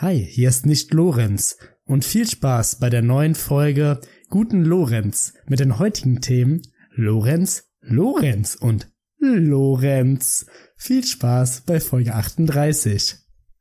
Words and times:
Hi, 0.00 0.24
hier 0.24 0.48
ist 0.48 0.64
nicht 0.64 0.94
Lorenz 0.94 1.56
und 1.84 2.04
viel 2.04 2.24
Spaß 2.24 2.78
bei 2.78 2.88
der 2.88 3.02
neuen 3.02 3.34
Folge 3.34 4.00
Guten 4.28 4.62
Lorenz 4.62 5.32
mit 5.46 5.58
den 5.58 5.80
heutigen 5.80 6.20
Themen 6.20 6.62
Lorenz, 6.92 7.64
Lorenz 7.80 8.54
und 8.54 8.92
Lorenz. 9.18 10.46
Viel 10.76 11.04
Spaß 11.04 11.62
bei 11.62 11.80
Folge 11.80 12.14
38. 12.14 13.16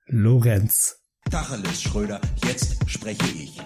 Lorenz. 0.05 0.97
Tacheles, 1.31 1.81
Schröder, 1.81 2.22
jetzt 2.46 2.88
spreche 2.88 3.26
ich. 3.33 3.60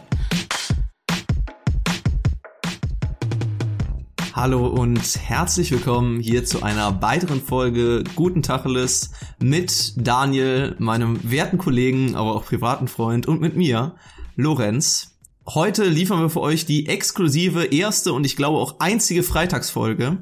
Hallo 4.33 4.65
und 4.65 5.01
herzlich 5.21 5.73
willkommen 5.73 6.21
hier 6.21 6.45
zu 6.45 6.63
einer 6.63 7.01
weiteren 7.01 7.41
Folge 7.41 8.05
Guten 8.15 8.41
Tacheles 8.41 9.11
mit 9.39 9.93
Daniel, 9.97 10.73
meinem 10.79 11.19
werten 11.29 11.57
Kollegen, 11.57 12.15
aber 12.15 12.35
auch 12.35 12.45
privaten 12.45 12.87
Freund 12.87 13.27
und 13.27 13.41
mit 13.41 13.57
mir, 13.57 13.95
Lorenz. 14.37 15.19
Heute 15.45 15.83
liefern 15.83 16.21
wir 16.21 16.29
für 16.29 16.39
euch 16.39 16.65
die 16.65 16.87
exklusive 16.87 17.65
erste 17.65 18.13
und 18.13 18.25
ich 18.25 18.37
glaube 18.37 18.59
auch 18.59 18.79
einzige 18.79 19.23
Freitagsfolge. 19.23 20.19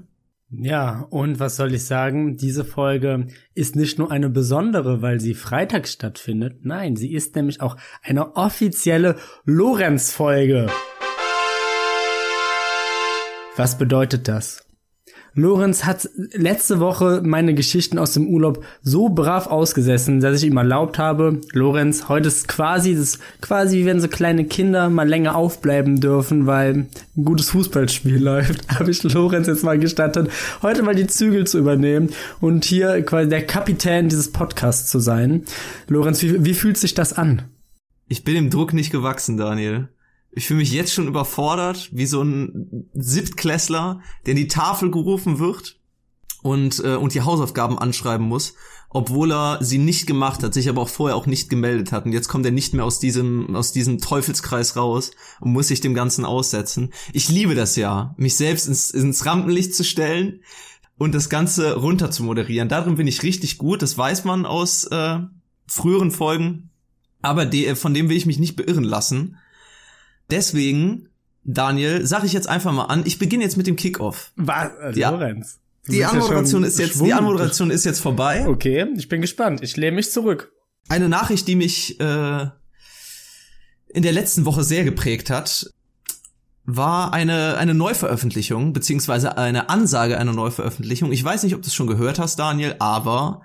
Ja, 0.49 1.05
und 1.11 1.39
was 1.39 1.57
soll 1.57 1.75
ich 1.75 1.85
sagen? 1.85 2.35
Diese 2.35 2.65
Folge 2.65 3.27
ist 3.53 3.75
nicht 3.75 3.99
nur 3.99 4.11
eine 4.11 4.31
besondere, 4.31 5.03
weil 5.03 5.19
sie 5.19 5.35
freitags 5.35 5.93
stattfindet. 5.93 6.65
Nein, 6.65 6.95
sie 6.95 7.13
ist 7.13 7.35
nämlich 7.35 7.61
auch 7.61 7.77
eine 8.01 8.35
offizielle 8.35 9.17
Lorenz-Folge. 9.45 10.67
Was 13.59 13.77
bedeutet 13.77 14.29
das? 14.29 14.63
Lorenz 15.33 15.83
hat 15.83 16.09
letzte 16.31 16.79
Woche 16.79 17.21
meine 17.25 17.53
Geschichten 17.53 17.97
aus 17.97 18.13
dem 18.13 18.29
Urlaub 18.29 18.63
so 18.83 19.09
brav 19.09 19.47
ausgesessen, 19.47 20.21
dass 20.21 20.41
ich 20.41 20.49
ihm 20.49 20.55
erlaubt 20.55 20.97
habe, 20.97 21.41
Lorenz, 21.51 22.07
heute 22.07 22.29
ist 22.29 22.47
quasi 22.47 22.95
das 22.95 23.19
quasi 23.41 23.79
wie 23.79 23.85
wenn 23.85 23.99
so 23.99 24.07
kleine 24.07 24.45
Kinder 24.45 24.89
mal 24.89 25.09
länger 25.09 25.35
aufbleiben 25.35 25.99
dürfen, 25.99 26.45
weil 26.45 26.87
ein 27.17 27.25
gutes 27.25 27.49
Fußballspiel 27.49 28.17
läuft, 28.23 28.65
habe 28.79 28.91
ich 28.91 29.03
Lorenz 29.03 29.47
jetzt 29.47 29.65
mal 29.65 29.77
gestattet, 29.77 30.31
heute 30.61 30.81
mal 30.81 30.95
die 30.95 31.07
Zügel 31.07 31.45
zu 31.45 31.59
übernehmen 31.59 32.11
und 32.39 32.63
hier 32.63 33.01
quasi 33.01 33.27
der 33.27 33.45
Kapitän 33.45 34.07
dieses 34.07 34.31
Podcasts 34.31 34.89
zu 34.89 34.99
sein. 34.99 35.43
Lorenz, 35.89 36.21
wie, 36.21 36.45
wie 36.45 36.53
fühlt 36.53 36.77
sich 36.77 36.93
das 36.93 37.11
an? 37.11 37.41
Ich 38.07 38.23
bin 38.23 38.35
dem 38.35 38.49
Druck 38.51 38.71
nicht 38.71 38.89
gewachsen, 38.89 39.35
Daniel. 39.35 39.89
Ich 40.31 40.47
fühle 40.47 40.59
mich 40.59 40.71
jetzt 40.71 40.93
schon 40.93 41.07
überfordert, 41.07 41.89
wie 41.91 42.05
so 42.05 42.21
ein 42.21 42.89
Siebtklässler, 42.93 44.01
der 44.25 44.31
in 44.31 44.37
die 44.37 44.47
Tafel 44.47 44.91
gerufen 44.91 45.39
wird 45.39 45.79
und, 46.41 46.83
äh, 46.83 46.95
und 46.95 47.13
die 47.13 47.21
Hausaufgaben 47.21 47.79
anschreiben 47.79 48.27
muss, 48.27 48.53
obwohl 48.89 49.31
er 49.31 49.57
sie 49.61 49.77
nicht 49.77 50.07
gemacht 50.07 50.43
hat, 50.43 50.53
sich 50.53 50.69
aber 50.69 50.81
auch 50.81 50.89
vorher 50.89 51.15
auch 51.15 51.25
nicht 51.25 51.49
gemeldet 51.49 51.91
hat. 51.91 52.05
Und 52.05 52.13
jetzt 52.13 52.27
kommt 52.27 52.45
er 52.45 52.51
nicht 52.51 52.73
mehr 52.73 52.85
aus 52.85 52.99
diesem, 52.99 53.55
aus 53.55 53.71
diesem 53.71 53.99
Teufelskreis 53.99 54.75
raus 54.75 55.11
und 55.39 55.51
muss 55.51 55.67
sich 55.67 55.81
dem 55.81 55.93
Ganzen 55.93 56.25
aussetzen. 56.25 56.91
Ich 57.13 57.29
liebe 57.29 57.55
das 57.55 57.75
ja, 57.75 58.13
mich 58.17 58.35
selbst 58.35 58.67
ins, 58.67 58.91
ins 58.91 59.25
Rampenlicht 59.25 59.75
zu 59.75 59.83
stellen 59.83 60.41
und 60.97 61.13
das 61.13 61.29
Ganze 61.29 61.75
runter 61.75 62.11
zu 62.11 62.23
moderieren. 62.23 62.69
Darin 62.69 62.95
bin 62.95 63.07
ich 63.07 63.23
richtig 63.23 63.57
gut, 63.57 63.81
das 63.81 63.97
weiß 63.97 64.25
man 64.25 64.45
aus 64.45 64.85
äh, 64.85 65.19
früheren 65.67 66.11
Folgen. 66.11 66.69
Aber 67.21 67.45
de, 67.45 67.75
von 67.75 67.93
dem 67.93 68.09
will 68.09 68.17
ich 68.17 68.25
mich 68.25 68.39
nicht 68.39 68.55
beirren 68.55 68.83
lassen. 68.83 69.37
Deswegen, 70.31 71.09
Daniel, 71.43 72.05
sag 72.05 72.23
ich 72.23 72.33
jetzt 72.33 72.47
einfach 72.47 72.71
mal 72.71 72.85
an, 72.85 73.03
ich 73.05 73.19
beginne 73.19 73.43
jetzt 73.43 73.57
mit 73.57 73.67
dem 73.67 73.75
Kickoff. 73.75 74.31
Was? 74.35 74.71
Äh, 74.81 74.91
Die- 74.93 75.01
Lorenz. 75.01 75.59
Die 75.87 75.97
ja 75.97 76.09
Anmoderation 76.09 76.61
schon 76.61 76.63
ist 76.65 76.77
jetzt, 76.77 77.01
die. 77.03 77.13
Anmoderation 77.13 77.71
ist 77.71 77.83
jetzt 77.85 77.99
vorbei. 77.99 78.47
Okay, 78.47 78.85
ich 78.95 79.09
bin 79.09 79.21
gespannt. 79.21 79.63
Ich 79.63 79.75
lehne 79.75 79.95
mich 79.95 80.11
zurück. 80.11 80.51
Eine 80.87 81.09
Nachricht, 81.09 81.47
die 81.47 81.55
mich 81.55 81.99
äh, 81.99 82.47
in 83.87 84.03
der 84.03 84.11
letzten 84.11 84.45
Woche 84.45 84.63
sehr 84.63 84.83
geprägt 84.83 85.31
hat, 85.31 85.65
war 86.65 87.13
eine, 87.13 87.57
eine 87.57 87.73
Neuveröffentlichung, 87.73 88.73
beziehungsweise 88.73 89.37
eine 89.37 89.69
Ansage 89.69 90.19
einer 90.19 90.33
Neuveröffentlichung. 90.33 91.11
Ich 91.11 91.23
weiß 91.23 91.41
nicht, 91.43 91.55
ob 91.55 91.63
du 91.63 91.67
es 91.67 91.73
schon 91.73 91.87
gehört 91.87 92.19
hast, 92.19 92.37
Daniel, 92.37 92.75
aber 92.77 93.41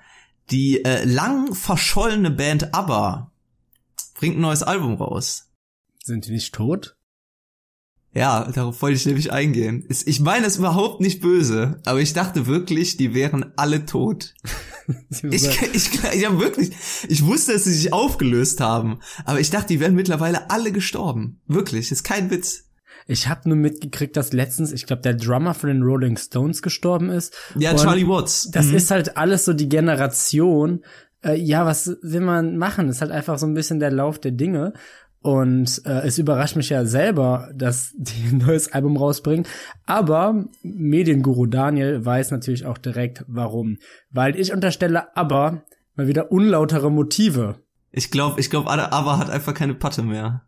die 0.50 0.84
äh, 0.84 1.04
lang 1.04 1.54
verschollene 1.54 2.30
Band 2.30 2.74
ABBA 2.74 3.30
bringt 4.16 4.36
ein 4.36 4.42
neues 4.42 4.62
Album 4.62 4.94
raus. 4.96 5.43
Sind 6.04 6.26
die 6.26 6.32
nicht 6.32 6.54
tot? 6.54 6.96
Ja, 8.12 8.48
darauf 8.52 8.82
wollte 8.82 8.96
ich 8.96 9.06
nämlich 9.06 9.32
eingehen. 9.32 9.86
Ich 9.88 10.20
meine 10.20 10.46
es 10.46 10.58
überhaupt 10.58 11.00
nicht 11.00 11.22
böse, 11.22 11.80
aber 11.86 12.00
ich 12.00 12.12
dachte 12.12 12.46
wirklich, 12.46 12.98
die 12.98 13.14
wären 13.14 13.52
alle 13.56 13.86
tot. 13.86 14.34
Ich, 15.22 15.46
ich, 15.72 16.04
ich 16.12 16.26
habe 16.26 16.40
wirklich, 16.40 16.70
ich 17.08 17.24
wusste, 17.24 17.54
dass 17.54 17.64
sie 17.64 17.72
sich 17.72 17.94
aufgelöst 17.94 18.60
haben, 18.60 18.98
aber 19.24 19.40
ich 19.40 19.48
dachte, 19.48 19.68
die 19.68 19.80
wären 19.80 19.94
mittlerweile 19.94 20.50
alle 20.50 20.72
gestorben. 20.72 21.40
Wirklich, 21.46 21.90
ist 21.90 22.04
kein 22.04 22.30
Witz. 22.30 22.64
Ich 23.06 23.26
habe 23.28 23.48
nur 23.48 23.56
mitgekriegt, 23.56 24.14
dass 24.14 24.34
letztens, 24.34 24.72
ich 24.72 24.84
glaube, 24.84 25.00
der 25.00 25.14
Drummer 25.14 25.54
von 25.54 25.68
den 25.68 25.80
Rolling 25.82 26.18
Stones 26.18 26.60
gestorben 26.60 27.08
ist. 27.08 27.32
Ja, 27.58 27.74
Charlie 27.74 28.06
Watts. 28.06 28.50
Das 28.50 28.66
Mhm. 28.66 28.74
ist 28.76 28.90
halt 28.90 29.16
alles 29.16 29.46
so 29.46 29.54
die 29.54 29.70
Generation. 29.70 30.84
Äh, 31.24 31.36
ja, 31.40 31.64
was 31.64 31.96
will 32.02 32.20
man 32.20 32.58
machen? 32.58 32.90
ist 32.90 33.00
halt 33.00 33.10
einfach 33.10 33.38
so 33.38 33.46
ein 33.46 33.54
bisschen 33.54 33.80
der 33.80 33.90
Lauf 33.90 34.18
der 34.18 34.32
Dinge. 34.32 34.74
Und 35.24 35.80
äh, 35.86 36.06
es 36.06 36.18
überrascht 36.18 36.54
mich 36.54 36.68
ja 36.68 36.84
selber, 36.84 37.48
dass 37.54 37.94
die 37.96 38.28
ein 38.30 38.38
neues 38.46 38.70
Album 38.70 38.98
rausbringen. 38.98 39.46
Aber 39.86 40.44
Medienguru 40.62 41.46
Daniel 41.46 42.04
weiß 42.04 42.30
natürlich 42.30 42.66
auch 42.66 42.76
direkt, 42.76 43.24
warum. 43.26 43.78
Weil 44.10 44.38
ich 44.38 44.52
unterstelle 44.52 45.16
aber 45.16 45.62
mal 45.96 46.08
wieder 46.08 46.30
unlautere 46.30 46.90
Motive. 46.90 47.54
Ich 47.90 48.10
glaube, 48.10 48.38
ich 48.38 48.50
glaube, 48.50 48.70
aber 48.70 49.16
hat 49.18 49.30
einfach 49.30 49.54
keine 49.54 49.72
Patte 49.72 50.02
mehr. 50.02 50.42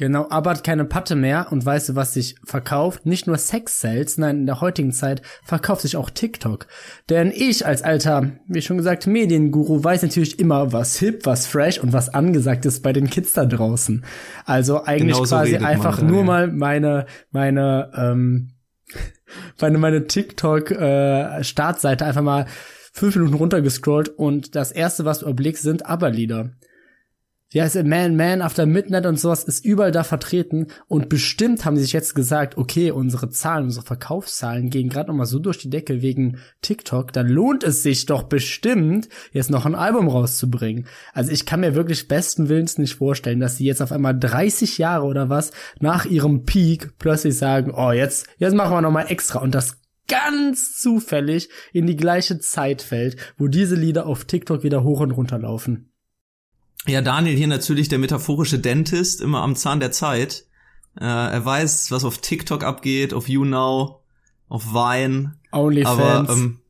Genau, 0.00 0.28
aber 0.30 0.52
hat 0.52 0.64
keine 0.64 0.86
Patte 0.86 1.14
mehr 1.14 1.48
und 1.50 1.66
weißt 1.66 1.90
du, 1.90 1.94
was 1.94 2.14
sich 2.14 2.36
verkauft? 2.42 3.04
Nicht 3.04 3.26
nur 3.26 3.36
Sex-Sales, 3.36 4.16
nein, 4.16 4.38
in 4.38 4.46
der 4.46 4.62
heutigen 4.62 4.92
Zeit 4.92 5.20
verkauft 5.44 5.82
sich 5.82 5.98
auch 5.98 6.08
TikTok. 6.08 6.68
Denn 7.10 7.30
ich 7.36 7.66
als 7.66 7.82
alter, 7.82 8.32
wie 8.48 8.62
schon 8.62 8.78
gesagt, 8.78 9.06
Medienguru 9.06 9.84
weiß 9.84 10.00
natürlich 10.00 10.38
immer, 10.38 10.72
was 10.72 10.96
hip, 10.96 11.26
was 11.26 11.46
fresh 11.46 11.80
und 11.80 11.92
was 11.92 12.08
angesagt 12.08 12.64
ist 12.64 12.82
bei 12.82 12.94
den 12.94 13.10
Kids 13.10 13.34
da 13.34 13.44
draußen. 13.44 14.02
Also 14.46 14.84
eigentlich 14.84 15.18
Genau 15.18 15.26
so 15.26 15.36
quasi 15.36 15.58
einfach 15.58 15.98
da, 15.98 16.04
nur 16.06 16.20
ja. 16.20 16.24
mal 16.24 16.46
meine, 16.46 17.04
meine, 17.30 17.90
ähm, 17.94 18.52
meine, 19.60 19.76
meine 19.76 20.06
TikTok-Startseite 20.06 22.06
einfach 22.06 22.22
mal 22.22 22.46
fünf 22.94 23.16
Minuten 23.16 23.34
runtergescrollt 23.34 24.08
und 24.08 24.54
das 24.54 24.72
erste, 24.72 25.04
was 25.04 25.18
du 25.18 25.26
erblickst, 25.26 25.62
sind 25.62 25.84
Aber-Lieder. 25.84 26.52
Ja, 27.52 27.64
ist 27.64 27.74
Man, 27.82 28.14
Man 28.14 28.42
After 28.42 28.64
Midnight 28.64 29.06
und 29.06 29.18
sowas 29.18 29.42
ist 29.42 29.64
überall 29.64 29.90
da 29.90 30.04
vertreten 30.04 30.68
und 30.86 31.08
bestimmt 31.08 31.64
haben 31.64 31.74
sie 31.74 31.82
sich 31.82 31.92
jetzt 31.92 32.14
gesagt, 32.14 32.56
okay, 32.56 32.92
unsere 32.92 33.28
Zahlen, 33.28 33.64
unsere 33.64 33.84
Verkaufszahlen 33.84 34.70
gehen 34.70 34.88
gerade 34.88 35.08
noch 35.08 35.16
mal 35.16 35.26
so 35.26 35.40
durch 35.40 35.58
die 35.58 35.68
Decke 35.68 36.00
wegen 36.00 36.38
TikTok, 36.62 37.12
dann 37.12 37.26
lohnt 37.26 37.64
es 37.64 37.82
sich 37.82 38.06
doch 38.06 38.22
bestimmt, 38.22 39.08
jetzt 39.32 39.50
noch 39.50 39.66
ein 39.66 39.74
Album 39.74 40.06
rauszubringen. 40.06 40.86
Also 41.12 41.32
ich 41.32 41.44
kann 41.44 41.58
mir 41.58 41.74
wirklich 41.74 42.06
besten 42.06 42.48
Willens 42.48 42.78
nicht 42.78 42.94
vorstellen, 42.94 43.40
dass 43.40 43.56
sie 43.56 43.64
jetzt 43.64 43.82
auf 43.82 43.90
einmal 43.90 44.16
30 44.16 44.78
Jahre 44.78 45.06
oder 45.06 45.28
was 45.28 45.50
nach 45.80 46.04
ihrem 46.04 46.44
Peak 46.44 46.98
plötzlich 47.00 47.36
sagen, 47.36 47.72
oh, 47.74 47.90
jetzt, 47.90 48.28
jetzt 48.38 48.54
machen 48.54 48.76
wir 48.76 48.80
noch 48.80 48.92
mal 48.92 49.10
extra 49.10 49.40
und 49.40 49.56
das 49.56 49.80
ganz 50.06 50.78
zufällig 50.78 51.48
in 51.72 51.88
die 51.88 51.96
gleiche 51.96 52.38
Zeit 52.38 52.80
fällt, 52.80 53.16
wo 53.38 53.48
diese 53.48 53.74
Lieder 53.74 54.06
auf 54.06 54.24
TikTok 54.24 54.62
wieder 54.62 54.84
hoch 54.84 55.00
und 55.00 55.10
runter 55.10 55.40
laufen. 55.40 55.89
Ja, 56.86 57.02
Daniel 57.02 57.36
hier 57.36 57.46
natürlich 57.46 57.88
der 57.88 57.98
metaphorische 57.98 58.58
Dentist, 58.58 59.20
immer 59.20 59.42
am 59.42 59.56
Zahn 59.56 59.80
der 59.80 59.92
Zeit. 59.92 60.46
Äh, 60.98 61.04
er 61.04 61.44
weiß, 61.44 61.90
was 61.90 62.04
auf 62.04 62.18
TikTok 62.18 62.64
abgeht, 62.64 63.14
auf 63.14 63.28
YouNow, 63.28 63.96
auf 64.48 64.72
Vine. 64.72 65.36
OnlyFans. 65.52 66.00
Aber 66.00 66.32
ähm, 66.32 66.60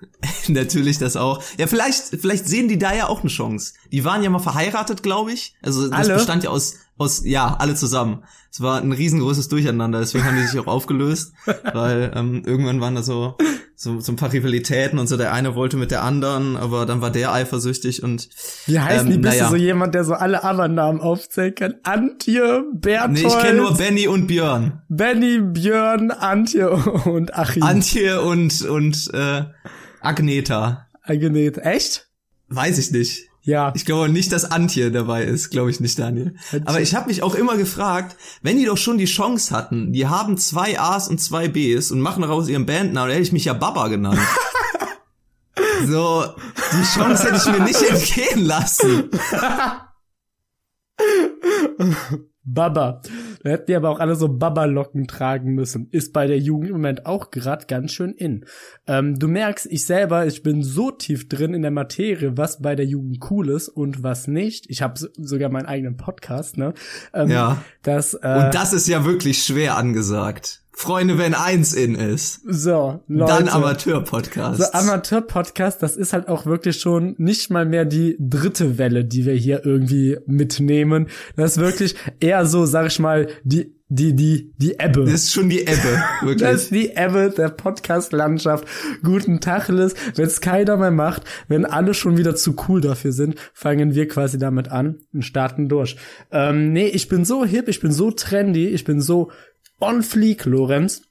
natürlich 0.48 0.98
das 0.98 1.16
auch. 1.16 1.42
Ja, 1.58 1.66
vielleicht, 1.66 2.20
vielleicht 2.20 2.46
sehen 2.46 2.68
die 2.68 2.78
da 2.78 2.94
ja 2.94 3.08
auch 3.08 3.20
eine 3.20 3.30
Chance. 3.30 3.74
Die 3.92 4.04
waren 4.04 4.22
ja 4.22 4.30
mal 4.30 4.38
verheiratet, 4.38 5.02
glaube 5.02 5.32
ich. 5.32 5.56
Also 5.62 5.88
das 5.88 5.92
Alle? 5.92 6.14
bestand 6.14 6.44
ja 6.44 6.50
aus, 6.50 6.76
aus, 6.96 7.24
ja, 7.24 7.54
alle 7.56 7.74
zusammen. 7.74 8.24
Es 8.50 8.60
war 8.60 8.80
ein 8.80 8.92
riesengroßes 8.92 9.48
Durcheinander, 9.48 9.98
deswegen 10.00 10.24
haben 10.24 10.36
die 10.36 10.46
sich 10.46 10.58
auch 10.58 10.66
aufgelöst, 10.66 11.32
weil 11.72 12.12
ähm, 12.14 12.42
irgendwann 12.46 12.80
waren 12.80 12.94
da 12.94 13.02
so, 13.02 13.36
so, 13.78 14.00
so 14.00 14.10
ein 14.10 14.16
paar 14.16 14.32
Rivalitäten 14.32 14.98
und 14.98 15.06
so, 15.06 15.18
der 15.18 15.34
eine 15.34 15.54
wollte 15.54 15.76
mit 15.76 15.90
der 15.90 16.02
anderen, 16.02 16.56
aber 16.56 16.86
dann 16.86 17.02
war 17.02 17.10
der 17.10 17.32
eifersüchtig 17.32 18.02
und 18.02 18.30
Wie 18.64 18.80
heißen 18.80 19.06
ähm, 19.06 19.12
die? 19.12 19.18
Bist 19.18 19.34
naja. 19.34 19.44
du 19.44 19.50
so 19.50 19.56
jemand, 19.56 19.94
der 19.94 20.04
so 20.04 20.14
alle 20.14 20.44
anderen 20.44 20.74
Namen 20.74 21.00
aufzählen 21.00 21.54
kann? 21.54 21.74
Antje, 21.82 22.64
Berthold, 22.72 23.12
Nee, 23.12 23.26
ich 23.26 23.38
kenne 23.38 23.58
nur 23.58 23.76
Benny 23.76 24.08
und 24.08 24.26
Björn. 24.26 24.82
Benny, 24.88 25.40
Björn, 25.40 26.10
Antje 26.10 26.70
und 26.70 27.34
Achim. 27.34 27.62
Antje 27.62 28.22
und, 28.22 28.62
und 28.62 29.10
äh, 29.12 29.44
Agneta. 30.00 30.86
Agnete. 31.02 31.62
Echt? 31.62 32.08
Weiß 32.48 32.78
ich 32.78 32.90
nicht. 32.92 33.25
Ja. 33.46 33.72
Ich 33.76 33.84
glaube 33.84 34.08
nicht, 34.08 34.32
dass 34.32 34.44
Antje 34.44 34.90
dabei 34.90 35.22
ist, 35.22 35.50
glaube 35.50 35.70
ich 35.70 35.78
nicht, 35.78 35.96
Daniel. 36.00 36.34
Aber 36.64 36.80
ich 36.80 36.96
habe 36.96 37.06
mich 37.06 37.22
auch 37.22 37.36
immer 37.36 37.56
gefragt, 37.56 38.16
wenn 38.42 38.58
die 38.58 38.64
doch 38.64 38.76
schon 38.76 38.98
die 38.98 39.04
Chance 39.04 39.54
hatten, 39.54 39.92
die 39.92 40.08
haben 40.08 40.36
zwei 40.36 40.80
A's 40.80 41.08
und 41.08 41.20
zwei 41.20 41.46
B's 41.46 41.92
und 41.92 42.00
machen 42.00 42.22
daraus 42.22 42.48
ihren 42.48 42.66
Bandnamen, 42.66 43.08
dann 43.08 43.10
hätte 43.10 43.22
ich 43.22 43.32
mich 43.32 43.44
ja 43.44 43.52
Baba 43.52 43.86
genannt. 43.86 44.18
so, 45.86 46.24
die 46.72 46.98
Chance 46.98 47.22
hätte 47.22 47.36
ich 47.36 47.46
mir 47.46 47.64
nicht 47.64 47.82
entgehen 47.82 48.44
lassen. 48.44 49.10
Baba. 52.42 53.00
Da 53.46 53.52
hätten 53.52 53.66
die 53.68 53.76
aber 53.76 53.90
auch 53.90 54.00
alle 54.00 54.16
so 54.16 54.26
Baba-Locken 54.28 55.06
tragen 55.06 55.54
müssen. 55.54 55.86
Ist 55.92 56.12
bei 56.12 56.26
der 56.26 56.40
Jugend 56.40 56.70
im 56.70 56.72
Moment 56.72 57.06
auch 57.06 57.30
gerade 57.30 57.66
ganz 57.66 57.92
schön 57.92 58.10
in. 58.10 58.44
Ähm, 58.88 59.20
du 59.20 59.28
merkst, 59.28 59.66
ich 59.70 59.86
selber, 59.86 60.26
ich 60.26 60.42
bin 60.42 60.64
so 60.64 60.90
tief 60.90 61.28
drin 61.28 61.54
in 61.54 61.62
der 61.62 61.70
Materie, 61.70 62.36
was 62.36 62.60
bei 62.60 62.74
der 62.74 62.86
Jugend 62.86 63.20
cool 63.30 63.50
ist 63.50 63.68
und 63.68 64.02
was 64.02 64.26
nicht. 64.26 64.68
Ich 64.68 64.82
habe 64.82 64.98
sogar 64.98 65.48
meinen 65.48 65.66
eigenen 65.66 65.96
Podcast, 65.96 66.56
ne? 66.56 66.74
Ähm, 67.14 67.28
Ja. 67.28 67.62
Das, 67.84 68.14
äh, 68.14 68.46
Und 68.46 68.52
das 68.52 68.72
ist 68.72 68.88
ja 68.88 69.04
wirklich 69.04 69.44
schwer 69.44 69.76
angesagt. 69.76 70.64
Freunde, 70.78 71.16
wenn 71.16 71.32
eins 71.32 71.72
in 71.72 71.94
ist, 71.94 72.42
so, 72.46 73.00
Leute. 73.08 73.32
dann 73.32 73.48
Amateur-Podcast. 73.48 74.60
So 74.60 74.72
Amateur-Podcast, 74.72 75.82
das 75.82 75.96
ist 75.96 76.12
halt 76.12 76.28
auch 76.28 76.44
wirklich 76.44 76.78
schon 76.78 77.14
nicht 77.16 77.50
mal 77.50 77.64
mehr 77.64 77.86
die 77.86 78.14
dritte 78.20 78.76
Welle, 78.76 79.06
die 79.06 79.24
wir 79.24 79.32
hier 79.32 79.64
irgendwie 79.64 80.18
mitnehmen. 80.26 81.06
Das 81.34 81.52
ist 81.52 81.62
wirklich 81.62 81.94
eher 82.20 82.44
so, 82.44 82.66
sag 82.66 82.88
ich 82.88 82.98
mal, 82.98 83.26
die 83.42 83.74
die 83.88 84.14
die 84.14 84.52
die 84.58 84.72
Ebbe. 84.78 85.04
das 85.04 85.22
ist 85.22 85.32
schon 85.32 85.48
die 85.48 85.60
Ebbe, 85.60 86.02
wirklich. 86.20 86.42
Das 86.42 86.64
ist 86.64 86.72
die 86.72 86.90
Ebbe 86.90 87.32
der 87.34 87.48
Podcast-Landschaft. 87.48 88.66
Guten 89.02 89.40
Tag, 89.40 89.68
Liz. 89.68 89.94
Wenn 90.14 90.26
es 90.26 90.42
keiner 90.42 90.76
mehr 90.76 90.90
macht, 90.90 91.22
wenn 91.48 91.64
alle 91.64 91.94
schon 91.94 92.18
wieder 92.18 92.34
zu 92.34 92.54
cool 92.68 92.82
dafür 92.82 93.12
sind, 93.12 93.36
fangen 93.54 93.94
wir 93.94 94.08
quasi 94.08 94.38
damit 94.38 94.70
an 94.70 94.98
und 95.14 95.22
starten 95.22 95.70
durch. 95.70 95.96
Ähm, 96.30 96.74
nee, 96.74 96.88
ich 96.88 97.08
bin 97.08 97.24
so 97.24 97.46
hip, 97.46 97.68
ich 97.68 97.80
bin 97.80 97.92
so 97.92 98.10
trendy, 98.10 98.66
ich 98.66 98.84
bin 98.84 99.00
so 99.00 99.30
on 99.80 100.02
fleek, 100.02 100.44
Lorenz. 100.44 101.02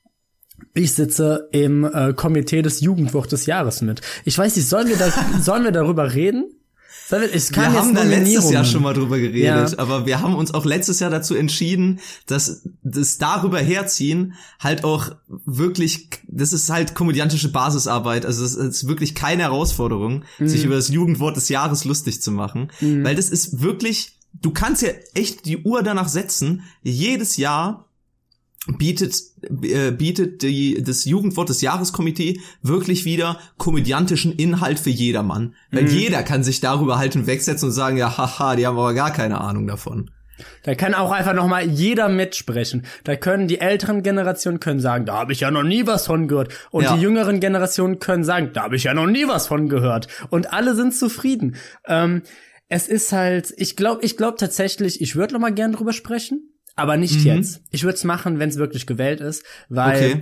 Ich 0.73 0.93
sitze 0.93 1.49
im 1.51 1.83
äh, 1.83 2.13
Komitee 2.13 2.61
des 2.61 2.79
Jugendwort 2.81 3.31
des 3.31 3.45
Jahres 3.45 3.81
mit. 3.81 4.01
Ich 4.23 4.37
weiß 4.37 4.55
nicht, 4.55 4.67
sollen 4.69 4.87
wir, 4.87 4.97
da, 4.97 5.11
sollen 5.41 5.63
wir 5.63 5.71
darüber 5.71 6.13
reden? 6.13 6.45
Wir, 7.09 7.21
es 7.35 7.51
wir 7.51 7.61
kam 7.61 7.73
haben 7.73 7.93
da 7.93 8.01
letztes. 8.01 8.49
Jahr 8.51 8.65
schon 8.65 8.81
mal 8.81 8.93
drüber 8.95 9.19
geredet, 9.19 9.43
Ja. 9.73 9.77
aber 9.77 10.07
wir 10.07 10.21
haben 10.21 10.33
uns 10.35 10.53
auch 10.55 10.65
letztes 10.65 10.99
Jahr 10.99 11.11
dazu 11.11 11.35
entschieden, 11.35 11.99
dass 12.25 12.63
das 12.81 13.19
darüber 13.19 13.59
herziehen 13.59 14.33
halt 14.59 14.83
auch 14.83 15.11
wirklich, 15.45 16.09
das 16.27 16.51
ist 16.51 16.71
halt 16.71 16.95
komödiantische 16.95 17.51
Basisarbeit, 17.51 18.25
also 18.25 18.43
es 18.43 18.55
ist 18.55 18.87
wirklich 18.87 19.13
keine 19.13 19.43
Herausforderung, 19.43 20.23
Mhm. 20.39 20.47
sich 20.47 20.63
über 20.65 20.75
das 20.75 20.89
Jugendwort 20.89 21.35
des 21.35 21.49
Jahres 21.49 21.85
lustig 21.85 22.23
zu 22.23 22.31
machen, 22.31 22.71
weil 22.81 23.13
das 23.15 23.29
ist 23.29 23.61
wirklich, 23.61 24.17
du 24.33 24.49
kannst 24.49 24.81
ja 24.81 24.89
echt 25.13 25.45
die 25.45 25.57
Uhr 25.57 25.83
danach 25.83 26.07
setzen, 26.09 26.63
jedes 26.81 27.37
Jahr 27.37 27.87
bietet 28.67 29.15
äh, 29.63 29.91
bietet 29.91 30.41
die 30.41 30.81
das 30.83 31.05
Jugendwort 31.05 31.49
des 31.49 31.61
Jahreskomitee 31.61 32.39
wirklich 32.61 33.05
wieder 33.05 33.39
komödiantischen 33.57 34.33
Inhalt 34.33 34.79
für 34.79 34.89
jedermann, 34.89 35.53
weil 35.71 35.87
jeder 35.87 36.23
kann 36.23 36.43
sich 36.43 36.61
darüber 36.61 36.97
halt 36.97 37.13
hinwegsetzen 37.13 37.69
und 37.69 37.73
sagen, 37.73 37.97
ja, 37.97 38.17
haha, 38.17 38.55
die 38.55 38.65
haben 38.65 38.77
aber 38.77 38.93
gar 38.93 39.11
keine 39.11 39.39
Ahnung 39.41 39.67
davon. 39.67 40.09
Da 40.63 40.75
kann 40.75 40.93
auch 40.93 41.11
einfach 41.11 41.33
noch 41.33 41.47
mal 41.47 41.65
jeder 41.65 42.09
mitsprechen. 42.09 42.85
Da 43.05 43.15
können 43.15 43.47
die 43.47 43.59
älteren 43.61 44.03
Generationen 44.03 44.59
können 44.59 44.81
sagen, 44.81 45.05
da 45.05 45.13
habe 45.19 45.31
ich 45.31 45.39
ja 45.39 45.49
noch 45.51 45.63
nie 45.63 45.87
was 45.87 46.07
von 46.07 46.27
gehört. 46.27 46.53
Und 46.71 46.83
Ja. 46.83 46.95
die 46.95 47.01
jüngeren 47.01 47.39
Generationen 47.39 47.99
können 47.99 48.25
sagen, 48.25 48.49
da 48.53 48.63
habe 48.63 48.75
ich 48.75 48.83
ja 48.83 48.93
noch 48.93 49.05
nie 49.05 49.27
was 49.27 49.47
von 49.47 49.69
gehört. 49.69 50.07
Und 50.29 50.51
alle 50.51 50.75
sind 50.75 50.93
zufrieden. 50.93 51.55
Ähm, 51.87 52.23
es 52.67 52.87
ist 52.89 53.13
halt, 53.13 53.53
ich 53.57 53.77
glaube, 53.77 54.03
ich 54.03 54.17
glaube 54.17 54.37
tatsächlich, 54.37 54.99
ich 54.99 55.15
würde 55.15 55.35
noch 55.35 55.39
mal 55.39 55.53
gern 55.53 55.71
drüber 55.71 55.93
sprechen, 55.93 56.49
aber 56.75 56.97
nicht 56.97 57.23
jetzt. 57.23 57.61
Ich 57.71 57.83
würde 57.83 57.95
es 57.95 58.03
machen, 58.03 58.39
wenn 58.39 58.49
es 58.49 58.57
wirklich 58.57 58.85
gewählt 58.85 59.21
ist, 59.21 59.43
weil 59.69 59.95
Okay. 59.95 60.21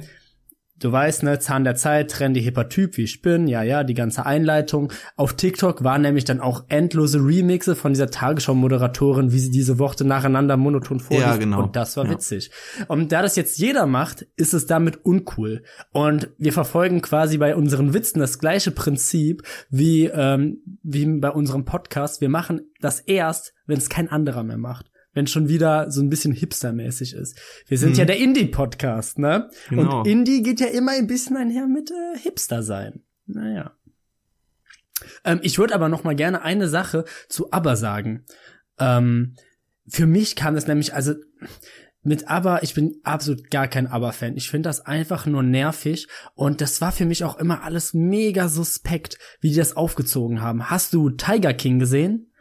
Du 0.80 0.92
weißt, 0.92 1.24
ne, 1.24 1.40
Zahn 1.40 1.64
der 1.64 1.76
Zeit, 1.76 2.12
trendy 2.12 2.42
hipper 2.42 2.68
Typ, 2.68 2.98
wie 2.98 3.04
ich 3.04 3.22
bin, 3.22 3.48
ja, 3.48 3.64
ja, 3.64 3.86
die 3.86 3.94
ganze 3.94 4.26
Einleitung. 4.26 4.92
Auf 5.16 5.34
TikTok 5.34 5.86
waren 5.86 6.02
nämlich 6.02 6.26
dann 6.26 6.42
auch 6.42 6.66
endlose 6.68 7.20
Remixe 7.20 7.76
von 7.78 7.94
dieser 7.94 8.10
Tagesschau-Moderatorin, 8.10 9.32
wie 9.32 9.40
sie 9.40 9.52
diese 9.52 9.80
Worte 9.80 10.04
nacheinander 10.04 10.58
monoton 10.58 11.00
vorliest. 11.00 11.28
Ja, 11.28 11.38
genau. 11.38 11.64
Und 11.64 11.76
das 11.78 11.96
war 11.96 12.06
Ja. 12.06 12.12
witzig. 12.12 12.52
Und 12.90 13.14
da 13.14 13.22
das 13.22 13.38
jetzt 13.38 13.60
jeder 13.60 13.86
macht, 13.86 14.26
ist 14.36 14.54
es 14.54 14.66
damit 14.66 15.06
uncool. 15.06 15.64
Und 15.92 16.32
wir 16.38 16.52
verfolgen 16.52 17.02
quasi 17.02 17.38
bei 17.38 17.56
unseren 17.56 17.94
Witzen 17.94 18.20
das 18.20 18.40
gleiche 18.40 18.72
Prinzip 18.72 19.44
wie, 19.70 20.06
ähm, 20.08 20.58
wie 20.84 21.06
bei 21.06 21.30
unserem 21.30 21.64
Podcast. 21.64 22.20
Wir 22.20 22.30
machen 22.30 22.62
das 22.82 23.00
erst, 23.00 23.54
wenn 23.68 23.78
es 23.78 23.90
kein 23.90 24.10
anderer 24.10 24.44
mehr 24.44 24.58
macht. 24.58 24.90
Wenn 25.14 25.28
schon 25.28 25.48
wieder 25.48 25.92
so 25.92 26.02
ein 26.02 26.10
bisschen 26.10 26.34
hipstermäßig 26.34 27.14
ist. 27.14 27.40
Wir 27.68 27.78
sind 27.78 27.98
ja 27.98 28.06
der 28.06 28.18
Indie-Podcast, 28.18 29.20
ne? 29.20 29.50
Mhm. 29.70 29.76
Genau. 29.76 30.00
Und 30.00 30.08
Indie 30.08 30.42
geht 30.42 30.60
ja 30.60 30.68
immer 30.68 30.94
ein 30.94 31.08
bisschen 31.08 31.38
einher 31.38 31.68
mit 31.68 31.92
äh, 31.92 32.18
Hipster 32.20 32.64
sein. 32.64 33.04
Naja. 33.26 33.74
Ähm, 35.24 35.40
ich 35.44 35.58
würde 35.60 35.76
aber 35.76 35.90
noch 35.90 36.04
mal 36.04 36.16
gerne 36.16 36.42
eine 36.42 36.68
Sache 36.68 37.06
zu 37.30 37.52
ABBA 37.52 37.76
sagen. 37.76 38.26
Ähm, 38.80 39.36
für 39.88 40.08
mich 40.08 40.36
kam 40.36 40.56
das 40.56 40.68
nämlich, 40.68 40.94
also 40.94 41.14
mit 42.04 42.28
ABBA, 42.28 42.60
ich 42.64 42.74
bin 42.74 43.00
absolut 43.04 43.50
gar 43.50 43.68
kein 43.68 43.88
ABBA-Fan. 43.88 44.36
Ich 44.36 44.50
finde 44.50 44.68
das 44.70 44.86
einfach 44.86 45.26
nur 45.26 45.42
nervig 45.42 46.08
und 46.36 46.60
das 46.60 46.82
war 46.82 46.92
für 46.92 47.06
mich 47.06 47.24
auch 47.24 47.38
immer 47.38 47.64
alles 47.64 47.94
mega 47.94 48.50
suspekt, 48.50 49.18
wie 49.40 49.50
die 49.50 49.56
das 49.56 49.78
aufgezogen 49.78 50.42
haben. 50.42 50.70
Hast 50.70 50.94
du 50.94 51.10
Tiger 51.12 51.54
King 51.54 51.80
gesehen? 51.80 52.33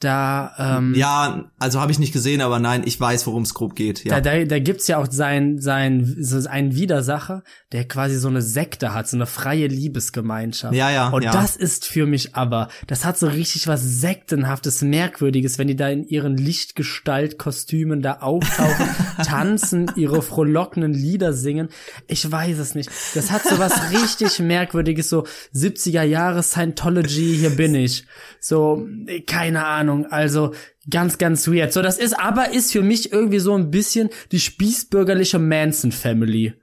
Da, 0.00 0.52
ähm, 0.58 0.92
Ja, 0.94 1.50
also 1.58 1.80
habe 1.80 1.92
ich 1.92 1.98
nicht 1.98 2.12
gesehen, 2.12 2.40
aber 2.40 2.58
nein, 2.58 2.82
ich 2.84 3.00
weiß, 3.00 3.26
worum 3.26 3.42
es 3.44 3.54
grob 3.54 3.74
geht. 3.74 4.04
Ja. 4.04 4.20
Da, 4.20 4.38
da, 4.38 4.44
da 4.44 4.58
gibt's 4.58 4.86
ja 4.86 4.98
auch 4.98 5.06
sein, 5.08 5.60
sein, 5.60 6.16
so 6.20 6.46
einen 6.48 6.74
Widersacher, 6.74 7.42
der 7.72 7.86
quasi 7.86 8.16
so 8.16 8.28
eine 8.28 8.42
Sekte 8.42 8.92
hat, 8.92 9.08
so 9.08 9.16
eine 9.16 9.26
freie 9.26 9.66
Liebesgemeinschaft. 9.66 10.74
Ja, 10.74 10.90
ja, 10.90 11.08
Und 11.08 11.22
ja. 11.22 11.30
das 11.30 11.56
ist 11.56 11.86
für 11.86 12.06
mich 12.06 12.34
aber, 12.34 12.68
das 12.86 13.04
hat 13.04 13.18
so 13.18 13.28
richtig 13.28 13.66
was 13.66 13.82
Sektenhaftes, 13.82 14.82
Merkwürdiges, 14.82 15.58
wenn 15.58 15.68
die 15.68 15.76
da 15.76 15.88
in 15.88 16.04
ihren 16.04 16.36
Lichtgestaltkostümen 16.36 18.02
da 18.02 18.18
auftauchen, 18.18 18.88
tanzen, 19.24 19.90
ihre 19.96 20.22
frohlockenden 20.22 20.92
Lieder 20.92 21.32
singen. 21.32 21.68
Ich 22.08 22.30
weiß 22.30 22.58
es 22.58 22.74
nicht. 22.74 22.90
Das 23.14 23.30
hat 23.30 23.44
so 23.44 23.58
was 23.58 23.90
richtig 23.92 24.40
Merkwürdiges, 24.40 25.08
so 25.08 25.24
70er 25.54 26.02
Jahre 26.02 26.42
Scientology, 26.42 27.36
hier 27.38 27.50
bin 27.50 27.74
ich. 27.74 28.04
So, 28.40 28.86
keine 29.26 29.64
Ahnung, 29.64 29.83
also 29.88 30.54
ganz, 30.90 31.18
ganz 31.18 31.48
weird. 31.48 31.72
So, 31.72 31.82
das 31.82 31.98
ist 31.98 32.18
aber 32.18 32.52
ist 32.52 32.72
für 32.72 32.82
mich 32.82 33.12
irgendwie 33.12 33.38
so 33.38 33.54
ein 33.54 33.70
bisschen 33.70 34.10
die 34.32 34.40
spießbürgerliche 34.40 35.38
Manson 35.38 35.92
Family. 35.92 36.54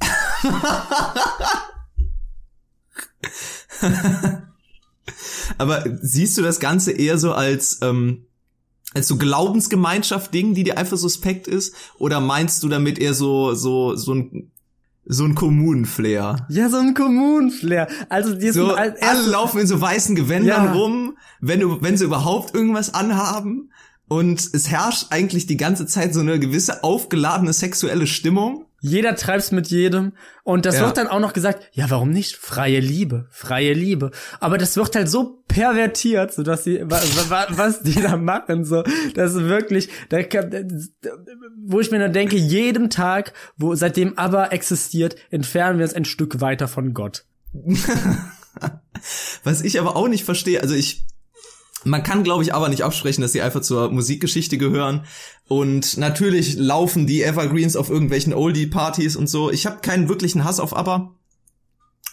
Aber 5.58 5.84
siehst 6.00 6.38
du 6.38 6.42
das 6.42 6.60
Ganze 6.60 6.92
eher 6.92 7.18
so 7.18 7.32
als 7.32 7.80
ähm, 7.82 8.26
als 8.94 9.08
so 9.08 9.16
Glaubensgemeinschaft 9.16 10.34
Ding, 10.34 10.54
die 10.54 10.64
dir 10.64 10.76
einfach 10.76 10.98
suspekt 10.98 11.48
ist, 11.48 11.74
oder 11.98 12.20
meinst 12.20 12.62
du 12.62 12.68
damit 12.68 12.98
eher 12.98 13.14
so 13.14 13.54
so 13.54 13.96
so 13.96 14.14
ein 14.14 14.51
so 15.04 15.24
ein 15.24 15.34
Kommunenflair? 15.34 16.46
Ja, 16.48 16.68
so 16.68 16.78
ein 16.78 16.94
Kommunenflair. 16.94 17.88
Also 18.08 18.34
die 18.34 18.50
So 18.50 18.74
alle 18.74 19.26
laufen 19.26 19.60
in 19.60 19.66
so 19.66 19.80
weißen 19.80 20.14
Gewändern 20.14 20.64
Ja. 20.66 20.72
rum, 20.72 21.16
wenn 21.40 21.60
du 21.60 21.82
wenn 21.82 21.96
sie 21.96 22.04
überhaupt 22.04 22.54
irgendwas 22.54 22.94
anhaben 22.94 23.70
und 24.08 24.48
es 24.52 24.70
herrscht 24.70 25.06
eigentlich 25.10 25.46
die 25.46 25.56
ganze 25.56 25.86
Zeit 25.86 26.14
so 26.14 26.20
eine 26.20 26.38
gewisse 26.38 26.84
aufgeladene 26.84 27.52
sexuelle 27.52 28.06
Stimmung. 28.06 28.66
Jeder 28.84 29.14
treibt's 29.14 29.52
mit 29.52 29.68
jedem. 29.68 30.12
Und 30.42 30.66
das 30.66 30.74
Ja. 30.74 30.86
wird 30.86 30.96
dann 30.96 31.06
auch 31.06 31.20
noch 31.20 31.32
gesagt, 31.34 31.62
ja, 31.72 31.88
warum 31.88 32.10
nicht? 32.10 32.34
Freie 32.36 32.80
Liebe, 32.80 33.28
freie 33.30 33.74
Liebe. 33.74 34.10
Aber 34.40 34.58
das 34.58 34.76
wird 34.76 34.96
halt 34.96 35.08
so 35.08 35.44
pervertiert, 35.46 36.34
so 36.34 36.42
dass 36.42 36.64
sie, 36.64 36.80
wa, 36.82 37.00
wa, 37.28 37.46
was 37.50 37.82
die 37.82 37.94
da 38.02 38.16
machen, 38.16 38.64
so, 38.64 38.82
das 39.14 39.34
ist 39.34 39.44
wirklich, 39.44 39.88
da, 40.08 40.18
wo 41.64 41.78
ich 41.78 41.92
mir 41.92 42.00
nur 42.00 42.08
denke, 42.08 42.36
jedem 42.36 42.90
Tag, 42.90 43.32
wo, 43.56 43.76
seitdem 43.76 44.18
aber 44.18 44.52
existiert, 44.52 45.14
entfernen 45.30 45.78
wir 45.78 45.84
uns 45.84 45.94
ein 45.94 46.04
Stück 46.04 46.40
weiter 46.40 46.66
von 46.66 46.92
Gott. 46.92 47.24
Was 49.44 49.62
ich 49.62 49.80
aber 49.80 49.96
auch 49.96 50.08
nicht 50.08 50.24
verstehe, 50.24 50.60
also 50.60 50.74
ich, 50.74 51.04
man 51.84 52.02
kann 52.02 52.22
glaube 52.22 52.42
ich 52.42 52.54
aber 52.54 52.68
nicht 52.68 52.84
absprechen, 52.84 53.22
dass 53.22 53.32
sie 53.32 53.42
einfach 53.42 53.60
zur 53.60 53.90
Musikgeschichte 53.90 54.58
gehören. 54.58 55.04
Und 55.48 55.96
natürlich 55.98 56.56
laufen 56.56 57.06
die 57.06 57.22
Evergreens 57.22 57.76
auf 57.76 57.90
irgendwelchen 57.90 58.32
Oldie-Partys 58.32 59.16
und 59.16 59.28
so. 59.28 59.50
Ich 59.50 59.66
habe 59.66 59.80
keinen 59.80 60.08
wirklichen 60.08 60.44
Hass 60.44 60.60
auf 60.60 60.76
ABBA, 60.76 61.14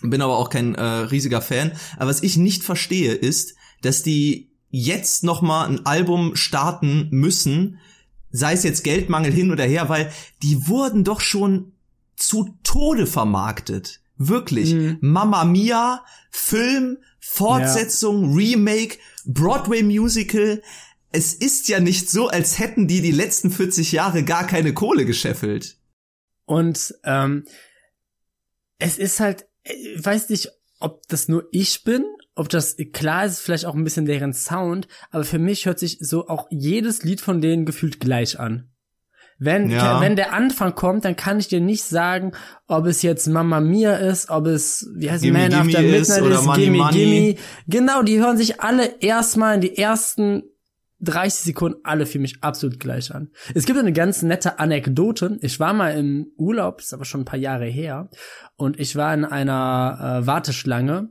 bin 0.01 0.21
aber 0.21 0.37
auch 0.37 0.49
kein 0.49 0.75
äh, 0.75 0.81
riesiger 0.83 1.41
Fan. 1.41 1.71
Aber 1.97 2.09
was 2.09 2.23
ich 2.23 2.37
nicht 2.37 2.63
verstehe 2.63 3.13
ist, 3.13 3.55
dass 3.81 4.03
die 4.03 4.51
jetzt 4.69 5.23
noch 5.23 5.41
mal 5.41 5.65
ein 5.67 5.85
Album 5.85 6.35
starten 6.35 7.07
müssen, 7.11 7.79
sei 8.31 8.53
es 8.53 8.63
jetzt 8.63 8.83
Geldmangel 8.83 9.31
hin 9.31 9.51
oder 9.51 9.63
her, 9.63 9.89
weil 9.89 10.11
die 10.43 10.67
wurden 10.67 11.03
doch 11.03 11.21
schon 11.21 11.73
zu 12.15 12.57
Tode 12.63 13.07
vermarktet. 13.07 14.01
Wirklich. 14.17 14.73
Mhm. 14.73 14.97
Mamma 15.01 15.45
Mia, 15.45 16.03
Film, 16.29 16.97
Fortsetzung, 17.19 18.35
Remake, 18.35 18.97
Broadway 19.33 19.83
Musical. 19.83 20.61
Es 21.11 21.33
ist 21.33 21.67
ja 21.67 21.79
nicht 21.79 22.09
so, 22.09 22.27
als 22.27 22.59
hätten 22.59 22.87
die 22.87 23.01
die 23.01 23.11
letzten 23.11 23.51
40 23.51 23.91
Jahre 23.91 24.23
gar 24.23 24.45
keine 24.45 24.73
Kohle 24.73 25.05
gescheffelt. 25.05 25.77
Und 26.45 26.95
ähm, 27.03 27.45
es 28.77 28.97
ist 28.97 29.19
halt, 29.19 29.47
ich 29.63 30.03
weiß 30.03 30.29
nicht, 30.29 30.49
ob 30.79 31.07
das 31.07 31.27
nur 31.27 31.47
ich 31.51 31.83
bin 31.83 32.05
ob 32.39 32.47
das 32.47 32.77
klar 32.93 33.25
ist, 33.25 33.41
vielleicht 33.41 33.65
auch 33.65 33.75
ein 33.75 33.83
bisschen 33.83 34.05
deren 34.05 34.31
Sound, 34.31 34.87
aber 35.11 35.25
für 35.25 35.39
mich 35.39 35.65
hört 35.65 35.77
sich 35.77 35.97
so 35.99 36.29
auch 36.29 36.47
jedes 36.49 37.03
Lied 37.03 37.19
von 37.19 37.41
denen 37.41 37.65
gefühlt 37.65 37.99
gleich 37.99 38.39
an. 38.39 38.71
Wenn, 39.39 39.69
Ja. 39.71 40.01
wenn 40.01 40.17
der 40.17 40.33
Anfang 40.33 40.75
kommt, 40.75 41.05
dann 41.05 41.15
kann 41.15 41.39
ich 41.39 41.47
dir 41.47 41.61
nicht 41.61 41.83
sagen, 41.83 42.33
ob 42.67 42.85
es 42.85 43.01
jetzt 43.01 43.27
Mama 43.27 43.61
Mia 43.61 43.95
ist, 43.95 44.29
ob 44.29 44.47
es, 44.47 44.89
wie 44.95 45.09
heißt 45.09 45.23
Gimme 45.23 45.39
Man 45.39 45.49
Gimme 45.49 45.61
After 45.61 45.83
ist 45.83 46.09
Midnight 46.09 46.21
oder 46.23 46.35
ist, 46.35 46.45
Money 46.45 46.63
Gimme 46.65 46.77
Money. 46.77 46.93
Gimme. 46.93 47.35
Genau, 47.67 48.03
die 48.03 48.19
hören 48.19 48.37
sich 48.37 48.59
alle 48.61 48.99
erstmal 48.99 49.55
in 49.55 49.61
die 49.61 49.77
ersten 49.77 50.43
30 51.01 51.39
Sekunden 51.45 51.79
alle 51.85 52.05
für 52.05 52.19
mich 52.19 52.43
absolut 52.43 52.77
gleich 52.81 53.15
an. 53.15 53.29
Es 53.55 53.65
gibt 53.65 53.79
eine 53.79 53.93
ganz 53.93 54.21
nette 54.21 54.59
Anekdote. 54.59 55.37
Ich 55.41 55.57
war 55.57 55.71
mal 55.73 55.91
im 55.97 56.27
Urlaub, 56.35 56.81
ist 56.81 56.93
aber 56.93 57.05
schon 57.05 57.21
ein 57.21 57.25
paar 57.25 57.39
Jahre 57.39 57.65
her, 57.67 58.09
und 58.57 58.77
ich 58.77 58.97
war 58.97 59.13
in 59.13 59.23
einer 59.23 60.19
äh, 60.23 60.27
Warteschlange 60.27 61.09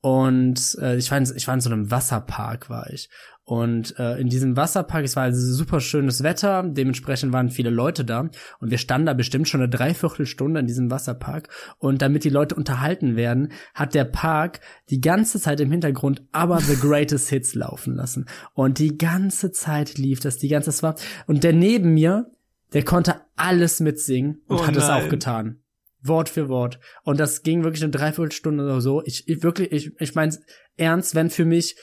und 0.00 0.78
äh, 0.80 0.96
ich 0.96 1.10
war 1.10 1.18
in, 1.18 1.30
ich 1.36 1.46
war 1.46 1.54
in 1.54 1.60
so 1.60 1.68
einem 1.70 1.90
Wasserpark 1.90 2.70
war 2.70 2.88
ich 2.90 3.10
und 3.44 3.98
äh, 3.98 4.20
in 4.20 4.28
diesem 4.28 4.56
Wasserpark 4.56 5.04
es 5.04 5.16
war 5.16 5.24
also 5.24 5.40
super 5.54 5.80
schönes 5.80 6.22
Wetter 6.22 6.62
dementsprechend 6.62 7.32
waren 7.32 7.50
viele 7.50 7.70
Leute 7.70 8.04
da 8.04 8.30
und 8.60 8.70
wir 8.70 8.78
standen 8.78 9.06
da 9.06 9.14
bestimmt 9.14 9.48
schon 9.48 9.60
eine 9.60 9.70
Dreiviertelstunde 9.70 10.60
in 10.60 10.66
diesem 10.66 10.90
Wasserpark 10.90 11.48
und 11.78 12.02
damit 12.02 12.24
die 12.24 12.30
Leute 12.30 12.54
unterhalten 12.54 13.16
werden 13.16 13.52
hat 13.74 13.94
der 13.94 14.04
Park 14.04 14.60
die 14.90 15.00
ganze 15.00 15.40
Zeit 15.40 15.60
im 15.60 15.70
Hintergrund 15.70 16.22
aber 16.32 16.60
The 16.60 16.76
Greatest 16.76 17.28
Hits 17.28 17.54
laufen 17.54 17.94
lassen 17.94 18.26
und 18.54 18.78
die 18.78 18.98
ganze 18.98 19.52
Zeit 19.52 19.98
lief 19.98 20.20
das 20.20 20.38
die 20.38 20.48
ganze 20.48 20.70
das 20.70 20.82
war 20.82 20.94
und 21.26 21.42
der 21.42 21.52
neben 21.52 21.94
mir 21.94 22.30
der 22.72 22.84
konnte 22.84 23.16
alles 23.36 23.80
mitsingen 23.80 24.42
und 24.46 24.60
Oh 24.60 24.66
hat 24.66 24.76
es 24.76 24.84
auch 24.84 25.00
nein. 25.00 25.10
getan 25.10 25.60
Wort 26.02 26.28
für 26.28 26.48
Wort. 26.48 26.80
Und 27.02 27.20
das 27.20 27.42
ging 27.42 27.62
wirklich 27.62 27.82
eine 27.82 27.90
Dreiviertelstunde 27.90 28.64
oder 28.64 28.80
so. 28.80 29.02
Ich, 29.04 29.28
ich 29.28 29.42
wirklich, 29.42 29.72
ich, 29.72 30.00
ich 30.00 30.14
meine 30.14 30.38
ernst, 30.76 31.14
wenn 31.14 31.30
für 31.30 31.44
mich 31.44 31.76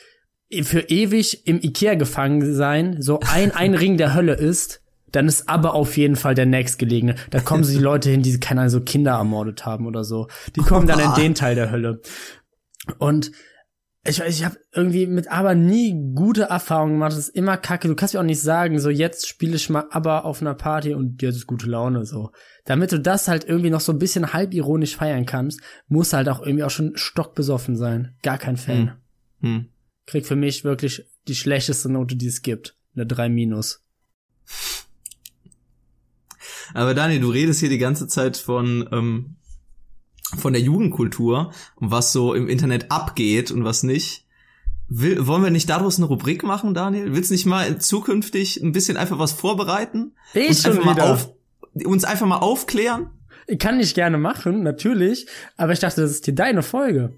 für 0.63 0.81
ewig 0.81 1.45
im 1.45 1.59
Ikea 1.61 1.95
gefangen 1.95 2.53
sein 2.53 3.01
so 3.01 3.19
ein, 3.19 3.51
ein 3.51 3.73
Ring 3.73 3.97
der 3.97 4.13
Hölle 4.13 4.33
ist, 4.33 4.81
dann 5.11 5.27
ist 5.27 5.49
aber 5.49 5.73
auf 5.73 5.97
jeden 5.97 6.15
Fall 6.15 6.35
der 6.35 6.45
nächstgelegene. 6.45 7.15
Da 7.29 7.39
kommen 7.39 7.63
so 7.63 7.73
die 7.73 7.83
Leute 7.83 8.09
hin, 8.09 8.23
die 8.23 8.39
keine 8.39 8.61
Ahnung, 8.61 8.71
so 8.71 8.81
Kinder 8.81 9.13
ermordet 9.13 9.65
haben 9.65 9.85
oder 9.85 10.03
so. 10.03 10.27
Die 10.55 10.61
kommen 10.61 10.87
dann 10.87 10.99
in 10.99 11.13
den 11.15 11.35
Teil 11.35 11.55
der 11.55 11.71
Hölle. 11.71 12.01
Und 12.97 13.31
ich, 14.05 14.21
ich 14.21 14.45
habe 14.45 14.57
irgendwie 14.73 15.05
mit 15.05 15.29
aber 15.29 15.53
nie 15.53 16.13
gute 16.15 16.43
Erfahrungen 16.43 16.93
gemacht. 16.93 17.11
Das 17.11 17.19
ist 17.19 17.35
immer 17.35 17.57
kacke. 17.57 17.87
Du 17.87 17.95
kannst 17.95 18.13
mir 18.13 18.21
auch 18.21 18.25
nicht 18.25 18.41
sagen, 18.41 18.79
so 18.79 18.89
jetzt 18.89 19.27
spiele 19.27 19.55
ich 19.55 19.69
mal 19.69 19.85
aber 19.91 20.23
auf 20.23 20.41
einer 20.41 20.53
Party 20.53 20.93
und 20.93 21.21
jetzt 21.21 21.35
ist 21.35 21.47
gute 21.47 21.69
Laune 21.69 22.05
so. 22.05 22.31
Damit 22.63 22.91
du 22.91 22.99
das 22.99 23.27
halt 23.27 23.45
irgendwie 23.45 23.69
noch 23.69 23.81
so 23.81 23.91
ein 23.91 23.99
bisschen 23.99 24.33
halbironisch 24.33 24.95
feiern 24.95 25.25
kannst, 25.25 25.61
muss 25.87 26.13
halt 26.13 26.29
auch 26.29 26.41
irgendwie 26.41 26.63
auch 26.63 26.69
schon 26.69 26.95
stockbesoffen 26.95 27.75
sein. 27.75 28.15
Gar 28.23 28.37
kein 28.37 28.55
Fan. 28.55 28.93
Hm. 29.41 29.69
Krieg 30.07 30.25
für 30.25 30.35
mich 30.35 30.63
wirklich 30.63 31.05
die 31.27 31.35
schlechteste 31.35 31.89
Note, 31.89 32.15
die 32.15 32.27
es 32.27 32.41
gibt. 32.41 32.75
Eine 32.95 33.05
3 33.05 33.29
minus. 33.29 33.83
Aber 36.73 36.93
Daniel, 36.93 37.19
du 37.19 37.29
redest 37.29 37.59
hier 37.59 37.69
die 37.69 37.77
ganze 37.77 38.07
Zeit 38.07 38.37
von, 38.37 38.89
ähm, 38.91 39.35
von 40.37 40.53
der 40.53 40.61
Jugendkultur 40.61 41.53
und 41.75 41.91
was 41.91 42.11
so 42.11 42.33
im 42.33 42.47
Internet 42.47 42.91
abgeht 42.91 43.51
und 43.51 43.63
was 43.63 43.83
nicht. 43.83 44.25
Will, 44.89 45.27
wollen 45.27 45.43
wir 45.43 45.51
nicht 45.51 45.69
daraus 45.69 45.97
eine 45.97 46.05
Rubrik 46.05 46.43
machen, 46.43 46.73
Daniel? 46.73 47.13
Willst 47.13 47.29
du 47.29 47.33
nicht 47.33 47.45
mal 47.45 47.79
zukünftig 47.79 48.61
ein 48.63 48.71
bisschen 48.71 48.95
einfach 48.95 49.19
was 49.19 49.33
vorbereiten? 49.33 50.13
Ich 50.33 50.49
uns 50.49 50.61
schon 50.61 50.71
einfach 50.71 50.85
mal 50.85 50.95
wieder. 50.95 51.13
auf, 51.13 51.33
uns 51.85 52.05
einfach 52.05 52.25
mal 52.25 52.37
aufklären? 52.37 53.09
Kann 53.59 53.79
ich 53.81 53.93
gerne 53.93 54.17
machen, 54.17 54.63
natürlich. 54.63 55.27
Aber 55.57 55.73
ich 55.73 55.79
dachte, 55.79 56.01
das 56.01 56.11
ist 56.11 56.25
hier 56.25 56.35
deine 56.35 56.63
Folge. 56.63 57.13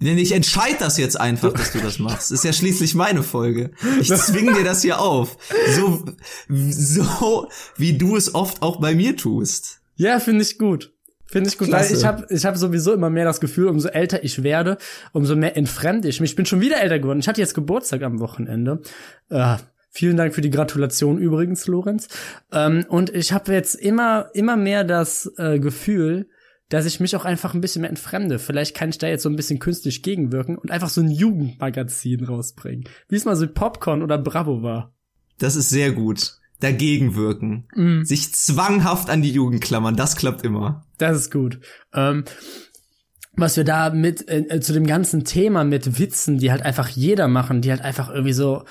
Denn 0.00 0.16
ich 0.16 0.32
entscheide 0.32 0.76
das 0.78 0.96
jetzt 0.96 1.20
einfach, 1.20 1.52
dass 1.52 1.72
du 1.72 1.78
das 1.78 1.98
machst. 1.98 2.32
Ist 2.32 2.44
ja 2.44 2.52
schließlich 2.52 2.94
meine 2.94 3.22
Folge. 3.22 3.70
Ich 4.00 4.08
zwinge 4.08 4.54
dir 4.54 4.64
das 4.64 4.80
hier 4.80 5.00
auf. 5.00 5.36
So, 5.76 6.04
so 6.48 7.48
wie 7.76 7.98
du 7.98 8.16
es 8.16 8.34
oft 8.34 8.62
auch 8.62 8.80
bei 8.80 8.94
mir 8.94 9.16
tust. 9.16 9.80
Ja, 9.96 10.18
finde 10.18 10.42
ich 10.42 10.58
gut. 10.58 10.92
Finde 11.26 11.48
ich 11.48 11.58
gut, 11.58 11.68
Klasse. 11.68 11.90
weil 11.90 11.98
ich 11.98 12.04
habe 12.04 12.26
ich 12.30 12.44
hab 12.44 12.56
sowieso 12.56 12.92
immer 12.92 13.10
mehr 13.10 13.24
das 13.24 13.40
Gefühl, 13.40 13.68
umso 13.68 13.88
älter 13.88 14.24
ich 14.24 14.42
werde, 14.42 14.78
umso 15.12 15.36
mehr 15.36 15.56
entfremde 15.56 16.08
ich 16.08 16.20
mich. 16.20 16.30
Ich 16.30 16.36
bin 16.36 16.46
schon 16.46 16.60
wieder 16.60 16.80
älter 16.80 16.98
geworden. 16.98 17.20
Ich 17.20 17.28
hatte 17.28 17.40
jetzt 17.40 17.54
Geburtstag 17.54 18.02
am 18.02 18.18
Wochenende. 18.18 18.80
Äh, 19.28 19.56
vielen 19.90 20.16
Dank 20.16 20.34
für 20.34 20.40
die 20.40 20.50
Gratulation 20.50 21.18
übrigens, 21.18 21.68
Lorenz. 21.68 22.08
Ähm, 22.50 22.84
und 22.88 23.14
ich 23.14 23.32
habe 23.32 23.52
jetzt 23.52 23.76
immer 23.76 24.30
immer 24.32 24.56
mehr 24.56 24.82
das 24.82 25.30
äh, 25.36 25.60
Gefühl, 25.60 26.26
dass 26.70 26.86
ich 26.86 27.00
mich 27.00 27.14
auch 27.16 27.24
einfach 27.24 27.52
ein 27.52 27.60
bisschen 27.60 27.82
mehr 27.82 27.90
entfremde. 27.90 28.38
Vielleicht 28.38 28.74
kann 28.74 28.88
ich 28.88 28.98
da 28.98 29.08
jetzt 29.08 29.24
so 29.24 29.28
ein 29.28 29.36
bisschen 29.36 29.58
künstlich 29.58 30.02
gegenwirken 30.02 30.56
und 30.56 30.70
einfach 30.70 30.88
so 30.88 31.02
ein 31.02 31.10
Jugendmagazin 31.10 32.24
rausbringen. 32.24 32.84
Wie 33.08 33.16
es 33.16 33.24
mal 33.24 33.36
so 33.36 33.46
Popcorn 33.46 34.02
oder 34.02 34.16
Bravo 34.16 34.62
war. 34.62 34.94
Das 35.38 35.56
ist 35.56 35.68
sehr 35.68 35.92
gut. 35.92 36.36
Dagegen 36.60 37.16
wirken. 37.16 37.66
Mhm. 37.74 38.04
Sich 38.04 38.32
zwanghaft 38.32 39.10
an 39.10 39.22
die 39.22 39.32
Jugend 39.32 39.62
klammern, 39.62 39.96
das 39.96 40.14
klappt 40.14 40.44
immer. 40.44 40.86
Das 40.98 41.16
ist 41.16 41.32
gut. 41.32 41.58
Ähm, 41.92 42.24
was 43.32 43.56
wir 43.56 43.64
da 43.64 43.90
mit 43.90 44.28
äh, 44.28 44.60
zu 44.60 44.72
dem 44.72 44.86
ganzen 44.86 45.24
Thema 45.24 45.64
mit 45.64 45.98
Witzen, 45.98 46.38
die 46.38 46.52
halt 46.52 46.62
einfach 46.62 46.88
jeder 46.88 47.26
machen, 47.26 47.62
die 47.62 47.70
halt 47.70 47.80
einfach 47.80 48.10
irgendwie 48.10 48.32
so 48.32 48.64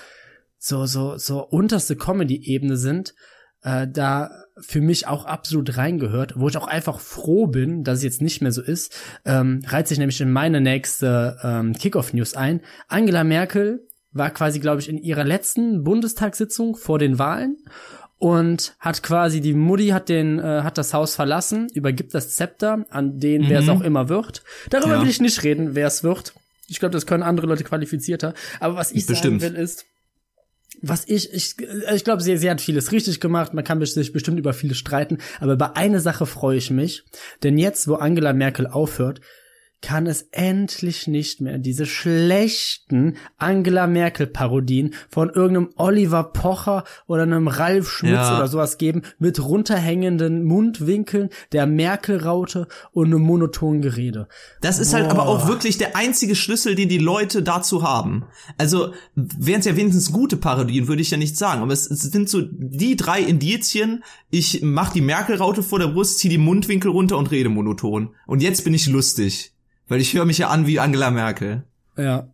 so 0.58 0.86
so 0.86 1.18
so 1.18 1.44
unterste 1.46 1.96
Comedy-Ebene 1.96 2.78
sind, 2.78 3.14
äh, 3.62 3.88
da 3.88 4.30
für 4.62 4.82
mich 4.82 5.08
auch 5.08 5.26
absolut 5.26 5.78
reingehört, 5.78 6.34
wo 6.36 6.48
ich 6.50 6.58
auch 6.58 6.68
einfach 6.68 7.00
froh 7.00 7.48
bin, 7.48 7.84
dass 7.84 8.00
es 8.00 8.04
jetzt 8.04 8.22
nicht 8.22 8.42
mehr 8.42 8.52
so 8.52 8.62
ist, 8.62 8.96
ähm, 9.26 9.62
reiht 9.68 9.88
sich 9.88 9.98
nämlich 9.98 10.20
in 10.22 10.32
meine 10.32 10.62
nächste 10.62 11.38
ähm, 11.44 11.74
Kickoff-News 11.74 12.36
ein. 12.36 12.62
Angela 12.88 13.24
Merkel 13.24 13.88
war 14.12 14.32
quasi, 14.32 14.60
glaube 14.60 14.82
ich, 14.82 14.90
in 14.90 14.98
ihrer 14.98 15.24
letzten 15.24 15.84
Bundestagssitzung 15.84 16.76
vor 16.76 16.98
den 17.00 17.20
Wahlen 17.20 17.58
und 18.18 18.74
hat 18.80 19.02
quasi 19.04 19.40
die 19.40 19.54
Mutti 19.54 19.90
hat 19.90 20.10
den 20.10 20.40
äh, 20.40 20.62
hat 20.64 20.78
das 20.78 20.94
Haus 20.94 21.16
verlassen, 21.16 21.68
übergibt 21.74 22.14
das 22.14 22.36
Zepter 22.36 22.86
an 22.90 23.20
den, 23.20 23.48
wer 23.50 23.60
es 23.60 23.66
Mhm. 23.66 23.72
auch 23.72 23.82
immer 23.82 24.10
wird. 24.10 24.44
Darüber 24.70 24.96
Ja. 24.96 25.02
will 25.02 25.10
ich 25.10 25.22
nicht 25.22 25.44
reden, 25.44 25.76
wer 25.76 25.88
es 25.88 26.04
wird. 26.04 26.34
Ich 26.68 26.80
glaube, 26.80 26.94
das 26.94 27.06
können 27.06 27.24
andere 27.24 27.48
Leute 27.48 27.64
qualifizierter. 27.64 28.34
Aber 28.60 28.76
was 28.76 28.92
ich 28.92 29.06
Bestimmt. 29.08 29.42
sagen 29.42 29.56
will 29.56 29.62
ist, 29.64 29.86
was 30.82 31.04
ich, 31.08 31.34
ich, 31.34 31.56
ich 31.94 32.04
glaube, 32.04 32.22
sie, 32.22 32.38
sie 32.38 32.50
hat 32.50 32.62
vieles 32.62 32.92
richtig 32.92 33.20
gemacht. 33.20 33.54
Man 33.54 33.64
kann 33.64 33.84
sich 33.84 34.14
bestimmt 34.14 34.40
über 34.40 34.54
vieles 34.54 34.78
streiten. 34.78 35.18
Aber 35.40 35.56
bei 35.56 35.76
einer 35.76 36.00
Sache 36.00 36.26
freue 36.26 36.58
ich 36.58 36.70
mich. 36.72 37.04
Denn 37.44 37.58
jetzt, 37.58 37.88
wo 37.88 37.96
Angela 37.96 38.34
Merkel 38.34 38.68
aufhört, 38.68 39.20
kann 39.82 40.08
es 40.08 40.28
endlich 40.32 41.08
nicht 41.08 41.42
mehr 41.42 41.58
diese 41.58 41.86
schlechten 41.86 43.16
Angela 43.38 43.88
Merkel 43.88 44.28
Parodien 44.28 44.94
von 45.10 45.30
irgendeinem 45.30 45.70
Oliver 45.78 46.24
Pocher 46.24 46.84
oder 47.08 47.24
einem 47.24 47.48
Ralf 47.48 47.90
Schmitz 47.90 48.12
Ja. 48.14 48.38
oder 48.38 48.48
sowas 48.48 48.78
geben 48.78 49.04
mit 49.20 49.44
runterhängenden 49.44 50.44
Mundwinkeln, 50.44 51.30
der 51.52 51.66
Merkel-Raute 51.66 52.68
und 52.92 53.08
einem 53.08 53.22
monotonen 53.22 53.82
Gerede. 53.82 54.28
Das 54.62 54.80
ist 54.80 54.94
halt 54.94 55.06
Boah. 55.10 55.12
aber 55.20 55.28
auch 55.28 55.48
wirklich 55.48 55.78
der 55.78 55.96
einzige 55.96 56.36
Schlüssel, 56.36 56.76
den 56.76 56.90
die 56.90 56.98
Leute 56.98 57.42
dazu 57.44 57.84
haben. 57.84 58.26
Also, 58.58 58.94
wären 59.16 59.60
es 59.60 59.66
ja 59.66 59.76
wenigstens 59.76 60.12
gute 60.12 60.38
Parodien, 60.38 60.88
würde 60.88 61.02
ich 61.02 61.12
ja 61.12 61.18
nicht 61.18 61.38
sagen. 61.38 61.62
Aber 61.62 61.74
es, 61.74 61.90
es 61.90 62.02
sind 62.02 62.30
so 62.30 62.42
die 62.42 62.96
drei 62.96 63.22
Indizien. 63.22 64.04
Ich 64.30 64.62
mach 64.62 64.92
die 64.92 65.02
Merkel-Raute 65.02 65.64
vor 65.64 65.80
der 65.80 65.88
Brust, 65.88 66.20
zieh 66.20 66.30
die 66.30 66.38
Mundwinkel 66.38 66.92
runter 66.92 67.18
und 67.18 67.32
rede 67.32 67.50
monoton. 67.50 68.16
Und 68.28 68.42
jetzt 68.42 68.64
bin 68.64 68.74
ich 68.74 68.88
lustig. 68.88 69.54
Weil 69.90 70.00
ich 70.02 70.14
höre 70.14 70.26
mich 70.26 70.38
ja 70.38 70.48
an 70.50 70.66
wie 70.68 70.80
Angela 70.80 71.12
Merkel. 71.12 71.64
Ja. 71.98 72.30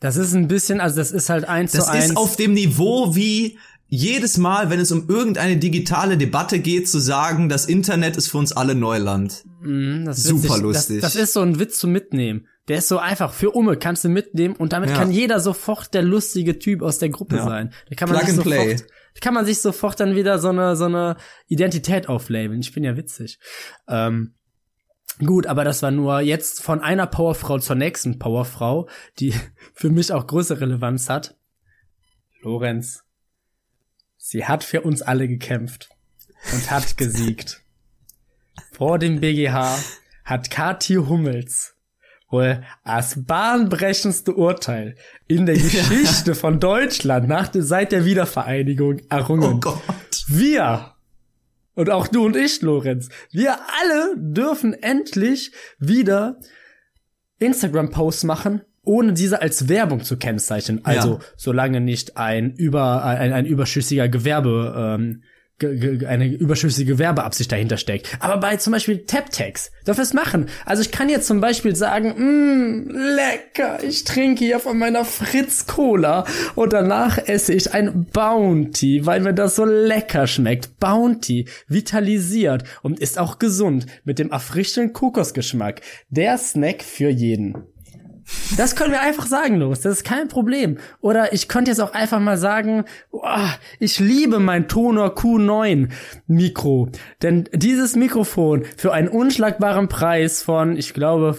Das 0.00 0.16
ist 0.16 0.34
ein 0.34 0.48
bisschen, 0.48 0.80
also 0.80 0.96
das 0.96 1.10
ist 1.12 1.28
halt 1.30 1.44
eins 1.46 1.72
Das 1.72 1.86
zu 1.86 1.90
eins. 1.92 2.06
ist 2.10 2.16
auf 2.16 2.36
dem 2.36 2.52
Niveau 2.54 3.14
wie 3.14 3.58
jedes 3.92 4.38
Mal, 4.38 4.70
wenn 4.70 4.78
es 4.80 4.92
um 4.92 5.08
irgendeine 5.08 5.56
digitale 5.56 6.16
Debatte 6.16 6.58
geht, 6.60 6.88
zu 6.88 6.98
sagen, 6.98 7.48
das 7.48 7.66
Internet 7.66 8.16
ist 8.16 8.28
für 8.28 8.38
uns 8.38 8.52
alle 8.52 8.74
Neuland. 8.74 9.44
Das 10.04 10.18
ist 10.18 10.26
Super 10.26 10.42
witzig. 10.44 10.62
lustig. 10.62 11.00
Das, 11.00 11.14
das 11.14 11.22
ist 11.22 11.32
so 11.32 11.40
ein 11.40 11.58
Witz 11.58 11.78
zum 11.78 11.90
Mitnehmen. 11.92 12.46
Der 12.68 12.78
ist 12.78 12.88
so 12.88 12.98
einfach 12.98 13.32
für 13.32 13.50
Umme 13.50 13.76
kannst 13.76 14.04
du 14.04 14.08
mitnehmen 14.08 14.54
und 14.54 14.72
damit 14.72 14.90
Ja. 14.90 14.96
kann 14.96 15.10
jeder 15.10 15.40
sofort 15.40 15.92
der 15.92 16.02
lustige 16.02 16.58
Typ 16.58 16.82
aus 16.82 16.98
der 16.98 17.08
Gruppe 17.08 17.36
Ja. 17.36 17.44
sein. 17.44 17.72
Da 17.88 17.96
kann 17.96 18.08
man 18.08 18.18
Plug 18.18 18.28
sich 18.28 18.38
and 18.38 18.46
play. 18.46 18.70
sofort, 18.76 18.90
da 19.14 19.20
kann 19.20 19.34
man 19.34 19.44
sich 19.44 19.58
sofort 19.60 19.98
dann 20.00 20.14
wieder 20.14 20.38
so 20.38 20.48
eine 20.50 20.76
so 20.76 20.84
eine 20.84 21.16
Identität 21.48 22.08
auflabeln. 22.08 22.60
Ich 22.60 22.72
bin 22.72 22.84
ja 22.84 22.96
witzig. 22.96 23.38
Ähm, 23.88 24.34
gut, 25.26 25.46
aber 25.46 25.64
das 25.64 25.82
war 25.82 25.90
nur 25.90 26.20
jetzt 26.20 26.62
von 26.62 26.80
einer 26.80 27.06
Powerfrau 27.06 27.58
zur 27.58 27.76
nächsten 27.76 28.18
Powerfrau, 28.18 28.88
die 29.18 29.34
für 29.74 29.90
mich 29.90 30.12
auch 30.12 30.26
größere 30.26 30.62
Relevanz 30.62 31.08
hat. 31.08 31.36
Lorenz. 32.42 33.04
Sie 34.16 34.46
hat 34.46 34.64
für 34.64 34.82
uns 34.82 35.02
alle 35.02 35.28
gekämpft 35.28 35.90
und 36.52 36.70
hat 36.70 36.96
gesiegt. 36.96 37.62
Vor 38.72 38.98
dem 38.98 39.20
BGH 39.20 39.78
hat 40.24 40.50
Kathi 40.50 40.94
Hummels 40.94 41.74
wohl 42.30 42.62
das 42.84 43.24
bahnbrechendste 43.24 44.34
Urteil 44.34 44.94
in 45.26 45.46
der 45.46 45.54
Geschichte 45.58 46.34
von 46.34 46.60
Deutschland 46.60 47.28
nach 47.28 47.48
der, 47.48 47.62
seit 47.62 47.92
der 47.92 48.04
Wiedervereinigung 48.04 49.00
errungen. 49.10 49.54
Oh 49.54 49.60
Gott. 49.60 50.24
Wir 50.28 50.94
und 51.80 51.90
auch 51.90 52.06
du 52.06 52.24
und 52.26 52.36
ich, 52.36 52.62
Lorenz, 52.62 53.08
wir 53.32 53.52
alle 53.80 54.14
dürfen 54.16 54.74
endlich 54.74 55.52
wieder 55.78 56.38
Instagram-Posts 57.38 58.24
machen 58.24 58.62
ohne 58.82 59.12
diese 59.12 59.42
als 59.42 59.68
Werbung 59.68 60.02
zu 60.02 60.16
kennzeichnen. 60.16 60.80
Also 60.84 61.14
Ja. 61.14 61.18
solange 61.36 61.80
nicht 61.80 62.16
ein 62.16 62.52
über 62.54 63.04
ein, 63.04 63.32
ein 63.32 63.44
überschüssiger 63.46 64.08
Gewerbe 64.08 64.96
ähm, 64.98 65.22
eine 65.62 66.26
überschüssige 66.26 66.98
Werbeabsicht 66.98 67.50
dahinter 67.52 67.76
steckt. 67.76 68.08
Aber 68.20 68.38
bei 68.38 68.56
zum 68.56 68.72
Beispiel 68.72 69.04
TapTags, 69.06 69.70
darf 69.84 69.98
es 69.98 70.14
machen. 70.14 70.46
Also 70.64 70.82
ich 70.82 70.90
kann 70.90 71.08
jetzt 71.08 71.26
zum 71.26 71.40
Beispiel 71.40 71.76
sagen, 71.76 72.14
mmm, 72.16 72.90
lecker, 72.90 73.82
ich 73.82 74.04
trinke 74.04 74.44
hier 74.44 74.60
von 74.60 74.78
meiner 74.78 75.04
Fritz 75.04 75.66
Cola 75.66 76.24
und 76.54 76.72
danach 76.72 77.18
esse 77.18 77.52
ich 77.52 77.72
ein 77.72 78.06
Bounty, 78.06 79.06
weil 79.06 79.20
mir 79.20 79.34
das 79.34 79.56
so 79.56 79.64
lecker 79.64 80.26
schmeckt. 80.26 80.78
Bounty 80.80 81.46
vitalisiert 81.68 82.64
und 82.82 82.98
ist 82.98 83.18
auch 83.18 83.38
gesund 83.38 83.86
mit 84.04 84.18
dem 84.18 84.30
erfrischenden 84.30 84.92
Kokosgeschmack. 84.92 85.80
Der 86.08 86.38
Snack 86.38 86.82
für 86.82 87.08
jeden. 87.08 87.56
Das 88.56 88.76
können 88.76 88.92
wir 88.92 89.00
einfach 89.00 89.26
sagen, 89.26 89.56
los. 89.56 89.80
Das 89.80 89.98
ist 89.98 90.04
kein 90.04 90.28
Problem. 90.28 90.78
Oder 91.00 91.32
ich 91.32 91.48
könnte 91.48 91.70
jetzt 91.70 91.80
auch 91.80 91.92
einfach 91.92 92.20
mal 92.20 92.38
sagen, 92.38 92.84
boah, 93.10 93.54
ich 93.78 94.00
liebe 94.00 94.38
mein 94.38 94.68
Tonor 94.68 95.14
Q9 95.16 95.88
Mikro. 96.26 96.90
Denn 97.22 97.48
dieses 97.52 97.96
Mikrofon 97.96 98.64
für 98.76 98.92
einen 98.92 99.08
unschlagbaren 99.08 99.88
Preis 99.88 100.42
von, 100.42 100.76
ich 100.76 100.94
glaube, 100.94 101.38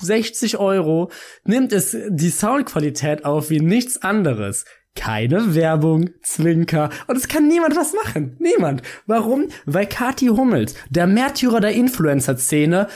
60 0.00 0.58
Euro 0.58 1.10
nimmt 1.44 1.72
es 1.72 1.96
die 2.08 2.30
Soundqualität 2.30 3.24
auf 3.24 3.50
wie 3.50 3.60
nichts 3.60 4.02
anderes. 4.02 4.64
Keine 4.96 5.54
Werbung, 5.54 6.10
Zwinker. 6.22 6.90
Und 7.06 7.16
es 7.16 7.28
kann 7.28 7.46
niemand 7.46 7.76
was 7.76 7.92
machen. 7.92 8.36
Niemand. 8.40 8.82
Warum? 9.06 9.48
Weil 9.64 9.86
Kati 9.86 10.26
Hummels, 10.26 10.74
der 10.90 11.06
Märtyrer 11.06 11.60
der 11.60 11.72
Influencer-Szene, 11.72 12.88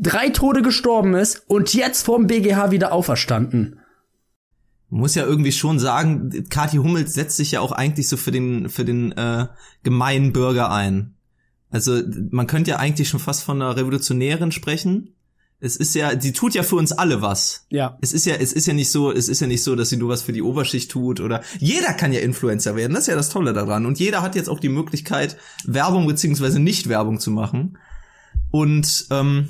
drei 0.00 0.30
Tode 0.30 0.62
gestorben 0.62 1.14
ist 1.14 1.42
und 1.48 1.74
jetzt 1.74 2.04
vorm 2.04 2.26
BGH 2.26 2.70
wieder 2.70 2.92
auferstanden. 2.92 3.80
Man 4.90 5.00
muss 5.00 5.14
ja 5.14 5.24
irgendwie 5.24 5.52
schon 5.52 5.78
sagen, 5.78 6.46
Kathi 6.50 6.76
Hummels 6.76 7.14
setzt 7.14 7.36
sich 7.36 7.52
ja 7.52 7.60
auch 7.60 7.72
eigentlich 7.72 8.08
so 8.08 8.16
für 8.16 8.30
den, 8.30 8.68
für 8.68 8.84
den 8.84 9.12
äh, 9.12 9.46
gemeinen 9.82 10.32
Bürger 10.32 10.70
ein. 10.70 11.14
Also 11.70 12.02
man 12.30 12.46
könnte 12.46 12.72
ja 12.72 12.76
eigentlich 12.76 13.08
schon 13.08 13.18
fast 13.18 13.42
von 13.42 13.60
einer 13.60 13.74
Revolutionärin 13.76 14.52
sprechen. 14.52 15.14
Es 15.60 15.76
ist 15.76 15.94
ja, 15.94 16.20
sie 16.20 16.32
tut 16.32 16.54
ja 16.54 16.62
für 16.62 16.76
uns 16.76 16.92
alle 16.92 17.22
was. 17.22 17.66
Ja. 17.70 17.96
Es 18.02 18.12
ist 18.12 18.26
ja, 18.26 18.34
es 18.34 18.52
ist 18.52 18.66
ja 18.66 18.74
nicht 18.74 18.90
so, 18.90 19.10
es 19.10 19.28
ist 19.28 19.40
ja 19.40 19.46
nicht 19.46 19.62
so, 19.62 19.76
dass 19.76 19.88
sie 19.88 19.96
nur 19.96 20.10
was 20.10 20.20
für 20.20 20.32
die 20.32 20.42
Oberschicht 20.42 20.90
tut 20.90 21.20
oder 21.20 21.40
jeder 21.58 21.94
kann 21.94 22.12
ja 22.12 22.20
Influencer 22.20 22.76
werden. 22.76 22.92
Das 22.92 23.04
ist 23.04 23.08
ja 23.08 23.14
das 23.14 23.30
Tolle 23.30 23.54
daran. 23.54 23.86
Und 23.86 23.98
jeder 23.98 24.20
hat 24.20 24.34
jetzt 24.34 24.48
auch 24.50 24.60
die 24.60 24.68
Möglichkeit, 24.68 25.38
Werbung 25.64 26.06
beziehungsweise 26.06 26.58
nicht 26.58 26.90
Werbung 26.90 27.20
zu 27.20 27.30
machen. 27.30 27.78
Und 28.50 29.06
ähm, 29.10 29.48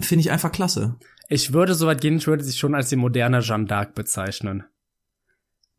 finde 0.00 0.20
ich 0.20 0.30
einfach 0.30 0.52
klasse. 0.52 0.96
Ich 1.28 1.52
würde 1.52 1.74
so 1.74 1.86
weit 1.86 2.00
gehen, 2.00 2.16
ich 2.16 2.26
würde 2.26 2.42
sie 2.44 2.56
schon 2.56 2.74
als 2.74 2.88
die 2.88 2.96
moderne 2.96 3.40
Jeanne 3.40 3.66
d'Arc 3.66 3.92
bezeichnen. 3.94 4.64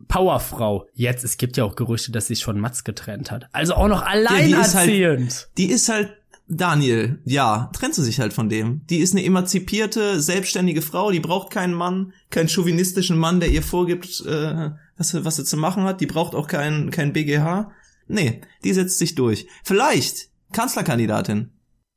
Powerfrau. 0.08 0.88
Jetzt, 0.94 1.24
es 1.26 1.38
gibt 1.38 1.58
ja 1.58 1.64
auch 1.66 1.76
Gerüchte, 1.76 2.12
dass 2.12 2.28
sie 2.28 2.36
sich 2.36 2.44
von 2.46 2.60
Mats 2.60 2.84
getrennt 2.84 3.32
hat. 3.32 3.48
Also 3.52 3.74
auch 3.74 3.88
noch 3.88 4.06
die 4.06 4.18
ist 4.20 4.30
halt- 4.30 4.30
alleinerziehend. 4.30 5.50
Die 5.58 5.70
ist 5.70 5.90
halt 5.90 6.16
Daniel, 6.48 7.20
ja, 7.26 7.70
trennt 7.74 7.94
sie 7.96 8.04
sich 8.04 8.20
halt 8.20 8.34
von 8.34 8.50
dem. 8.50 8.82
Die 8.90 9.00
ist 9.00 9.14
eine 9.14 9.24
emanzipierte, 9.24 10.20
selbstständige 10.20 10.82
Frau, 10.82 11.12
die 11.12 11.20
braucht 11.20 11.52
keinen 11.52 11.74
Mann, 11.76 12.14
keinen 12.32 12.50
chauvinistischen 12.50 13.18
Mann, 13.20 13.40
der 13.40 13.50
ihr 13.50 13.62
vorgibt, 13.62 14.22
äh, 14.26 14.72
was, 14.98 15.10
sie- 15.10 15.26
was 15.26 15.36
sie 15.36 15.44
zu 15.44 15.58
machen 15.58 15.84
hat. 15.84 16.02
Die 16.02 16.08
braucht 16.08 16.34
auch 16.34 16.48
keinen 16.48 16.90
kein 16.92 17.14
BGH. 17.14 17.72
Nee, 18.08 18.42
die 18.64 18.74
setzt 18.74 18.98
sich 18.98 19.14
durch. 19.16 19.48
Vielleicht 19.64 20.30
Kanzlerkandidatin. 20.54 21.52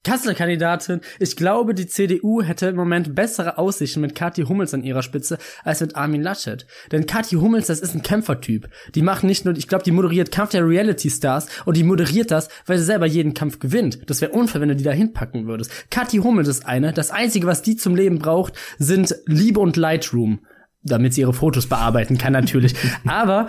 Kanzlerkandidatin. 0.05 1.01
Ich 1.21 1.37
glaube, 1.37 1.75
die 1.75 1.87
CDU 1.87 2.43
hätte 2.43 2.67
im 2.67 2.77
Moment 2.77 3.15
bessere 3.15 3.57
Aussichten 3.57 4.01
mit 4.01 4.17
Kathi 4.17 4.43
Hummels 4.43 4.75
an 4.75 4.83
ihrer 4.83 5.03
Spitze 5.03 5.39
als 5.63 5.81
mit 5.81 5.95
Armin 5.95 6.23
Laschet. 6.23 6.67
Denn 6.91 7.07
Kathi 7.07 7.37
Hummels, 7.37 7.69
das 7.69 7.81
ist 7.81 7.95
ein 7.95 8.03
Kämpfertyp. 8.03 8.69
Die 8.97 9.03
macht 9.03 9.23
nicht 9.23 9.45
nur, 9.45 9.57
ich 9.57 9.69
glaube, 9.69 9.85
die 9.85 9.93
moderiert 9.93 10.33
Kampf 10.33 10.51
der 10.51 10.67
Reality 10.67 11.09
Stars 11.09 11.47
und 11.67 11.77
die 11.77 11.85
moderiert 11.85 12.33
das, 12.33 12.49
weil 12.67 12.79
sie 12.79 12.85
selber 12.85 13.07
jeden 13.07 13.33
Kampf 13.33 13.61
gewinnt. 13.61 14.01
Das 14.11 14.21
wäre 14.21 14.33
unfair, 14.33 14.61
wenn 14.61 14.71
du 14.71 14.77
die 14.77 14.85
da 14.85 14.91
hinpacken 14.91 15.47
würdest. 15.47 15.71
Kathi 15.91 16.19
Hummels 16.19 16.49
ist 16.49 16.67
eine. 16.67 16.93
Das 16.93 17.13
einzige, 17.13 17.47
was 17.47 17.63
die 17.63 17.77
zum 17.77 17.95
Leben 17.95 18.19
braucht, 18.19 18.55
sind 18.79 19.15
Liebe 19.27 19.61
und 19.61 19.77
Lightroom. 19.77 20.41
Damit 20.83 21.15
sie 21.15 21.21
ihre 21.21 21.33
Fotos 21.33 21.69
bearbeiten 21.69 22.19
kann, 22.19 22.33
natürlich. 22.33 22.75
Aber 23.07 23.47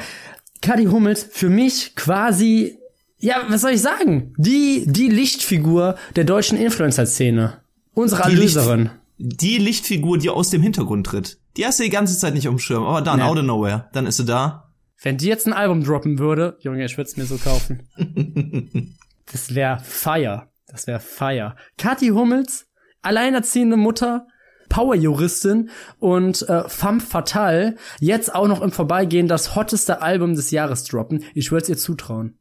Kathi 0.61 0.85
Hummels 0.85 1.23
für 1.23 1.49
mich 1.49 1.95
quasi 1.95 2.77
ja, 3.23 3.43
was 3.47 3.61
soll 3.61 3.71
ich 3.71 3.81
sagen? 3.81 4.33
Die, 4.37 4.83
die 4.87 5.07
Lichtfigur 5.09 5.95
der 6.15 6.23
deutschen 6.25 6.57
Influencer-Szene. 6.57 7.61
Unsere 7.93 8.23
Die 8.29 8.35
Licht- 8.35 8.55
Erlöserin. 8.55 8.89
Die 9.17 9.57
Lichtfigur, 9.57 10.17
die 10.17 10.29
aus 10.29 10.49
dem 10.49 10.61
Hintergrund 10.61 11.05
tritt. 11.07 11.37
Die 11.55 11.65
hast 11.65 11.79
du 11.79 11.83
die 11.83 11.89
ganze 11.89 12.17
Zeit 12.17 12.33
nicht 12.33 12.47
auf 12.47 12.55
dem 12.55 12.59
Schirm, 12.59 12.83
aber 12.83 13.01
dann, 13.01 13.19
Nee. 13.19 13.23
out 13.25 13.37
of 13.37 13.43
nowhere, 13.43 13.89
dann 13.93 14.05
ist 14.07 14.17
sie 14.17 14.25
da. 14.25 14.71
Wenn 15.01 15.17
die 15.17 15.27
jetzt 15.27 15.45
ein 15.47 15.53
Album 15.53 15.83
droppen 15.83 16.17
würde, 16.19 16.57
Junge, 16.61 16.83
ich 16.83 16.97
würde 16.97 17.09
es 17.09 17.15
mir 17.17 17.25
so 17.25 17.37
kaufen. 17.37 17.87
das 19.31 19.53
wäre 19.55 19.79
Fire. 19.83 20.47
Das 20.67 20.87
wäre 20.87 20.99
Fire. 20.99 21.55
Kathi 21.77 22.07
Hummels, 22.09 22.65
alleinerziehende 23.03 23.77
Mutter, 23.77 24.25
Powerjuristin 24.69 25.69
und 25.99 26.41
äh, 26.49 26.67
femme 26.67 26.99
fatale, 26.99 27.75
jetzt 27.99 28.33
auch 28.33 28.47
noch 28.47 28.61
im 28.61 28.71
Vorbeigehen 28.71 29.27
das 29.27 29.55
hotteste 29.55 30.01
Album 30.01 30.33
des 30.35 30.49
Jahres 30.51 30.83
droppen. 30.85 31.23
Ich 31.35 31.51
würde 31.51 31.63
es 31.63 31.69
ihr 31.69 31.77
zutrauen. 31.77 32.39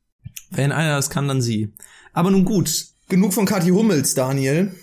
Wenn 0.51 0.73
einer 0.73 0.97
das 0.97 1.11
kann, 1.11 1.29
dann 1.29 1.40
sie. 1.42 1.73
Aber 2.12 2.31
nun 2.31 2.45
gut, 2.45 2.87
genug 3.09 3.33
von 3.33 3.47
Kathi 3.47 3.71
Hummels, 3.71 4.14
Daniel. 4.14 4.75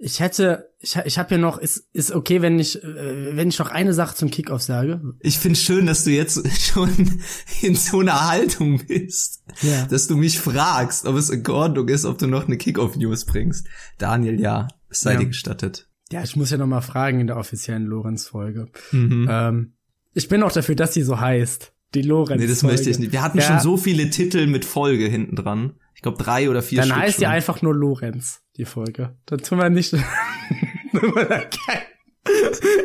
Ich 0.00 0.20
hätte, 0.20 0.70
ich, 0.78 0.94
ich 1.04 1.18
habe 1.18 1.30
hier 1.30 1.38
noch, 1.38 1.58
ist, 1.58 1.88
ist 1.92 2.12
okay, 2.12 2.40
wenn 2.40 2.60
ich, 2.60 2.82
äh, 2.84 3.36
wenn 3.36 3.48
ich 3.48 3.58
noch 3.58 3.68
eine 3.70 3.92
Sache 3.92 4.14
zum 4.14 4.30
Kickoff 4.30 4.62
sage. 4.62 5.02
Ich 5.20 5.38
find's 5.38 5.60
schön, 5.60 5.86
dass 5.86 6.04
du 6.04 6.10
jetzt 6.10 6.40
schon 6.72 7.18
in 7.62 7.74
so 7.74 7.98
einer 7.98 8.28
Haltung 8.28 8.78
bist, 8.86 9.42
Ja. 9.60 9.86
dass 9.86 10.06
du 10.06 10.16
mich 10.16 10.38
fragst, 10.38 11.04
ob 11.04 11.16
es 11.16 11.30
in 11.30 11.44
Ordnung 11.48 11.88
ist, 11.88 12.04
ob 12.04 12.16
du 12.18 12.28
noch 12.28 12.46
eine 12.46 12.56
Kickoff-News 12.56 13.24
bringst. 13.24 13.66
Daniel, 13.98 14.40
ja, 14.40 14.68
es 14.88 15.00
sei 15.00 15.14
Ja. 15.14 15.18
dir 15.18 15.26
gestattet. 15.26 15.88
Ja, 16.12 16.22
ich 16.22 16.36
muss 16.36 16.50
ja 16.50 16.56
noch 16.58 16.66
mal 16.68 16.80
fragen 16.80 17.18
in 17.20 17.26
der 17.26 17.36
offiziellen 17.36 17.84
Lorenz-Folge. 17.84 18.68
Mhm. 18.92 19.26
Ähm, 19.28 19.72
ich 20.14 20.28
bin 20.28 20.42
auch 20.44 20.52
dafür, 20.52 20.76
dass 20.76 20.94
sie 20.94 21.02
so 21.02 21.18
heißt. 21.20 21.72
Die 21.94 22.02
Lorenz. 22.02 22.40
nee, 22.40 22.46
das 22.46 22.62
möchte 22.62 22.90
ich 22.90 22.98
nicht. 22.98 23.12
Wir 23.12 23.22
hatten 23.22 23.38
Ja. 23.38 23.44
schon 23.44 23.60
so 23.60 23.76
viele 23.76 24.10
Titel 24.10 24.46
mit 24.46 24.64
Folge 24.64 25.06
hinten 25.06 25.36
dran. 25.36 25.74
Ich 25.94 26.02
glaube 26.02 26.22
drei 26.22 26.48
oder 26.50 26.62
vier 26.62 26.78
Dann 26.80 26.88
Stück 26.90 26.98
heißt 27.00 27.14
schon. 27.14 27.20
die 27.22 27.26
einfach 27.26 27.62
nur 27.62 27.74
Lorenz, 27.74 28.42
die 28.56 28.64
Folge. 28.66 29.16
Dann 29.26 29.38
tun 29.40 29.58
wir 29.58 29.70
nicht, 29.70 29.92
kein, 30.92 31.82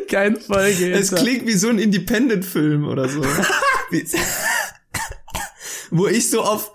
kein 0.10 0.36
Folge. 0.38 0.92
Es 0.92 1.10
hinter. 1.10 1.24
klingt 1.24 1.48
wie 1.48 1.54
so 1.54 1.70
ein 1.70 1.80
Independent-Film 1.80 2.88
oder 2.88 3.08
so. 3.10 3.22
Wie- 3.92 4.06
Wo 5.92 6.08
ich 6.08 6.30
so 6.30 6.42
auf, 6.42 6.72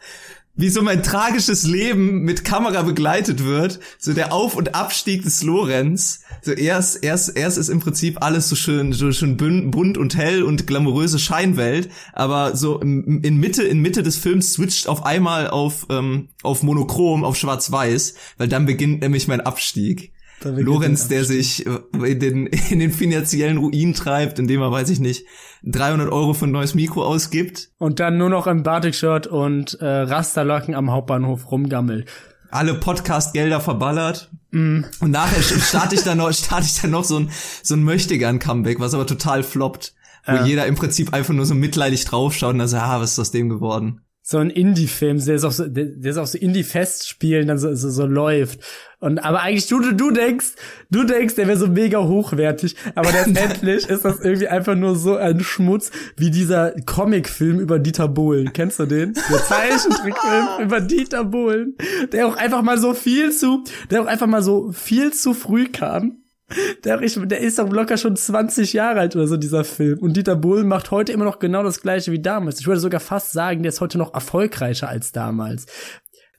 wie 0.59 0.69
so 0.69 0.83
mein 0.83 1.05
tragisches 1.05 1.63
Leben 1.63 2.23
mit 2.23 2.45
Kamera 2.45 2.83
begleitet 2.83 3.45
wird, 3.45 3.79
so 3.99 4.13
der 4.13 4.33
Auf- 4.33 4.57
und 4.57 4.75
Abstieg 4.75 5.23
des 5.23 5.43
Lorenz. 5.45 6.25
So 6.43 6.51
erst, 6.53 7.05
erst, 7.05 7.37
erst 7.37 7.59
ist 7.59 7.69
im 7.69 7.79
Prinzip 7.79 8.21
alles 8.23 8.49
so 8.49 8.57
schön, 8.57 8.93
so 8.93 9.13
schön 9.13 9.37
bunt 9.37 9.97
und 9.97 10.17
hell 10.17 10.43
und 10.43 10.67
glamouröse 10.67 11.21
Scheinwelt, 11.21 11.89
aber 12.13 12.57
so 12.57 12.81
in 12.81 13.23
in 13.23 13.37
Mitte, 13.39 13.63
in 13.63 13.81
Mitte 13.81 14.03
des 14.03 14.17
Films 14.17 14.55
switcht 14.55 14.89
auf 14.89 15.07
einmal 15.07 15.49
auf, 15.49 15.87
ähm, 15.91 16.29
auf 16.43 16.65
Monochrom, 16.65 17.25
auf 17.25 17.37
Schwarz-Weiß, 17.37 18.15
weil 18.37 18.49
dann 18.49 18.67
beginnt 18.67 19.01
nämlich 19.01 19.29
mein 19.29 19.41
Abstieg. 19.41 20.13
Lorenz, 20.45 21.09
der 21.09 21.25
sich 21.25 21.67
äh, 21.67 21.79
in 22.13 22.21
den, 22.21 22.47
in 22.71 22.79
den 22.79 22.93
finanziellen 22.93 23.59
Ruin 23.59 23.95
treibt, 23.95 24.39
indem 24.39 24.61
er, 24.61 24.71
weiß 24.71 24.91
ich 24.91 25.01
nicht, 25.01 25.27
300 25.65 26.11
Euro 26.11 26.35
für 26.35 26.47
ein 26.47 26.53
neues 26.53 26.75
Mikro 26.75 27.05
ausgibt, 27.05 27.71
Und 27.79 28.01
dann 28.01 28.17
nur 28.19 28.31
noch 28.31 28.47
im 28.47 28.63
Batik-Shirt 28.63 29.27
und 29.27 29.75
äh, 29.81 29.85
Rasterlocken 29.87 30.75
am 30.75 30.91
Hauptbahnhof 30.91 31.51
rumgammelt. 31.51 32.09
alle 32.51 32.75
Podcast-Gelder 32.75 33.61
verballert. 33.61 34.31
Mm. 34.53 34.81
Und 35.01 35.11
nachher 35.11 35.43
starte 35.43 35.95
ich 35.97 36.03
dann 36.05 36.19
noch, 36.19 36.33
starte 36.33 36.67
ich 36.67 36.81
dann 36.81 36.93
noch 36.93 37.05
so 37.05 37.19
ein, 37.19 37.31
so 37.63 37.75
ein 37.75 37.83
Möchtegern-Comeback, 37.83 38.81
was 38.81 38.95
aber 38.95 39.07
total 39.07 39.43
floppt. 39.43 39.95
Wo 40.27 40.33
Ja. 40.33 40.45
jeder 40.45 40.67
im 40.67 40.75
Prinzip 40.75 41.13
einfach 41.15 41.33
nur 41.35 41.47
so 41.47 41.55
mitleidig 41.55 42.05
draufschaut 42.05 42.53
und 42.53 42.59
dann 42.59 42.69
so, 42.69 42.77
ah, 42.77 43.01
was 43.01 43.13
ist 43.13 43.19
aus 43.19 43.31
dem 43.31 43.49
geworden? 43.49 44.03
So 44.31 44.37
ein 44.37 44.51
Indie-Film, 44.51 45.25
der 45.25 45.37
ist 45.37 45.45
auch 45.45 45.53
so, 45.53 45.67
der, 45.67 45.87
der 45.87 46.11
ist 46.11 46.19
auch 46.19 46.27
so 46.27 46.37
Indie-Festspielen, 46.37 47.49
dann 47.49 47.57
so, 47.57 47.75
so, 47.75 47.89
so 47.89 48.05
läuft. 48.05 48.61
Und 49.01 49.21
aber 49.21 49.41
eigentlich 49.41 49.69
du, 49.69 49.81
du, 49.81 49.95
du 49.95 50.11
denkst, 50.11 50.49
du 50.91 51.05
denkst, 51.05 51.37
der 51.37 51.47
wäre 51.47 51.57
so 51.57 51.67
mega 51.67 51.99
hochwertig, 51.99 52.77
aber 52.95 53.11
letztendlich 53.13 53.89
ist 53.89 54.05
das 54.05 54.21
irgendwie 54.21 54.49
einfach 54.49 54.75
nur 54.75 54.97
so 54.97 55.17
ein 55.17 55.41
Schmutz 55.41 55.91
wie 56.19 56.31
dieser 56.31 56.73
Comic-Film 56.73 57.59
über 57.59 57.79
Dieter 57.79 58.07
Bohlen. 58.07 58.53
Kennst 58.53 58.79
du 58.79 58.85
den? 58.85 59.15
Der 59.15 59.45
Zeichentrickfilm 59.45 60.47
über 60.63 60.83
Dieter 60.83 61.25
Bohlen, 61.25 61.79
der 62.13 62.27
auch 62.27 62.37
einfach 62.37 62.61
mal 62.61 62.77
so 62.77 62.93
viel 62.93 63.33
zu, 63.33 63.65
der 63.91 64.03
auch 64.03 64.07
einfach 64.07 64.27
mal 64.27 64.43
so 64.43 64.73
viel 64.73 65.11
zu 65.15 65.33
früh 65.33 65.69
kam. 65.69 66.19
Der, 66.85 66.97
der 66.99 67.41
ist 67.41 67.59
doch 67.59 67.71
locker 67.71 67.97
schon 67.99 68.17
20 68.17 68.73
Jahre 68.73 69.01
alt 69.01 69.15
oder 69.17 69.27
so, 69.27 69.37
dieser 69.37 69.65
Film. 69.65 69.99
Und 69.99 70.17
Dieter 70.17 70.37
Bohlen 70.37 70.67
macht 70.67 70.91
heute 70.91 71.13
immer 71.13 71.25
noch 71.27 71.39
genau 71.39 71.63
das 71.63 71.83
gleiche 71.83 72.11
wie 72.13 72.21
damals. 72.23 72.61
Ich 72.61 72.67
würde 72.67 72.81
sogar 72.81 73.01
fast 73.01 73.33
sagen, 73.33 73.63
der 73.63 73.71
ist 73.71 73.81
heute 73.83 73.99
noch 73.99 74.15
erfolgreicher 74.15 74.89
als 74.89 75.13
damals. 75.13 75.67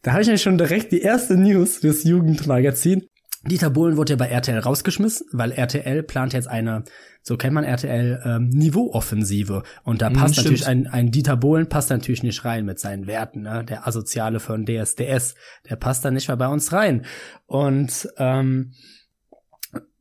Da 0.02 0.12
habe 0.12 0.22
ich 0.22 0.28
nämlich 0.28 0.42
schon 0.42 0.58
direkt 0.58 0.92
die 0.92 1.02
erste 1.02 1.38
News 1.38 1.78
fürs 1.78 2.04
Jugendmagazin. 2.04 3.06
Dieter 3.46 3.70
Bohlen 3.70 3.96
wurde 3.98 4.14
ja 4.14 4.18
bei 4.18 4.28
RTL 4.28 4.60
rausgeschmissen, 4.60 5.28
weil 5.32 5.52
RTL 5.54 6.04
plant 6.04 6.34
jetzt 6.34 6.48
eine, 6.48 6.84
so 7.22 7.38
kennt 7.38 7.54
man 7.54 7.64
RTL, 7.64 8.22
ähm, 8.26 8.50
Niveauoffensive. 8.50 9.64
Und 9.84 10.02
da 10.02 10.10
Mhm, 10.10 10.14
passt 10.16 10.34
stimmt. 10.36 10.46
natürlich 10.46 10.68
ein, 10.68 10.88
ein 10.88 11.12
Dieter 11.12 11.38
Bohlen 11.38 11.70
passt 11.70 11.90
natürlich 11.90 12.24
nicht 12.24 12.44
rein 12.44 12.66
mit 12.66 12.80
seinen 12.80 13.08
Werten, 13.08 13.44
ne? 13.44 13.64
Der 13.64 13.88
Asoziale 13.88 14.40
von 14.40 14.66
DSDS, 14.66 15.36
der 15.70 15.76
passt 15.78 16.04
da 16.04 16.12
nicht 16.12 16.28
mehr 16.28 16.38
bei 16.38 16.48
uns 16.48 16.74
rein. 16.74 17.06
Und 17.46 18.10
ähm, 18.18 18.74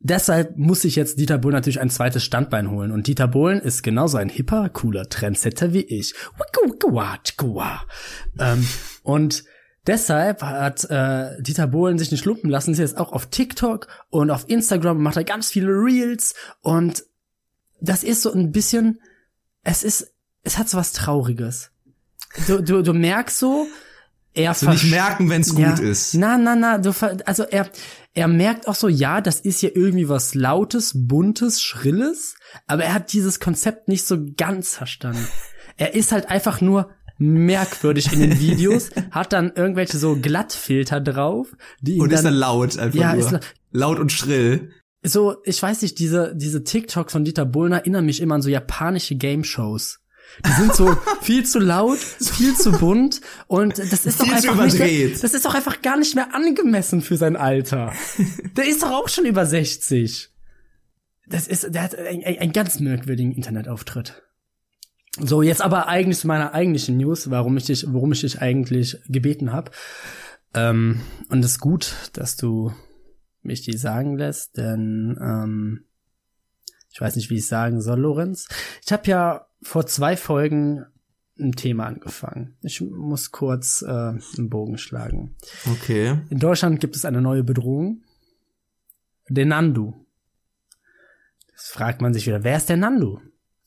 deshalb 0.01 0.57
muss 0.57 0.83
sich 0.83 0.97
jetzt 0.97 1.19
Dieter 1.19 1.39
Bohlen 1.39 1.55
natürlich 1.55 1.81
ein 1.81 1.91
zweites 1.91 2.25
Standbein 2.25 2.71
holen. 2.71 2.93
Und 2.93 3.07
Dieter 3.07 3.29
Bohlen 3.29 3.61
ist 3.61 3.83
genauso 3.83 4.17
ein 4.17 4.29
hipper, 4.29 4.69
cooler 4.71 5.09
Trendsetter 5.09 5.73
wie 5.73 5.83
ich. 5.83 6.15
Ähm, 8.39 8.67
und 9.03 9.45
deshalb 9.87 10.43
hat 10.43 10.85
äh, 10.91 11.41
Dieter 11.43 11.67
Bohlen 11.67 11.99
sich 11.99 12.11
nicht 12.11 12.25
lumpen 12.25 12.51
lassen, 12.51 12.73
ist 12.73 12.79
jetzt 12.79 12.99
auch 12.99 13.13
auf 13.13 13.27
TikTok 13.27 13.89
und 14.11 14.31
auf 14.31 14.49
Instagram 14.49 15.03
macht 15.03 15.17
er 15.17 15.25
ganz 15.25 15.51
viele 15.51 15.69
Reels 15.69 16.35
und 16.61 17.05
das 17.81 18.03
ist 18.03 18.23
so 18.23 18.33
ein 18.33 18.51
bisschen, 18.51 19.01
es 19.63 19.85
ist, 19.85 20.13
es 20.43 20.59
hat 20.59 20.69
so 20.69 20.79
was 20.79 20.93
Trauriges. 20.93 21.71
Du, 22.47 22.61
du, 22.61 22.83
du 22.83 22.93
merkst 22.93 23.39
so, 23.39 23.67
er 24.35 24.55
So 24.55 24.71
nicht 24.71 24.91
merken, 24.91 25.31
wenn's 25.31 25.51
gut 25.55 25.61
ja. 25.61 25.75
ist. 25.79 26.15
Na, 26.15 26.39
na, 26.39 26.55
na, 26.55 26.79
du, 26.79 26.93
also 27.25 27.43
er, 27.45 27.69
er 28.15 28.29
merkt 28.29 28.69
auch 28.69 28.75
so, 28.75 28.89
ja, 28.89 29.21
das 29.21 29.41
ist 29.41 29.61
hier 29.61 29.75
irgendwie 29.77 30.09
was 30.09 30.35
Lautes, 30.35 30.93
Buntes, 30.95 31.61
Schrilles, 31.63 32.37
aber 32.67 32.85
er 32.85 32.95
hat 32.95 33.13
dieses 33.13 33.41
Konzept 33.41 33.89
nicht 33.89 34.07
so 34.07 34.19
ganz 34.37 34.75
verstanden. 34.75 35.27
Er 35.77 35.95
ist 35.95 36.13
halt 36.13 36.29
einfach 36.31 36.61
nur 36.61 36.91
merkwürdig 37.19 38.13
in 38.13 38.21
den 38.21 38.39
Videos, 38.39 38.91
hat 39.11 39.33
dann 39.33 39.53
irgendwelche 39.55 39.99
so 39.99 40.17
Glattfilter 40.17 41.01
drauf, 41.01 41.49
die 41.81 41.95
ihn 41.97 42.01
Und 42.03 42.13
ist 42.13 42.19
dann 42.19 42.33
dann, 42.33 42.35
laut 42.41 42.79
einfach 42.79 42.99
Ja, 42.99 43.15
nur. 43.15 43.25
ist 43.25 43.31
la- 43.33 43.41
laut 43.73 43.99
und 43.99 44.13
schrill. 44.13 44.71
so, 45.03 45.37
ich 45.45 45.61
weiß 45.63 45.83
nicht, 45.83 45.99
diese, 45.99 46.35
diese 46.37 46.63
TikToks 46.65 47.13
von 47.13 47.25
Dieter 47.25 47.45
Bohlen 47.45 47.73
erinnern 47.73 48.05
mich 48.07 48.21
immer 48.21 48.37
an 48.37 48.43
so 48.43 48.49
japanische 48.51 49.17
Game-Shows. 49.17 49.99
Die 50.47 50.53
sind 50.53 50.75
so 50.75 50.97
viel 51.21 51.45
zu 51.45 51.59
laut, 51.59 51.99
viel 51.99 52.55
zu 52.55 52.73
bunt 52.73 53.21
und 53.47 53.79
das 53.79 54.07
ist 54.07 54.21
doch 54.21 54.31
einfach 54.31 54.65
nicht 54.65 54.79
mehr, 54.79 55.11
das 55.11 55.35
ist 55.35 55.45
doch 55.45 55.55
einfach 55.55 55.83
gar 55.83 55.99
nicht 55.99 56.15
mehr 56.15 56.35
angemessen 56.35 57.01
für 57.03 57.17
sein 57.17 57.37
Alter. 57.37 57.93
Der 58.57 58.67
ist 58.67 58.83
doch 58.83 58.91
auch 58.91 59.09
schon 59.09 59.27
über 59.27 59.47
60. 59.47 60.31
Das 61.27 61.47
ist, 61.47 61.75
der 61.75 61.83
hat 61.83 61.95
einen, 61.95 62.25
einen 62.25 62.53
ganz 62.53 62.81
merkwürdigen 62.81 63.33
Internetauftritt. 63.33 64.23
So, 65.21 65.43
jetzt 65.43 65.63
aber 65.63 65.89
eigentlich 65.89 66.19
zu 66.19 66.27
meiner 66.29 66.55
eigentlichen 66.55 66.97
News, 66.97 67.31
warum 67.31 67.57
ich 67.57 67.65
dich, 67.65 67.93
worum 67.93 68.13
ich 68.13 68.21
dich 68.21 68.41
eigentlich 68.41 68.99
gebeten 69.09 69.53
habe. 69.53 69.73
Ähm, 70.55 71.01
und 71.29 71.45
es 71.45 71.53
ist 71.53 71.61
gut, 71.61 71.95
dass 72.13 72.37
du 72.37 72.73
mich 73.43 73.63
die 73.63 73.77
sagen 73.77 74.17
lässt, 74.17 74.57
denn 74.57 75.19
ähm, 75.21 75.85
ich 76.91 77.01
weiß 77.01 77.17
nicht, 77.17 77.31
wie 77.31 77.37
ich 77.37 77.47
sagen 77.47 77.81
soll, 77.81 78.01
Lorenz. 78.01 78.49
Ich 78.85 78.93
habe 78.93 79.09
ja 79.09 79.48
vor 79.63 79.87
zwei 79.87 80.17
Folgen 80.17 80.85
ein 81.39 81.53
Thema 81.53 81.87
angefangen. 81.87 82.57
Ich 82.63 82.81
muss 82.81 83.31
kurz 83.31 83.83
äh, 83.83 83.89
einen 83.89 84.51
Bogen 84.51 84.79
schlagen. 84.79 85.37
Okay. 85.71 86.21
In 86.31 86.39
Deutschland 86.39 86.81
gibt 86.81 86.97
es 86.97 87.05
eine 87.05 87.23
neue 87.23 87.45
Bedrohung. 87.45 88.03
Der 89.29 89.47
Nandu. 89.47 89.95
Jetzt 91.51 91.71
fragt 91.71 92.01
man 92.01 92.15
sich 92.15 92.27
wieder, 92.27 92.45
wer 92.45 92.57
ist 92.57 92.69
der 92.69 92.77
Nandu? 92.77 93.21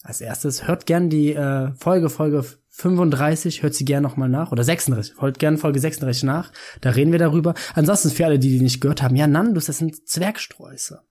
Als 0.04 0.20
erstes 0.20 0.68
hört 0.68 0.86
gern 0.86 1.10
die 1.10 1.34
äh, 1.34 1.74
Folge, 1.76 2.10
Folge 2.10 2.44
35, 2.70 3.62
hört 3.62 3.76
sie 3.76 3.86
gern 3.86 4.02
nochmal 4.02 4.30
nach. 4.30 4.52
Oder 4.52 4.64
36, 4.64 5.22
hört 5.22 5.38
gern 5.38 5.58
Folge 5.58 5.80
36 5.80 6.24
nach. 6.24 6.52
Da 6.82 6.92
reden 6.92 7.12
wir 7.12 7.20
darüber. 7.20 7.54
Ansonsten 7.76 8.10
für 8.10 8.26
alle, 8.26 8.40
die 8.40 8.50
die 8.50 8.62
nicht 8.62 8.82
gehört 8.82 9.04
haben, 9.04 9.16
ja, 9.16 9.28
Nandus, 9.28 9.66
das 9.66 9.78
sind 9.78 10.08
Zwergsträuße. 10.08 11.02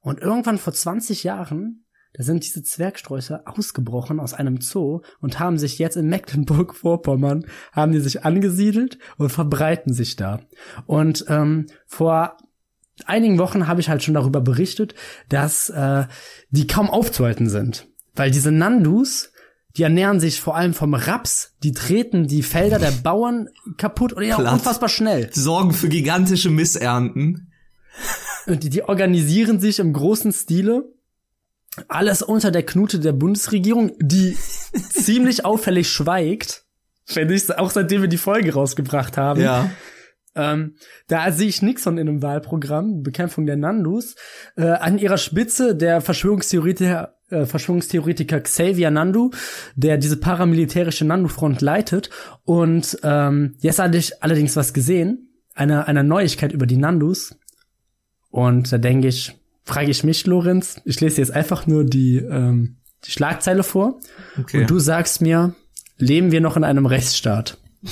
Und 0.00 0.20
irgendwann 0.20 0.58
vor 0.58 0.72
20 0.72 1.24
Jahren, 1.24 1.83
da 2.14 2.22
sind 2.22 2.44
diese 2.44 2.62
Zwergsträuße 2.62 3.46
ausgebrochen 3.46 4.20
aus 4.20 4.34
einem 4.34 4.60
Zoo 4.60 5.02
und 5.20 5.40
haben 5.40 5.58
sich 5.58 5.78
jetzt 5.78 5.96
in 5.96 6.08
Mecklenburg-Vorpommern, 6.08 7.44
haben 7.72 7.92
die 7.92 8.00
sich 8.00 8.24
angesiedelt 8.24 8.98
und 9.18 9.30
verbreiten 9.30 9.92
sich 9.92 10.14
da. 10.14 10.40
Und 10.86 11.24
ähm, 11.28 11.66
vor 11.86 12.36
einigen 13.04 13.38
Wochen 13.38 13.66
habe 13.66 13.80
ich 13.80 13.88
halt 13.88 14.04
schon 14.04 14.14
darüber 14.14 14.40
berichtet, 14.40 14.94
dass 15.28 15.70
äh, 15.70 16.04
die 16.50 16.68
kaum 16.68 16.88
aufzuhalten 16.88 17.48
sind. 17.48 17.88
Weil 18.14 18.30
diese 18.30 18.52
Nandus, 18.52 19.32
die 19.76 19.82
ernähren 19.82 20.20
sich 20.20 20.40
vor 20.40 20.56
allem 20.56 20.72
vom 20.72 20.94
Raps, 20.94 21.54
die 21.64 21.72
treten 21.72 22.28
die 22.28 22.44
Felder 22.44 22.78
der 22.78 22.92
Bauern 22.92 23.48
kaputt 23.76 24.12
und 24.12 24.22
ja, 24.22 24.36
unfassbar 24.36 24.88
schnell. 24.88 25.30
Sorgen 25.32 25.72
für 25.72 25.88
gigantische 25.88 26.50
Missernten. 26.50 27.50
Und 28.46 28.62
die, 28.62 28.68
die 28.68 28.84
organisieren 28.84 29.58
sich 29.58 29.80
im 29.80 29.92
großen 29.92 30.32
Stile. 30.32 30.92
Alles 31.88 32.22
unter 32.22 32.50
der 32.50 32.64
Knute 32.64 33.00
der 33.00 33.12
Bundesregierung, 33.12 33.92
die 33.98 34.36
ziemlich 34.90 35.44
auffällig 35.44 35.88
schweigt. 35.88 36.64
Finde 37.04 37.34
ich, 37.34 37.50
auch 37.56 37.70
seitdem 37.70 38.02
wir 38.02 38.08
die 38.08 38.16
Folge 38.16 38.54
rausgebracht 38.54 39.16
haben. 39.16 39.40
Ja. 39.40 39.70
Ähm, 40.36 40.76
da 41.06 41.30
sehe 41.30 41.48
ich 41.48 41.62
Nixon 41.62 41.98
in 41.98 42.08
einem 42.08 42.22
Wahlprogramm, 42.22 43.02
Bekämpfung 43.02 43.46
der 43.46 43.56
Nandus. 43.56 44.16
Äh, 44.56 44.66
an 44.66 44.98
ihrer 44.98 45.18
Spitze 45.18 45.76
der 45.76 46.00
Verschwörungstheoretiker, 46.00 47.16
äh, 47.30 47.46
Verschwörungstheoretiker 47.46 48.40
Xavier 48.40 48.90
Nandu, 48.90 49.30
der 49.76 49.98
diese 49.98 50.16
paramilitärische 50.16 51.04
Nandu-Front 51.04 51.60
leitet. 51.60 52.10
Und 52.44 52.98
ähm, 53.02 53.56
jetzt 53.60 53.78
hatte 53.78 53.98
ich 53.98 54.22
allerdings 54.22 54.56
was 54.56 54.74
gesehen, 54.74 55.28
eine, 55.54 55.86
eine 55.86 56.02
Neuigkeit 56.02 56.52
über 56.52 56.66
die 56.66 56.78
Nandus. 56.78 57.36
Und 58.30 58.72
da 58.72 58.78
denke 58.78 59.08
ich, 59.08 59.38
frage 59.64 59.90
ich 59.90 60.04
mich, 60.04 60.26
Lorenz, 60.26 60.80
ich 60.84 61.00
lese 61.00 61.20
jetzt 61.20 61.32
einfach 61.32 61.66
nur 61.66 61.84
die, 61.84 62.16
ähm, 62.16 62.76
die 63.04 63.10
Schlagzeile 63.10 63.62
vor. 63.62 64.00
Okay. 64.38 64.60
Und 64.60 64.70
du 64.70 64.78
sagst 64.78 65.20
mir, 65.20 65.54
leben 65.98 66.32
wir 66.32 66.40
noch 66.40 66.56
in 66.56 66.64
einem 66.64 66.86
Rechtsstaat? 66.86 67.58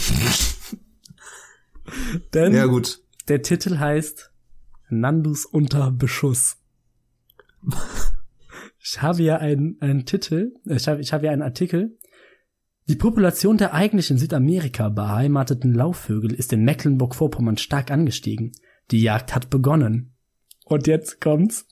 Denn 2.35 2.55
ja, 2.55 2.67
gut. 2.67 3.01
der 3.29 3.43
Titel 3.43 3.79
heißt 3.79 4.31
Nandus 4.89 5.45
unter 5.47 5.91
Beschuss. 5.91 6.57
Ich 8.85 9.01
habe 9.01 9.19
hier 9.19 9.39
einen, 9.39 9.77
einen 9.81 10.07
Titel, 10.07 10.55
ich 10.65 10.89
habe, 10.89 11.01
ich 11.01 11.13
habe 11.13 11.23
hier 11.23 11.31
einen 11.31 11.43
Artikel. 11.43 11.97
Die 12.89 12.97
Population 12.97 13.57
der 13.57 13.75
eigentlich 13.75 14.11
in 14.11 14.19
Südamerika 14.19 14.89
beheimateten 14.89 15.73
Laufvögel 15.73 16.35
ist 16.35 16.53
in 16.53 16.65
Mecklenburg-Vorpommern 16.65 17.59
stark 17.59 17.93
angestiegen. 17.93 18.51
Die 18.91 19.01
Jagd 19.01 19.37
hat 19.37 19.51
begonnen. 19.51 20.17
Und 20.65 20.87
jetzt 20.87 21.21
kommt's. 21.21 21.67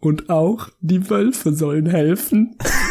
Und 0.00 0.28
auch 0.28 0.68
die 0.80 1.08
Wölfe 1.08 1.52
sollen 1.54 1.86
helfen. 1.86 2.58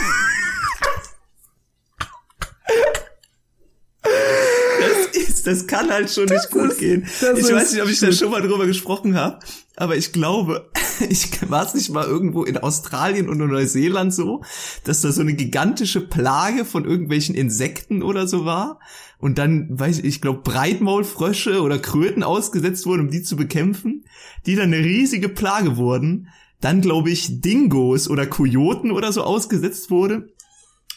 Das 5.54 5.66
das 5.66 5.68
kann 5.68 5.90
halt 5.90 6.10
schon 6.10 6.26
nicht 6.26 6.50
gut 6.52 6.72
ist- 6.72 6.80
gehen. 6.80 7.08
das 7.22 7.40
Ich 7.40 7.54
weiß 7.54 7.74
nicht, 7.74 7.82
ob 7.84 7.90
ich 7.90 8.00
da 8.00 8.12
schon 8.12 8.32
mal 8.32 8.42
drüber 8.42 8.66
gesprochen 8.66 9.16
habe, 9.16 9.40
aber 9.76 9.96
ich 9.96 10.12
glaube, 10.12 10.70
ich 11.10 11.30
war 11.50 11.66
es 11.66 11.74
nicht 11.74 11.90
mal 11.92 12.06
irgendwo 12.06 12.44
in 12.44 12.58
Australien 12.58 13.30
oder 13.30 13.46
Neuseeland 13.48 14.14
so, 14.14 14.44
dass 14.84 15.02
da 15.02 15.12
so 15.12 15.22
eine 15.22 15.34
gigantische 15.34 16.02
Plage 16.02 16.66
von 16.66 16.86
irgendwelchen 16.86 17.36
Insekten 17.36 18.04
oder 18.04 18.28
so 18.28 18.46
war 18.46 18.80
und 19.20 19.38
dann, 19.38 19.68
weiß 19.72 20.00
ich, 20.00 20.06
ich 20.06 20.22
glaube, 20.22 20.42
Breitmaulfrösche 20.42 21.62
oder 21.62 21.80
Kröten 21.80 22.24
ausgesetzt 22.24 22.86
wurden, 22.86 23.02
um 23.02 23.10
die 23.10 23.24
zu 23.24 23.36
bekämpfen, 23.36 24.04
die 24.46 24.56
dann 24.56 24.74
eine 24.74 24.84
riesige 24.84 25.30
Plage 25.30 25.78
wurden. 25.78 26.28
Dann, 26.60 26.82
glaube 26.82 27.10
ich, 27.10 27.42
Dingos 27.42 28.10
oder 28.10 28.26
Kojoten 28.26 28.92
oder 28.92 29.12
so 29.12 29.24
ausgesetzt 29.24 29.90
wurde, 29.92 30.30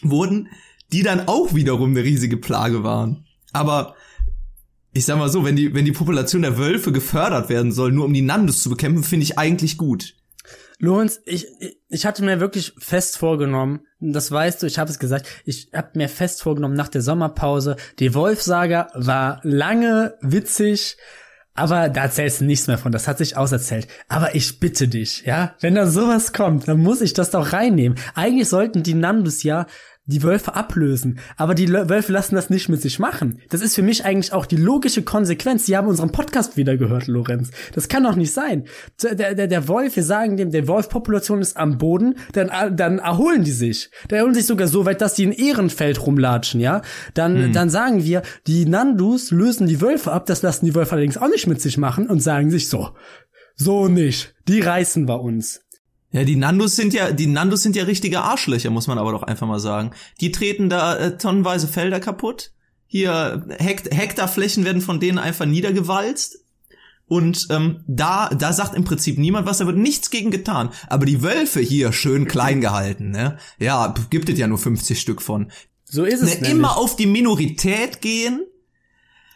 wurden, 0.01 0.49
die 0.93 1.03
dann 1.03 1.27
auch 1.27 1.53
wiederum 1.53 1.89
eine 1.91 2.03
riesige 2.03 2.37
Plage 2.37 2.83
waren. 2.83 3.25
Aber 3.53 3.95
ich 4.97 5.05
sag 5.05 5.17
mal 5.17 5.29
so, 5.29 5.45
wenn 5.45 5.55
die, 5.55 5.73
wenn 5.73 5.85
die 5.85 5.91
Population 5.91 6.41
der 6.41 6.57
Wölfe 6.57 6.91
gefördert 6.91 7.49
werden 7.49 7.71
soll, 7.71 7.91
nur 7.91 8.05
um 8.05 8.13
die 8.13 8.21
Nandus 8.21 8.61
zu 8.63 8.69
bekämpfen, 8.69 9.03
finde 9.03 9.23
ich 9.23 9.37
eigentlich 9.37 9.77
gut. 9.77 10.15
Lorenz, 10.79 11.19
ich, 11.25 11.47
ich- 11.59 11.77
ich 11.89 12.05
hatte 12.05 12.23
mir 12.23 12.39
wirklich 12.39 12.73
fest 12.77 13.17
vorgenommen, 13.17 13.79
das 13.99 14.31
weißt 14.31 14.61
du, 14.61 14.67
ich 14.67 14.77
habe 14.77 14.91
es 14.91 14.99
gesagt, 14.99 15.25
ich 15.45 15.69
habe 15.73 15.91
mir 15.95 16.09
fest 16.09 16.41
vorgenommen 16.43 16.75
nach 16.75 16.89
der 16.89 17.01
Sommerpause, 17.01 17.77
die 17.99 18.13
Wolfsaga 18.13 18.89
war 18.93 19.39
lange 19.43 20.15
witzig, 20.21 20.97
aber 21.55 21.89
da 21.89 22.01
erzählst 22.03 22.41
du 22.41 22.45
nichts 22.45 22.67
mehr 22.67 22.77
von, 22.77 22.91
das 22.91 23.07
hat 23.07 23.17
sich 23.17 23.35
auserzählt. 23.37 23.87
Aber 24.09 24.35
ich 24.35 24.59
bitte 24.59 24.87
dich, 24.87 25.23
ja, 25.25 25.55
wenn 25.61 25.73
da 25.75 25.87
sowas 25.87 26.31
kommt, 26.33 26.67
dann 26.67 26.79
muss 26.79 27.01
ich 27.01 27.13
das 27.13 27.31
doch 27.31 27.53
reinnehmen. 27.53 27.97
Eigentlich 28.13 28.47
sollten 28.49 28.83
die 28.83 28.93
Nandus 28.93 29.41
ja 29.41 29.65
die 30.07 30.23
Wölfe 30.23 30.55
ablösen. 30.55 31.19
Aber 31.35 31.53
die 31.53 31.71
Wölfe 31.71 32.11
lassen 32.11 32.35
das 32.35 32.49
nicht 32.49 32.69
mit 32.69 32.81
sich 32.81 32.97
machen. 32.97 33.39
Das 33.49 33.61
ist 33.61 33.75
für 33.75 33.81
mich 33.81 34.05
eigentlich 34.05 34.33
auch 34.33 34.45
die 34.45 34.55
logische 34.55 35.03
Konsequenz. 35.03 35.65
Die 35.65 35.77
haben 35.77 35.87
unseren 35.87 36.11
Podcast 36.11 36.57
wieder 36.57 36.77
gehört, 36.77 37.07
Lorenz. 37.07 37.51
Das 37.75 37.89
kann 37.89 38.03
doch 38.03 38.15
nicht 38.15 38.33
sein. 38.33 38.63
Der, 39.03 39.35
der, 39.35 39.47
der 39.47 39.67
Wolf, 39.67 39.95
wir 39.95 40.03
sagen 40.03 40.37
dem, 40.37 40.51
der 40.51 40.67
Wolfpopulation 40.67 41.41
ist 41.41 41.57
am 41.57 41.77
Boden, 41.77 42.15
dann, 42.31 42.75
dann 42.75 42.99
erholen 42.99 43.43
die 43.43 43.51
sich. 43.51 43.91
Dann 44.07 44.19
erholen 44.19 44.33
sich 44.33 44.45
sogar 44.45 44.67
so 44.67 44.85
weit, 44.85 45.01
dass 45.01 45.13
die 45.13 45.23
in 45.23 45.33
Ehrenfeld 45.33 46.05
rumlatschen, 46.05 46.61
ja. 46.61 46.81
Dann, 47.13 47.51
dann 47.51 47.69
sagen 47.69 48.03
wir, 48.03 48.21
die 48.47 48.65
Nandus 48.65 49.31
lösen 49.31 49.67
die 49.67 49.81
Wölfe 49.81 50.11
ab, 50.11 50.25
das 50.25 50.41
lassen 50.41 50.65
die 50.65 50.75
Wölfe 50.75 50.93
allerdings 50.93 51.17
auch 51.17 51.29
nicht 51.29 51.47
mit 51.47 51.61
sich 51.61 51.77
machen 51.77 52.07
und 52.07 52.21
sagen 52.21 52.49
sich 52.49 52.69
so, 52.69 52.89
so 53.55 53.87
nicht. 53.87 54.35
Die 54.47 54.61
reißen 54.61 55.07
wir 55.07 55.21
uns. 55.21 55.66
Ja, 56.17 56.23
die 56.23 56.35
Nandos 56.35 56.75
sind 56.75 56.93
ja, 56.93 57.11
die 57.11 57.27
Nandos 57.27 57.61
sind 57.61 57.75
ja 57.75 57.83
richtige 57.83 58.21
Arschlöcher, 58.21 58.71
muss 58.71 58.87
man 58.87 58.97
aber 58.97 59.11
doch 59.11 59.23
einfach 59.23 59.45
mal 59.47 59.59
sagen. 59.59 59.91
Die 60.19 60.31
treten 60.31 60.67
da 60.69 60.95
äh, 60.97 61.17
tonnenweise 61.17 61.67
Felder 61.67 61.99
kaputt. 61.99 62.51
Hier 62.87 63.45
Hekt 63.59 63.93
Hektarflächen 63.93 64.65
werden 64.65 64.81
von 64.81 64.99
denen 64.99 65.19
einfach 65.19 65.45
niedergewalzt. 65.45 66.39
Und 67.05 67.47
ähm, 67.51 67.83
da, 67.87 68.29
da 68.29 68.51
sagt 68.51 68.75
im 68.75 68.83
Prinzip 68.83 69.17
niemand 69.17 69.45
was, 69.45 69.59
da 69.59 69.65
wird 69.65 69.77
nichts 69.77 70.09
gegen 70.09 70.31
getan. 70.31 70.69
Aber 70.87 71.05
die 71.05 71.21
Wölfe 71.21 71.59
hier 71.61 71.93
schön 71.93 72.27
klein 72.27 72.61
gehalten, 72.61 73.11
ne? 73.11 73.37
Ja, 73.59 73.93
gibt 74.09 74.27
es 74.27 74.37
ja 74.39 74.47
nur 74.47 74.57
50 74.57 74.99
Stück 74.99 75.21
von. 75.21 75.51
So 75.85 76.03
ist 76.03 76.21
es 76.21 76.41
Ne, 76.41 76.49
immer 76.49 76.77
auf 76.77 76.95
die 76.97 77.05
Minorität 77.05 78.01
gehen, 78.01 78.41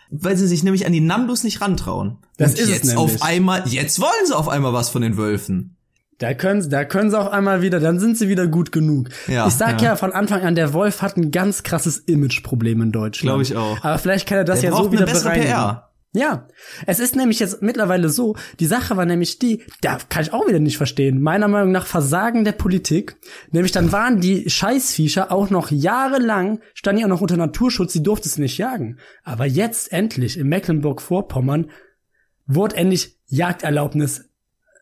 weil 0.09 0.35
sie 0.35 0.47
sich 0.47 0.63
nämlich 0.63 0.85
an 0.85 0.91
die 0.91 0.99
Nandos 0.99 1.43
nicht 1.43 1.61
rantrauen. 1.61 2.17
Das 2.37 2.51
Und 2.51 2.57
ist 2.59 2.63
es 2.65 2.69
jetzt 2.71 2.85
nämlich. 2.87 2.97
auf 3.15 3.21
einmal, 3.21 3.63
jetzt 3.67 4.01
wollen 4.01 4.25
sie 4.25 4.35
auf 4.35 4.49
einmal 4.49 4.73
was 4.73 4.89
von 4.89 5.01
den 5.01 5.15
Wölfen. 5.15 5.77
Da 6.21 6.35
können, 6.35 6.69
da 6.69 6.85
können 6.85 7.09
sie 7.09 7.19
auch 7.19 7.31
einmal 7.31 7.63
wieder, 7.63 7.79
dann 7.79 7.99
sind 7.99 8.15
sie 8.15 8.29
wieder 8.29 8.45
gut 8.45 8.71
genug. 8.71 9.09
Ja, 9.27 9.47
ich 9.47 9.53
sag 9.53 9.81
ja. 9.81 9.89
ja. 9.89 9.95
von 9.95 10.11
Anfang 10.11 10.43
an, 10.43 10.53
der 10.53 10.71
Wolf 10.71 11.01
hat 11.01 11.17
ein 11.17 11.31
ganz 11.31 11.63
krasses 11.63 11.97
Imageproblem 11.97 12.79
in 12.83 12.91
Deutschland. 12.91 13.27
Glaub 13.27 13.41
ich 13.41 13.57
auch. 13.57 13.83
Aber 13.83 13.97
vielleicht 13.97 14.27
kann 14.27 14.37
er 14.37 14.43
das 14.43 14.61
Der 14.61 14.69
ja 14.69 14.75
so 14.75 14.91
wieder 14.91 15.07
bereinigen. 15.07 15.47
PR. 15.47 15.89
Ja, 16.13 16.47
es 16.85 16.99
ist 16.99 17.15
nämlich 17.15 17.39
jetzt 17.39 17.63
mittlerweile 17.63 18.09
so, 18.09 18.35
die 18.59 18.67
Sache 18.67 18.97
war 18.97 19.05
nämlich 19.05 19.39
die, 19.39 19.63
da 19.81 19.97
kann 20.09 20.21
ich 20.21 20.31
auch 20.31 20.47
wieder 20.47 20.59
nicht 20.59 20.77
verstehen, 20.77 21.21
meiner 21.21 21.47
Meinung 21.47 21.71
nach 21.71 21.87
Versagen 21.87 22.43
der 22.43 22.51
Politik, 22.51 23.15
nämlich 23.49 23.71
dann 23.71 23.91
waren 23.91 24.19
die 24.19 24.47
Scheißviecher 24.47 25.31
auch 25.31 25.49
noch 25.49 25.71
jahrelang, 25.71 26.59
standen 26.75 27.05
auch 27.05 27.07
noch 27.07 27.21
unter 27.21 27.37
Naturschutz, 27.37 27.93
die 27.93 28.03
durfte 28.03 28.27
es 28.27 28.37
nicht 28.37 28.57
jagen. 28.57 28.97
Aber 29.23 29.45
jetzt 29.45 29.91
endlich 29.91 30.37
in 30.37 30.49
Mecklenburg-Vorpommern 30.49 31.71
wurde 32.45 32.75
endlich 32.75 33.17
Jagderlaubnis 33.27 34.30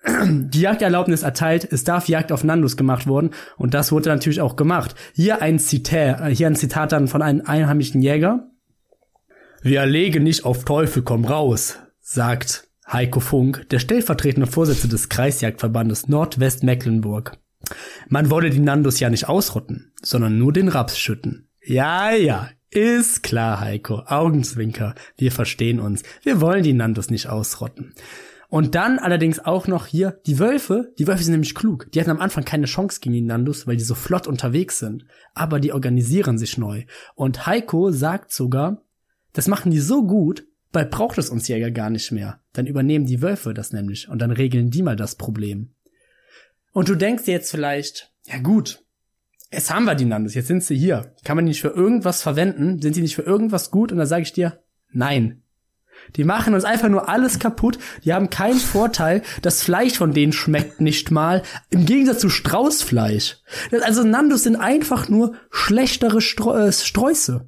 die 0.08 0.62
Jagderlaubnis 0.62 1.24
erteilt, 1.24 1.68
es 1.72 1.84
darf 1.84 2.08
Jagd 2.08 2.32
auf 2.32 2.44
Nandus 2.44 2.78
gemacht 2.78 3.08
worden 3.08 3.32
und 3.58 3.74
das 3.74 3.92
wurde 3.92 4.10
natürlich 4.10 4.42
auch 4.42 4.56
gemacht. 4.56 4.96
Hier 5.14 5.42
ein 5.42 5.60
Zitat, 5.60 6.22
äh, 6.22 6.36
hier 6.36 6.48
ein 6.48 6.56
Zitat 6.56 6.92
dann 6.92 7.08
von 7.08 7.22
einem 7.22 7.42
einheimischen 7.46 8.02
Jäger. 8.02 8.48
Wir 9.62 9.86
legen 9.86 10.24
nicht 10.24 10.46
auf 10.46 10.64
Teufel 10.64 11.04
komm 11.04 11.26
raus, 11.26 11.78
sagt 12.00 12.70
Heiko 12.90 13.20
Funk, 13.20 13.68
der 13.70 13.80
stellvertretende 13.80 14.48
Vorsitzende 14.48 14.96
des 14.96 15.10
Kreisjagdverbandes 15.10 16.08
Nordwestmecklenburg. 16.08 17.38
Man 18.08 18.30
wolle 18.30 18.50
die 18.50 18.60
Nandus 18.60 19.00
ja 19.00 19.10
nicht 19.10 19.28
ausrotten, 19.28 19.92
sondern 20.02 20.38
nur 20.38 20.54
den 20.54 20.70
Raps 20.70 20.98
schütten. 20.98 21.50
Ja, 21.62 22.12
ja, 22.12 22.50
ist 22.72 23.22
klar, 23.22 23.60
Heiko. 23.60 24.04
Augenzwinker. 24.06 24.96
Wir 25.18 25.32
verstehen 25.32 25.80
uns. 25.80 26.04
Wir 26.24 26.40
wollen 26.40 26.64
die 26.64 26.74
Nandus 26.74 27.10
nicht 27.10 27.28
ausrotten. 27.28 27.94
Und 28.50 28.74
dann 28.74 28.98
allerdings 28.98 29.40
auch 29.40 29.68
noch 29.68 29.86
hier 29.86 30.20
die 30.26 30.40
Wölfe. 30.40 30.92
Die 30.98 31.06
Wölfe 31.08 31.24
sind 31.24 31.34
nämlich 31.34 31.54
klug. 31.54 31.92
Die 31.92 32.00
hatten 32.00 32.10
am 32.10 32.20
Anfang 32.20 32.44
keine 32.44 32.66
Chance 32.66 33.00
gegen 33.00 33.14
die 33.14 33.22
Nandus, 33.22 33.68
weil 33.68 33.78
die 33.78 33.84
so 33.84 33.94
flott 33.94 34.26
unterwegs 34.26 34.80
sind. 34.80 35.06
Aber 35.36 35.60
die 35.60 35.72
organisieren 35.72 36.40
sich 36.40 36.58
neu. 36.58 36.86
Und 37.14 37.46
Heiko 37.46 37.92
sagt 37.92 38.34
sogar, 38.34 38.82
das 39.34 39.48
machen 39.48 39.72
die 39.72 39.80
so 39.80 40.06
gut, 40.06 40.48
bald 40.72 40.90
braucht 40.90 41.20
es 41.20 41.30
uns 41.30 41.48
Jäger 41.48 41.70
gar 41.70 41.92
nicht 41.92 42.12
mehr. 42.12 42.42
Dann 42.54 42.66
übernehmen 42.66 43.06
die 43.06 43.22
Wölfe 43.22 43.54
das 43.54 43.72
nämlich 43.72 44.10
und 44.10 44.20
dann 44.20 44.32
regeln 44.32 44.72
die 44.72 44.82
mal 44.82 44.96
das 44.96 45.16
Problem. 45.16 45.76
Und 46.72 46.90
du 46.90 46.96
denkst 46.96 47.26
dir 47.26 47.34
jetzt 47.34 47.52
vielleicht, 47.52 48.12
ja 48.26 48.40
gut, 48.40 48.84
jetzt 49.52 49.74
haben 49.74 49.86
wir 49.86 49.96
die 49.96 50.06
Nandus, 50.06 50.34
jetzt 50.34 50.48
sind 50.48 50.64
sie 50.64 50.78
hier. 50.78 51.14
Kann 51.24 51.36
man 51.36 51.46
die 51.46 51.50
nicht 51.50 51.62
für 51.62 51.70
irgendwas 51.70 52.22
verwenden? 52.24 52.82
Sind 52.82 52.94
sie 52.94 53.02
nicht 53.02 53.16
für 53.16 53.24
irgendwas 53.24 53.70
gut? 53.70 53.92
Und 53.92 54.00
da 54.00 54.06
sage 54.08 54.24
ich 54.24 54.34
dir, 54.34 54.64
nein. 54.92 55.44
Die 56.16 56.24
machen 56.24 56.54
uns 56.54 56.64
einfach 56.64 56.90
nur 56.90 57.08
alles 57.10 57.40
kaputt. 57.40 57.78
Die 58.04 58.14
haben 58.14 58.30
keinen 58.30 58.60
Vorteil. 58.60 59.22
Das 59.42 59.62
Fleisch 59.62 59.94
von 59.98 60.14
denen 60.14 60.34
schmeckt 60.34 60.82
nicht 60.82 61.12
mal. 61.12 61.44
Im 61.70 61.86
Gegensatz 61.86 62.20
zu 62.22 62.30
Straußfleisch. 62.30 63.38
Das- 63.72 63.82
Also 63.84 64.04
Nandus 64.04 64.44
sind 64.44 64.56
einfach 64.56 65.10
nur 65.10 65.34
schlechtere 65.52 66.22
Streu 66.22 66.68
äh, 66.68 66.72
Sträuße. 66.72 67.48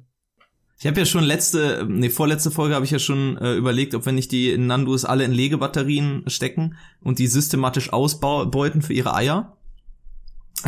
Ich 0.78 0.86
habe 0.88 0.98
ja 0.98 1.06
schon 1.06 1.22
letzte, 1.22 1.86
nee, 1.88 2.10
vorletzte 2.10 2.50
Folge 2.50 2.74
habe 2.74 2.84
ich 2.84 2.90
ja 2.90 2.98
schon 2.98 3.36
äh, 3.38 3.54
überlegt, 3.54 3.94
ob 3.94 4.04
wir 4.04 4.12
nicht 4.12 4.32
die 4.32 4.58
Nandus 4.58 5.04
alle 5.04 5.22
in 5.22 5.30
Legebatterien 5.30 6.24
stecken 6.26 6.74
und 7.00 7.20
die 7.20 7.28
systematisch 7.28 7.92
ausbeuten 7.92 8.82
für 8.82 8.92
ihre 8.92 9.14
Eier. 9.14 9.56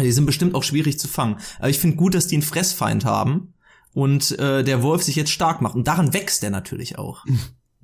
Die 0.01 0.13
sind 0.13 0.27
bestimmt 0.27 0.55
auch 0.55 0.63
schwierig 0.63 0.99
zu 1.01 1.09
fangen. 1.09 1.37
Aber 1.59 1.69
ich 1.69 1.79
finde 1.81 1.97
gut, 1.97 2.15
dass 2.15 2.27
die 2.29 2.37
einen 2.37 2.43
Fressfeind 2.43 3.05
haben 3.05 3.55
und 3.93 4.39
äh, 4.39 4.63
der 4.65 4.83
Wolf 4.83 5.03
sich 5.03 5.17
jetzt 5.17 5.31
stark 5.33 5.61
macht. 5.61 5.75
Und 5.75 5.87
daran 5.89 6.13
wächst 6.15 6.43
er 6.45 6.51
natürlich 6.51 6.99
auch. 6.99 7.25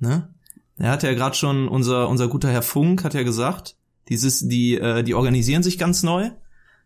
ne? 0.01 0.33
Er 0.77 0.91
hat 0.91 1.03
ja 1.03 1.13
gerade 1.13 1.35
schon, 1.35 1.67
unser, 1.67 2.09
unser 2.09 2.27
guter 2.27 2.49
Herr 2.49 2.63
Funk 2.63 3.03
hat 3.03 3.13
ja 3.13 3.23
gesagt, 3.23 3.75
dieses, 4.09 4.47
die, 4.47 4.77
äh, 4.77 5.03
die 5.03 5.13
organisieren 5.13 5.63
sich 5.63 5.77
ganz 5.77 6.01
neu, 6.01 6.31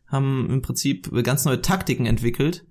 haben 0.07 0.49
im 0.49 0.61
Prinzip 0.61 1.11
ganz 1.23 1.45
neue 1.45 1.61
Taktiken 1.61 2.05
entwickelt, 2.05 2.65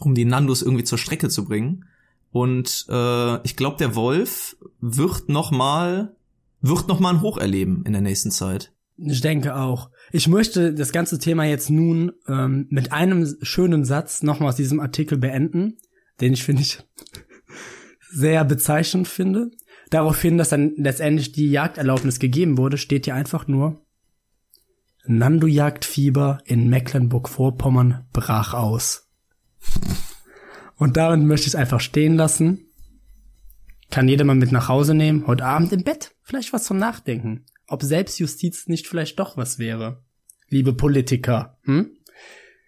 um 0.00 0.14
die 0.14 0.24
Nandos 0.24 0.62
irgendwie 0.62 0.84
zur 0.84 0.98
Strecke 0.98 1.28
zu 1.28 1.44
bringen. 1.44 1.84
Und 2.32 2.86
äh, 2.88 3.42
ich 3.44 3.56
glaube, 3.56 3.76
der 3.78 3.94
Wolf 3.94 4.56
wird 4.80 5.28
noch 5.28 5.50
mal 5.50 6.14
wird 6.60 6.88
noch 6.88 7.00
mal 7.00 7.14
ein 7.14 7.22
Hoch 7.22 7.38
erleben 7.38 7.84
in 7.86 7.92
der 7.92 8.02
nächsten 8.02 8.30
Zeit. 8.30 8.72
Ich 8.96 9.22
denke 9.22 9.56
auch. 9.56 9.90
Ich 10.12 10.28
möchte 10.28 10.74
das 10.74 10.92
ganze 10.92 11.18
Thema 11.18 11.44
jetzt 11.44 11.70
nun 11.70 12.12
ähm, 12.28 12.66
mit 12.68 12.92
einem 12.92 13.34
schönen 13.40 13.84
Satz 13.84 14.22
nochmal 14.22 14.50
aus 14.50 14.56
diesem 14.56 14.78
Artikel 14.78 15.16
beenden, 15.16 15.78
den 16.20 16.34
ich 16.34 16.44
finde 16.44 16.62
ich 16.62 16.80
sehr 18.10 18.44
bezeichnend 18.44 19.08
finde. 19.08 19.50
Daraufhin, 19.90 20.38
dass 20.38 20.50
dann 20.50 20.74
letztendlich 20.76 21.32
die 21.32 21.50
Jagderlaubnis 21.50 22.18
gegeben 22.18 22.58
wurde, 22.58 22.78
steht 22.78 23.06
hier 23.06 23.14
einfach 23.14 23.48
nur 23.48 23.84
Nando-Jagdfieber 25.06 26.42
in 26.44 26.68
Mecklenburg-Vorpommern 26.68 28.06
brach 28.12 28.54
aus. 28.54 29.08
Und 30.76 30.96
damit 30.96 31.26
möchte 31.26 31.46
ich 31.46 31.54
es 31.54 31.60
einfach 31.60 31.80
stehen 31.80 32.16
lassen. 32.16 32.66
Kann 33.90 34.08
jeder 34.08 34.24
mal 34.24 34.36
mit 34.36 34.52
nach 34.52 34.68
Hause 34.68 34.94
nehmen, 34.94 35.26
heute 35.26 35.44
Abend 35.44 35.72
im 35.72 35.82
Bett. 35.82 36.14
Vielleicht 36.22 36.52
was 36.52 36.64
zum 36.64 36.78
Nachdenken. 36.78 37.44
Ob 37.66 37.82
Selbstjustiz 37.82 38.68
nicht 38.68 38.86
vielleicht 38.86 39.18
doch 39.18 39.36
was 39.36 39.58
wäre. 39.58 40.04
Liebe 40.48 40.72
Politiker, 40.72 41.58
hm? 41.62 41.96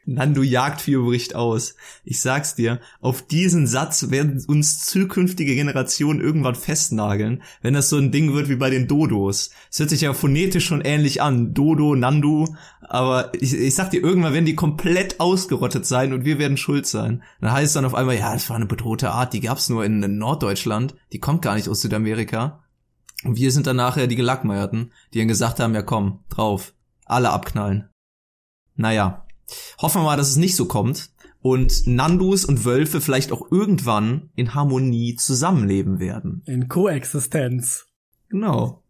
Nando 0.04 0.42
Jagdfieber 0.42 1.02
bricht 1.02 1.34
aus. 1.36 1.76
Ich 2.04 2.20
sag's 2.20 2.56
dir, 2.56 2.80
auf 3.00 3.22
diesen 3.22 3.66
Satz 3.66 4.10
werden 4.10 4.42
uns 4.48 4.84
zukünftige 4.84 5.54
Generationen 5.54 6.20
irgendwann 6.20 6.56
festnageln, 6.56 7.42
wenn 7.60 7.74
das 7.74 7.88
so 7.88 7.98
ein 7.98 8.10
Ding 8.10 8.34
wird 8.34 8.48
wie 8.48 8.56
bei 8.56 8.68
den 8.68 8.88
Dodos. 8.88 9.50
Es 9.70 9.78
hört 9.78 9.90
sich 9.90 10.00
ja 10.00 10.12
phonetisch 10.12 10.66
schon 10.66 10.80
ähnlich 10.80 11.22
an. 11.22 11.54
Dodo, 11.54 11.94
Nandu. 11.94 12.48
Aber 12.80 13.32
ich, 13.34 13.54
ich 13.54 13.74
sag 13.74 13.90
dir, 13.90 14.02
irgendwann 14.02 14.32
werden 14.32 14.44
die 14.44 14.56
komplett 14.56 15.20
ausgerottet 15.20 15.86
sein 15.86 16.12
und 16.12 16.24
wir 16.24 16.38
werden 16.38 16.56
schuld 16.56 16.86
sein. 16.86 17.22
Dann 17.40 17.52
heißt 17.52 17.68
es 17.68 17.72
dann 17.74 17.84
auf 17.84 17.94
einmal, 17.94 18.16
ja, 18.16 18.32
das 18.32 18.48
war 18.50 18.56
eine 18.56 18.66
bedrohte 18.66 19.12
Art, 19.12 19.32
die 19.32 19.40
gab's 19.40 19.68
nur 19.68 19.84
in 19.84 20.00
Norddeutschland. 20.18 20.94
Die 21.12 21.20
kommt 21.20 21.42
gar 21.42 21.54
nicht 21.54 21.68
aus 21.68 21.80
Südamerika. 21.80 22.64
Und 23.24 23.36
wir 23.36 23.52
sind 23.52 23.68
dann 23.68 23.76
nachher 23.76 24.08
die 24.08 24.16
Gelackmeierten, 24.16 24.92
die 25.14 25.18
dann 25.18 25.28
gesagt 25.28 25.60
haben, 25.60 25.74
ja 25.74 25.82
komm, 25.82 26.24
drauf. 26.28 26.74
Alle 27.04 27.30
abknallen. 27.30 27.88
Naja. 28.74 29.26
Hoffen 29.80 30.02
wir 30.02 30.06
mal, 30.06 30.16
dass 30.16 30.30
es 30.30 30.36
nicht 30.36 30.56
so 30.56 30.66
kommt 30.66 31.10
und 31.40 31.86
Nandus 31.86 32.44
und 32.44 32.64
Wölfe 32.64 33.00
vielleicht 33.00 33.32
auch 33.32 33.50
irgendwann 33.50 34.30
in 34.34 34.54
Harmonie 34.54 35.16
zusammenleben 35.16 35.98
werden. 35.98 36.42
In 36.46 36.68
Koexistenz. 36.68 37.86
Genau. 38.28 38.82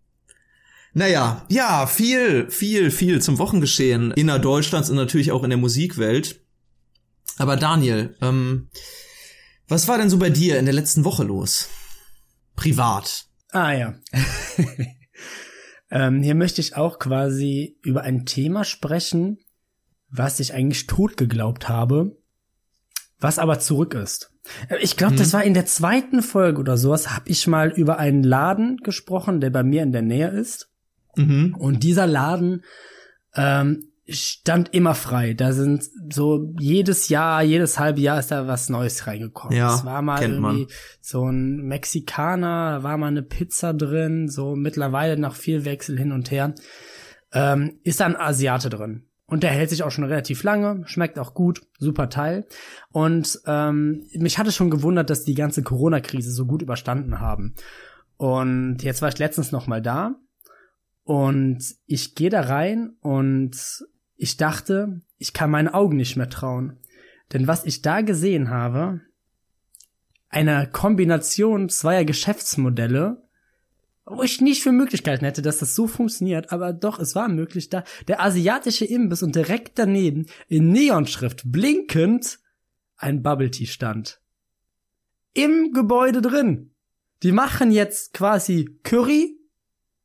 Naja, 0.95 1.47
ja, 1.49 1.87
viel, 1.87 2.51
viel, 2.51 2.91
viel 2.91 3.23
zum 3.23 3.38
Wochengeschehen 3.38 4.11
innerdeutschlands 4.11 4.91
und 4.91 4.97
natürlich 4.97 5.33
auch 5.33 5.43
in 5.43 5.51
der 5.51 5.59
Musikwelt. 5.59 6.45
Aber 7.38 7.57
Daniel, 7.57 8.15
ähm, 8.21 8.69
was 9.69 9.88
war 9.88 9.97
denn 9.97 10.11
so 10.11 10.19
bei 10.19 10.29
dir 10.29 10.59
in 10.59 10.67
der 10.67 10.75
letzten 10.75 11.05
Woche 11.05 11.25
los? 11.25 11.71
Privat. 12.57 13.25
Ah 13.53 13.73
ja. 13.73 13.95
ähm, 15.91 16.23
hier 16.23 16.35
möchte 16.35 16.61
ich 16.61 16.77
auch 16.77 16.99
quasi 16.99 17.79
über 17.83 18.03
ein 18.03 18.27
Thema 18.27 18.65
sprechen, 18.65 19.38
was 20.12 20.38
ich 20.40 20.55
eigentlich 20.55 20.87
tot 20.87 21.16
geglaubt 21.16 21.68
habe, 21.68 22.16
was 23.18 23.38
aber 23.38 23.59
zurück 23.59 23.94
ist. 23.94 24.33
Äh, 24.68 24.77
Ich 24.83 24.96
glaube, 24.96 25.16
das 25.16 25.33
war 25.33 25.42
in 25.42 25.55
der 25.55 25.66
zweiten 25.66 26.22
Folge 26.22 26.61
oder 26.61 26.77
sowas, 26.77 27.11
habe 27.11 27.29
ich 27.29 27.46
mal 27.46 27.70
über 27.70 27.98
einen 27.98 28.22
Laden 28.22 28.77
gesprochen, 28.79 29.40
der 29.40 29.51
bei 29.51 29.62
mir 29.62 29.83
in 29.83 29.92
der 29.92 30.03
Nähe 30.03 30.29
ist. 30.29 30.70
Mhm. 31.16 31.57
Und 31.59 31.83
dieser 31.83 32.07
Laden 32.07 32.62
ähm, 33.35 33.85
stand 34.09 34.75
immer 34.75 34.94
frei. 34.94 35.35
Da 35.35 35.53
sind 35.53 35.85
so 36.12 36.53
jedes 36.59 37.09
Jahr, 37.09 37.42
jedes 37.42 37.79
halbe 37.79 38.01
Jahr 38.01 38.18
ist 38.18 38.31
da 38.31 38.46
was 38.46 38.68
Neues 38.68 39.07
reingekommen. 39.07 39.57
Ja, 39.57 39.75
es 39.75 39.85
war 39.85 40.03
mal 40.03 40.18
kennt 40.18 40.40
man. 40.40 40.57
irgendwie 40.57 40.72
so 41.01 41.25
ein 41.25 41.57
Mexikaner, 41.62 42.79
da 42.79 42.83
war 42.83 42.96
mal 42.98 43.07
eine 43.07 43.22
Pizza 43.22 43.72
drin, 43.72 44.29
so 44.29 44.57
mittlerweile 44.57 45.16
nach 45.16 45.35
viel 45.35 45.64
Wechsel 45.64 45.98
hin 45.98 46.12
und 46.12 46.31
her, 46.31 46.55
ähm, 47.33 47.79
ist 47.85 48.01
da 48.01 48.07
ein 48.07 48.16
Asiate 48.16 48.68
drin. 48.68 49.05
Und 49.33 49.42
der 49.42 49.51
hält 49.51 49.71
sich 49.71 49.83
auch 49.83 49.90
schon 49.90 50.05
relativ 50.05 50.42
lange, 50.42 50.83
schmeckt 50.85 51.18
auch 51.18 51.33
gut, 51.33 51.62
super 51.79 52.11
Teil. 52.11 52.45
Und 52.90 53.40
ähm, 53.47 54.05
mich 54.12 54.37
hatte 54.37 54.53
schon 54.53 54.68
gewundert, 54.68 55.09
dass 55.09 55.25
die 55.25 55.33
ganze 55.33 55.62
Corona-Krise 55.62 56.31
so 56.31 56.45
gut 56.45 56.61
überstanden 56.61 57.18
haben. 57.18 57.55
Und 58.18 58.83
jetzt 58.83 59.01
war 59.01 59.09
ich 59.09 59.16
letztens 59.16 59.51
noch 59.51 59.66
mal 59.66 59.81
da 59.81 60.16
und 61.05 61.64
ich 61.87 62.14
gehe 62.14 62.29
da 62.29 62.42
rein 62.42 62.90
und 63.01 63.57
ich 64.16 64.37
dachte, 64.37 65.01
ich 65.16 65.33
kann 65.33 65.51
meinen 65.51 65.68
Augen 65.68 65.97
nicht 65.97 66.16
mehr 66.16 66.29
trauen. 66.29 66.77
Denn 67.33 67.47
was 67.47 67.64
ich 67.64 67.81
da 67.81 68.03
gesehen 68.03 68.51
habe, 68.51 69.01
eine 70.29 70.68
Kombination 70.71 71.71
zweier 71.71 72.05
Geschäftsmodelle, 72.05 73.23
wo 74.05 74.23
ich 74.23 74.41
nicht 74.41 74.62
für 74.62 74.73
Möglichkeiten 74.73 75.25
hätte, 75.25 75.43
dass 75.43 75.59
das 75.59 75.75
so 75.75 75.87
funktioniert, 75.87 76.53
aber 76.53 76.73
doch, 76.73 76.99
es 76.99 77.15
war 77.15 77.29
möglich 77.29 77.69
da. 77.69 77.85
Der 78.09 78.23
asiatische 78.23 78.85
Imbiss 78.85 79.23
und 79.23 79.37
direkt 79.37 79.79
daneben 79.79 80.27
in 80.49 80.71
Neonschrift 80.71 81.43
blinkend 81.45 82.41
ein 82.97 83.23
Bubble 83.23 83.51
Tea 83.51 83.67
stand. 83.67 84.21
Im 85.35 85.73
Gebäude 85.73 86.21
drin. 86.21 86.75
Die 87.23 87.33
machen 87.33 87.71
jetzt 87.71 88.12
quasi 88.12 88.79
Curry 88.83 89.38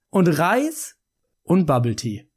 und 0.09 0.27
Reis 0.27 0.95
und 1.43 1.65
Bubble 1.65 1.95
Tea. 1.95 2.29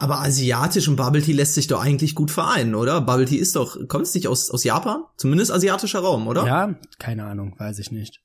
Aber 0.00 0.20
asiatisch 0.20 0.86
und 0.86 0.94
Bubble 0.94 1.20
Tea 1.20 1.32
lässt 1.32 1.54
sich 1.54 1.66
doch 1.66 1.82
eigentlich 1.82 2.14
gut 2.14 2.30
vereinen, 2.30 2.76
oder? 2.76 3.00
Bubble 3.00 3.26
Tea 3.26 3.36
ist 3.36 3.56
doch, 3.56 3.88
kommt 3.88 4.06
es 4.06 4.14
nicht 4.14 4.28
aus, 4.28 4.50
aus 4.50 4.62
Japan? 4.62 5.02
Zumindest 5.16 5.50
asiatischer 5.50 5.98
Raum, 5.98 6.28
oder? 6.28 6.46
Ja, 6.46 6.78
keine 7.00 7.24
Ahnung, 7.24 7.58
weiß 7.58 7.80
ich 7.80 7.90
nicht. 7.90 8.22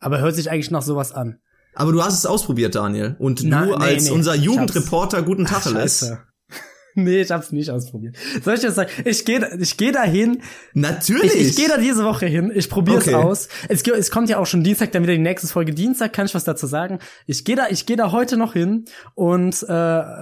Aber 0.00 0.18
hört 0.18 0.34
sich 0.34 0.50
eigentlich 0.50 0.72
nach 0.72 0.82
sowas 0.82 1.12
an. 1.12 1.40
Aber 1.78 1.92
du 1.92 2.02
hast 2.02 2.14
es 2.14 2.26
ausprobiert, 2.26 2.74
Daniel. 2.74 3.14
Und 3.18 3.42
Na, 3.44 3.64
du 3.64 3.78
nee, 3.78 3.84
als 3.84 4.04
nee, 4.06 4.10
unser 4.10 4.34
Jugendreporter 4.34 5.22
guten 5.22 5.44
Tacheles. 5.46 6.00
scheiße. 6.00 6.18
nee, 6.96 7.20
ich 7.20 7.30
hab's 7.30 7.52
nicht 7.52 7.70
ausprobiert. 7.70 8.16
Soll 8.42 8.54
ich 8.54 8.60
das 8.62 8.74
sagen? 8.74 8.90
Ich 9.04 9.24
gehe 9.24 9.48
ich 9.60 9.76
geh 9.76 9.92
da 9.92 10.02
hin. 10.02 10.42
Natürlich. 10.74 11.34
Ich, 11.36 11.48
ich 11.50 11.56
gehe 11.56 11.68
da 11.68 11.76
diese 11.78 12.04
Woche 12.04 12.26
hin. 12.26 12.50
Ich 12.52 12.68
probiere 12.68 12.96
Okay. 12.98 13.10
es 13.10 13.14
aus. 13.14 13.48
Es, 13.68 14.10
kommt 14.10 14.28
ja 14.28 14.38
auch 14.38 14.46
schon 14.46 14.64
Dienstag, 14.64 14.90
dann 14.90 15.04
wieder 15.04 15.12
die 15.12 15.20
nächste 15.20 15.46
Folge 15.46 15.72
Dienstag. 15.72 16.12
Kann 16.12 16.26
ich 16.26 16.34
was 16.34 16.44
dazu 16.44 16.66
sagen? 16.66 16.98
Ich 17.26 17.44
gehe 17.44 17.54
da, 17.54 17.68
ich 17.70 17.86
gehe 17.86 17.96
da 17.96 18.10
heute 18.10 18.36
noch 18.36 18.54
hin 18.54 18.86
und 19.14 19.62
äh, 19.62 19.68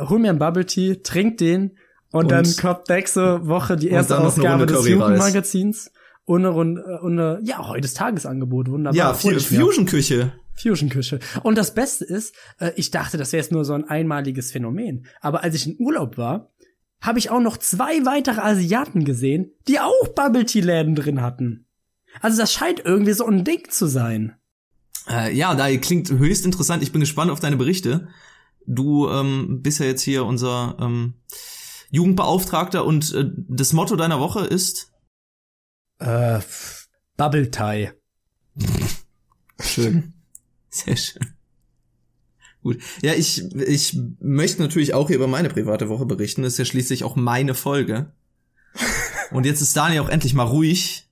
hol 0.09 0.19
mir 0.19 0.29
einen 0.31 0.39
Bubble 0.39 0.67
Tea, 0.67 0.97
trink 1.03 1.39
den 1.39 1.79
und, 2.13 2.31
dann 2.31 2.47
kommt 2.61 2.89
nächste 2.89 3.47
Woche 3.47 3.77
die 3.77 3.89
erste 3.89 4.19
Ausgabe 4.19 4.67
des. 4.67 4.87
Jugendmagazins. 4.87 5.91
Und 6.25 6.45
und 6.45 6.79
eine, 6.79 7.41
ja, 7.45 7.67
heute 7.69 7.87
ist 7.87 7.97
Tagesangebot, 7.97 8.69
wunderbar. 8.69 8.97
ja. 8.97 9.15
Fusion-Küche. 9.15 10.33
Fusion-Küche. 10.57 11.21
Und 11.43 11.57
das 11.57 11.75
Beste 11.75 12.05
ist, 12.05 12.35
äh, 12.59 12.73
ich 12.77 12.91
dachte, 12.91 13.17
das 13.19 13.33
wäre 13.33 13.43
jetzt 13.43 13.53
nur 13.53 13.65
so 13.65 13.75
ein 13.75 13.85
einmaliges 13.85 14.53
Phänomen. 14.53 15.07
Aber 15.21 15.43
als 15.43 15.55
ich 15.55 15.67
in 15.67 15.77
Urlaub 15.79 16.17
war, 16.17 16.53
habe 17.01 17.19
ich 17.19 17.31
auch 17.31 17.41
noch 17.41 17.57
zwei 17.57 18.05
weitere 18.05 18.41
Asiaten 18.41 19.05
gesehen, 19.05 19.53
die 19.69 19.81
auch 19.81 20.09
Bubble 20.15 20.47
Tea 20.47 20.61
Läden 20.61 20.95
drin 20.95 21.23
hatten. 21.23 21.67
Also 22.21 22.39
das 22.39 22.53
scheint 22.53 22.81
irgendwie 22.85 23.13
so 23.13 23.27
ein 23.27 23.45
Ding 23.45 23.69
zu 23.69 23.87
sein. 23.87 24.37
Äh, 25.09 25.35
ja, 25.37 25.55
da 25.55 25.75
klingt 25.77 26.11
höchst 26.11 26.45
interessant. 26.45 26.83
Ich 26.83 26.93
bin 26.93 27.01
gespannt 27.01 27.31
auf 27.31 27.41
deine 27.41 27.57
Berichte. 27.57 28.09
Du 28.67 29.09
ähm, 29.09 29.61
bist 29.63 29.79
ja 29.79 29.87
jetzt 29.87 30.03
hier 30.03 30.25
unser 30.25 30.77
ähm, 30.81 31.15
Jugendbeauftragter 31.91 32.85
und 32.85 33.15
äh, 33.15 33.31
das 33.49 33.73
Motto 33.73 33.97
deiner 33.97 34.19
Woche 34.19 34.45
ist 34.45 34.93
Äh, 35.99 36.41
Bubble 37.17 37.51
Tie. 37.51 37.91
Schön. 39.61 40.16
Sehr 40.77 40.97
schön. 40.97 41.27
Gut. 42.63 42.79
Ja, 43.01 43.15
ich, 43.15 43.45
ich 43.55 43.97
möchte 44.19 44.61
natürlich 44.61 44.93
auch 44.93 45.07
hier 45.07 45.17
über 45.17 45.29
meine 45.29 45.49
private 45.49 45.89
Woche 45.89 46.05
berichten. 46.05 46.43
Das 46.43 46.55
ist 46.55 46.59
ja 46.59 46.65
schließlich 46.65 47.05
auch 47.05 47.15
meine 47.15 47.55
Folge. 47.55 48.13
Und 49.31 49.47
jetzt 49.47 49.61
ist 49.61 49.77
Daniel 49.77 50.01
auch 50.01 50.09
endlich 50.09 50.35
mal 50.35 50.45
ruhig, 50.45 51.09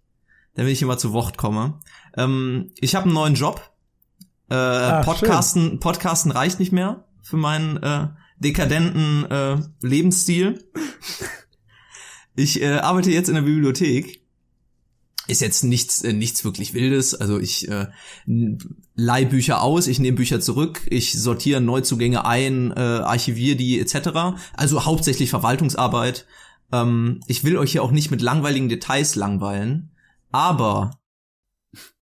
damit 0.55 0.73
ich 0.73 0.85
mal 0.85 0.99
zu 0.99 1.13
Wort 1.13 1.37
komme. 1.37 1.81
Ähm, 2.17 2.73
ich 2.81 2.95
habe 2.95 3.05
einen 3.05 3.15
neuen 3.15 3.35
Job. 3.35 3.73
Äh, 4.51 4.55
Ach, 4.55 5.05
Podcasten, 5.05 5.81
Podcasten 5.81 6.33
reicht 6.33 6.59
nicht 6.59 6.73
mehr 6.73 7.07
für 7.23 7.37
meinen 7.37 7.77
äh, 7.83 8.09
dekadenten 8.39 9.31
äh, 9.31 9.59
Lebensstil. 9.81 10.69
Ich 12.37 12.61
äh, 12.61 12.79
arbeite 12.79 13.13
jetzt 13.13 13.29
in 13.29 13.37
der 13.37 13.43
Bibliothek 13.43 14.24
ist 15.27 15.41
jetzt 15.41 15.65
nichts 15.65 16.03
äh, 16.03 16.13
nichts 16.13 16.45
wirklich 16.45 16.75
wildes. 16.75 17.15
Also 17.15 17.39
ich 17.39 17.69
äh, 17.69 17.87
leih 18.95 19.25
Bücher 19.25 19.63
aus 19.63 19.87
ich 19.87 19.99
nehme 19.99 20.17
Bücher 20.17 20.41
zurück 20.41 20.83
ich 20.87 21.13
sortiere 21.21 21.61
Neuzugänge 21.61 22.25
ein 22.25 22.73
äh, 22.73 22.81
archiviere 22.81 23.57
die 23.57 23.81
etc 23.81 24.39
also 24.55 24.85
hauptsächlich 24.85 25.31
Verwaltungsarbeit. 25.31 26.27
Ähm, 26.73 27.21
ich 27.27 27.45
will 27.45 27.57
euch 27.57 27.73
hier 27.73 27.83
auch 27.83 27.91
nicht 27.91 28.11
mit 28.11 28.23
langweiligen 28.23 28.69
Details 28.69 29.15
langweilen 29.15 29.91
aber 30.31 30.99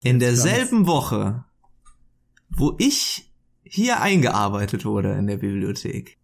in 0.04 0.20
derselben 0.20 0.88
Woche 0.88 1.46
wo 2.50 2.76
ich 2.78 3.32
hier 3.64 4.02
eingearbeitet 4.02 4.86
wurde 4.86 5.14
in 5.14 5.28
der 5.28 5.38
Bibliothek 5.38 6.18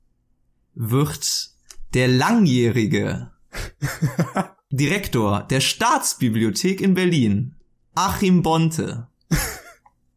wird 0.74 1.52
der 1.94 2.08
langjährige 2.08 3.32
Direktor 4.76 5.44
der 5.44 5.62
Staatsbibliothek 5.62 6.82
in 6.82 6.96
Berlin, 6.96 7.54
Achim 7.94 8.42
Bonte, 8.42 9.08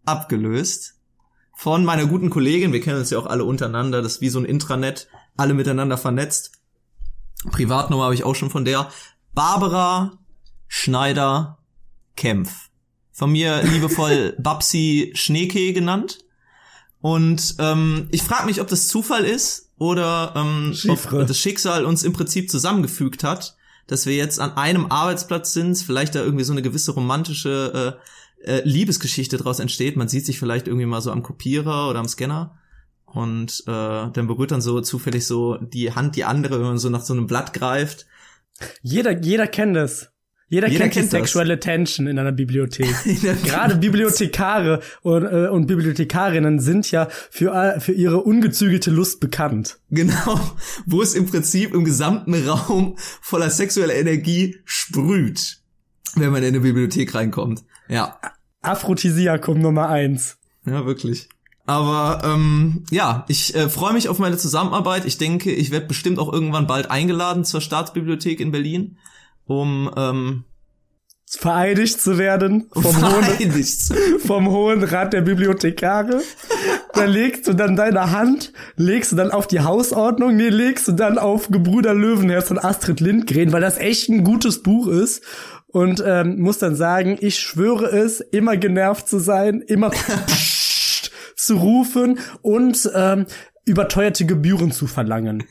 abgelöst 0.06 0.94
von 1.54 1.84
meiner 1.84 2.06
guten 2.06 2.30
Kollegin, 2.30 2.72
wir 2.72 2.80
kennen 2.80 3.00
uns 3.00 3.10
ja 3.10 3.18
auch 3.18 3.26
alle 3.26 3.44
untereinander, 3.44 4.00
das 4.00 4.14
ist 4.14 4.20
wie 4.22 4.30
so 4.30 4.38
ein 4.38 4.46
Intranet, 4.46 5.08
alle 5.36 5.52
miteinander 5.52 5.98
vernetzt. 5.98 6.52
Privatnummer 7.50 8.04
habe 8.04 8.14
ich 8.14 8.24
auch 8.24 8.34
schon 8.34 8.48
von 8.48 8.64
der, 8.64 8.90
Barbara 9.34 10.18
Schneider 10.68 11.58
Kempf. 12.16 12.70
Von 13.12 13.32
mir 13.32 13.62
liebevoll 13.62 14.36
Babsi 14.38 15.12
Schneeke 15.14 15.74
genannt. 15.74 16.20
Und 17.02 17.56
ähm, 17.58 18.08
ich 18.10 18.22
frage 18.22 18.46
mich, 18.46 18.62
ob 18.62 18.68
das 18.68 18.88
Zufall 18.88 19.26
ist 19.26 19.70
oder 19.76 20.32
ähm, 20.34 20.72
Chiffre. 20.74 21.20
ob 21.20 21.26
das 21.26 21.38
Schicksal 21.38 21.84
uns 21.84 22.04
im 22.04 22.14
Prinzip 22.14 22.50
zusammengefügt 22.50 23.22
hat, 23.22 23.55
dass 23.86 24.06
wir 24.06 24.14
jetzt 24.16 24.40
an 24.40 24.52
einem 24.56 24.86
Arbeitsplatz 24.86 25.52
sind, 25.52 25.78
vielleicht 25.78 26.14
da 26.14 26.20
irgendwie 26.20 26.44
so 26.44 26.52
eine 26.52 26.62
gewisse 26.62 26.92
romantische 26.92 27.98
äh, 28.44 28.50
äh, 28.58 28.62
Liebesgeschichte 28.64 29.36
draus 29.36 29.60
entsteht. 29.60 29.96
Man 29.96 30.08
sieht 30.08 30.26
sich 30.26 30.38
vielleicht 30.38 30.66
irgendwie 30.66 30.86
mal 30.86 31.00
so 31.00 31.10
am 31.10 31.22
Kopierer 31.22 31.88
oder 31.88 31.98
am 31.98 32.08
Scanner 32.08 32.58
und 33.06 33.62
äh, 33.66 34.10
dann 34.10 34.26
berührt 34.26 34.50
dann 34.50 34.60
so 34.60 34.80
zufällig 34.80 35.26
so 35.26 35.56
die 35.56 35.92
Hand 35.92 36.16
die 36.16 36.24
andere, 36.24 36.58
wenn 36.58 36.66
man 36.66 36.78
so 36.78 36.90
nach 36.90 37.02
so 37.02 37.14
einem 37.14 37.26
Blatt 37.26 37.52
greift. 37.52 38.06
Jeder, 38.82 39.20
jeder 39.22 39.46
kennt 39.46 39.76
es. 39.76 40.10
Jeder, 40.48 40.68
Jeder 40.68 40.84
kennt, 40.84 40.94
kennt 40.94 41.10
sexuelle 41.10 41.58
Tension 41.58 42.06
in 42.06 42.18
einer 42.18 42.32
Bibliothek. 42.42 42.94
Gerade 43.44 43.76
Bibliothekare 43.76 44.80
und, 45.02 45.24
äh, 45.24 45.48
und 45.48 45.66
Bibliothekarinnen 45.66 46.60
sind 46.60 46.88
ja 46.92 47.08
für, 47.30 47.76
für 47.80 47.92
ihre 47.92 48.22
ungezügelte 48.22 48.90
Lust 48.90 49.18
bekannt. 49.18 49.78
Genau, 49.90 50.40
wo 50.86 51.02
es 51.02 51.14
im 51.14 51.26
Prinzip 51.26 51.74
im 51.74 51.84
gesamten 51.84 52.34
Raum 52.48 52.94
voller 52.98 53.50
sexueller 53.50 53.94
Energie 53.94 54.56
sprüht, 54.64 55.58
wenn 56.14 56.30
man 56.30 56.42
in 56.42 56.50
eine 56.50 56.60
Bibliothek 56.60 57.14
reinkommt. 57.14 57.64
Ja, 57.88 58.18
Aphrodisiakum 58.62 59.60
Nummer 59.60 59.88
eins. 59.88 60.38
ja, 60.64 60.86
wirklich. 60.86 61.28
Aber 61.66 62.22
ähm, 62.24 62.84
ja, 62.90 63.24
ich 63.26 63.56
äh, 63.56 63.68
freue 63.68 63.92
mich 63.92 64.08
auf 64.08 64.20
meine 64.20 64.36
Zusammenarbeit. 64.36 65.04
Ich 65.04 65.18
denke, 65.18 65.50
ich 65.50 65.72
werde 65.72 65.86
bestimmt 65.86 66.20
auch 66.20 66.32
irgendwann 66.32 66.68
bald 66.68 66.90
eingeladen 66.92 67.44
zur 67.44 67.60
Staatsbibliothek 67.60 68.38
in 68.38 68.52
Berlin, 68.52 68.98
um 69.46 69.90
ähm, 69.96 70.44
Vereidigt 71.28 72.00
zu 72.00 72.18
werden 72.18 72.70
vom 72.72 72.84
hohen, 73.02 73.24
vereidigt. 73.24 73.92
vom 74.26 74.48
hohen 74.48 74.84
Rat 74.84 75.12
der 75.12 75.22
Bibliothekare. 75.22 76.22
Da 76.94 77.04
legst 77.04 77.48
du 77.48 77.52
dann 77.52 77.74
deine 77.74 78.12
Hand, 78.12 78.52
legst 78.76 79.10
du 79.12 79.16
dann 79.16 79.32
auf 79.32 79.48
die 79.48 79.60
Hausordnung, 79.60 80.36
nee, 80.36 80.50
legst 80.50 80.86
du 80.86 80.92
dann 80.92 81.18
auf 81.18 81.48
Gebrüder 81.48 81.94
Löwenherz 81.94 82.46
von 82.46 82.58
Astrid 82.58 83.00
Lindgren, 83.00 83.52
weil 83.52 83.60
das 83.60 83.76
echt 83.76 84.08
ein 84.08 84.22
gutes 84.22 84.62
Buch 84.62 84.86
ist. 84.86 85.24
Und 85.66 86.02
ähm, 86.06 86.40
muss 86.40 86.58
dann 86.58 86.76
sagen, 86.76 87.18
ich 87.20 87.38
schwöre 87.40 87.86
es, 87.86 88.20
immer 88.20 88.56
genervt 88.56 89.08
zu 89.08 89.18
sein, 89.18 89.60
immer 89.60 89.90
zu 91.36 91.56
rufen 91.56 92.20
und 92.40 92.88
ähm, 92.94 93.26
überteuerte 93.64 94.26
Gebühren 94.26 94.70
zu 94.70 94.86
verlangen. 94.86 95.44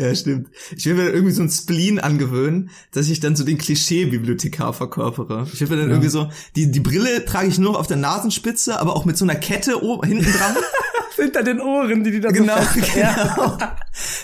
Ja, 0.00 0.14
stimmt. 0.14 0.48
Ich 0.74 0.86
will 0.86 0.94
mir 0.94 1.04
dann 1.06 1.14
irgendwie 1.14 1.34
so 1.34 1.42
ein 1.42 1.50
Spleen 1.50 1.98
angewöhnen, 1.98 2.70
dass 2.92 3.08
ich 3.08 3.20
dann 3.20 3.36
so 3.36 3.44
den 3.44 3.58
Klischee-Bibliothekar 3.58 4.72
verkörpere. 4.72 5.46
Ich 5.52 5.60
will 5.60 5.68
mir 5.68 5.76
dann 5.76 5.90
irgendwie 5.90 6.08
so, 6.08 6.30
die, 6.56 6.70
die 6.70 6.80
Brille 6.80 7.24
trage 7.26 7.48
ich 7.48 7.58
nur 7.58 7.78
auf 7.78 7.86
der 7.86 7.98
Nasenspitze, 7.98 8.80
aber 8.80 8.96
auch 8.96 9.04
mit 9.04 9.18
so 9.18 9.24
einer 9.26 9.34
Kette 9.34 9.82
oben, 9.82 10.06
hinten 10.08 10.32
dran. 10.32 10.54
Hinter 11.16 11.42
den 11.42 11.60
Ohren, 11.60 12.02
die 12.02 12.12
die 12.12 12.20
da 12.20 12.30
genau, 12.30 12.56
so 12.74 12.80
genau. 12.80 13.58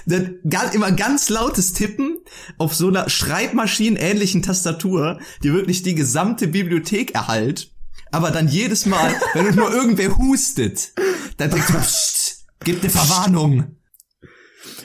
dann 0.07 0.37
ga- 0.49 0.71
immer 0.73 0.93
ganz 0.93 1.29
lautes 1.29 1.75
Tippen 1.75 2.17
auf 2.57 2.75
so 2.75 2.89
einer 2.89 3.11
Schreibmaschinenähnlichen 3.11 4.41
Tastatur, 4.43 5.19
die 5.43 5.53
wirklich 5.53 5.83
die 5.83 5.95
gesamte 5.95 6.47
Bibliothek 6.49 7.15
erhalt. 7.15 7.71
Aber 8.13 8.31
dann 8.31 8.49
jedes 8.49 8.87
Mal, 8.87 9.15
wenn 9.35 9.55
nur 9.57 9.71
irgendwer 9.75 10.17
hustet, 10.17 10.93
dann 11.37 11.51
direkt 11.51 11.69
so, 11.69 11.75
psst, 11.79 12.47
gibt 12.65 12.83
eine 12.83 12.91
Verwarnung. 12.91 13.77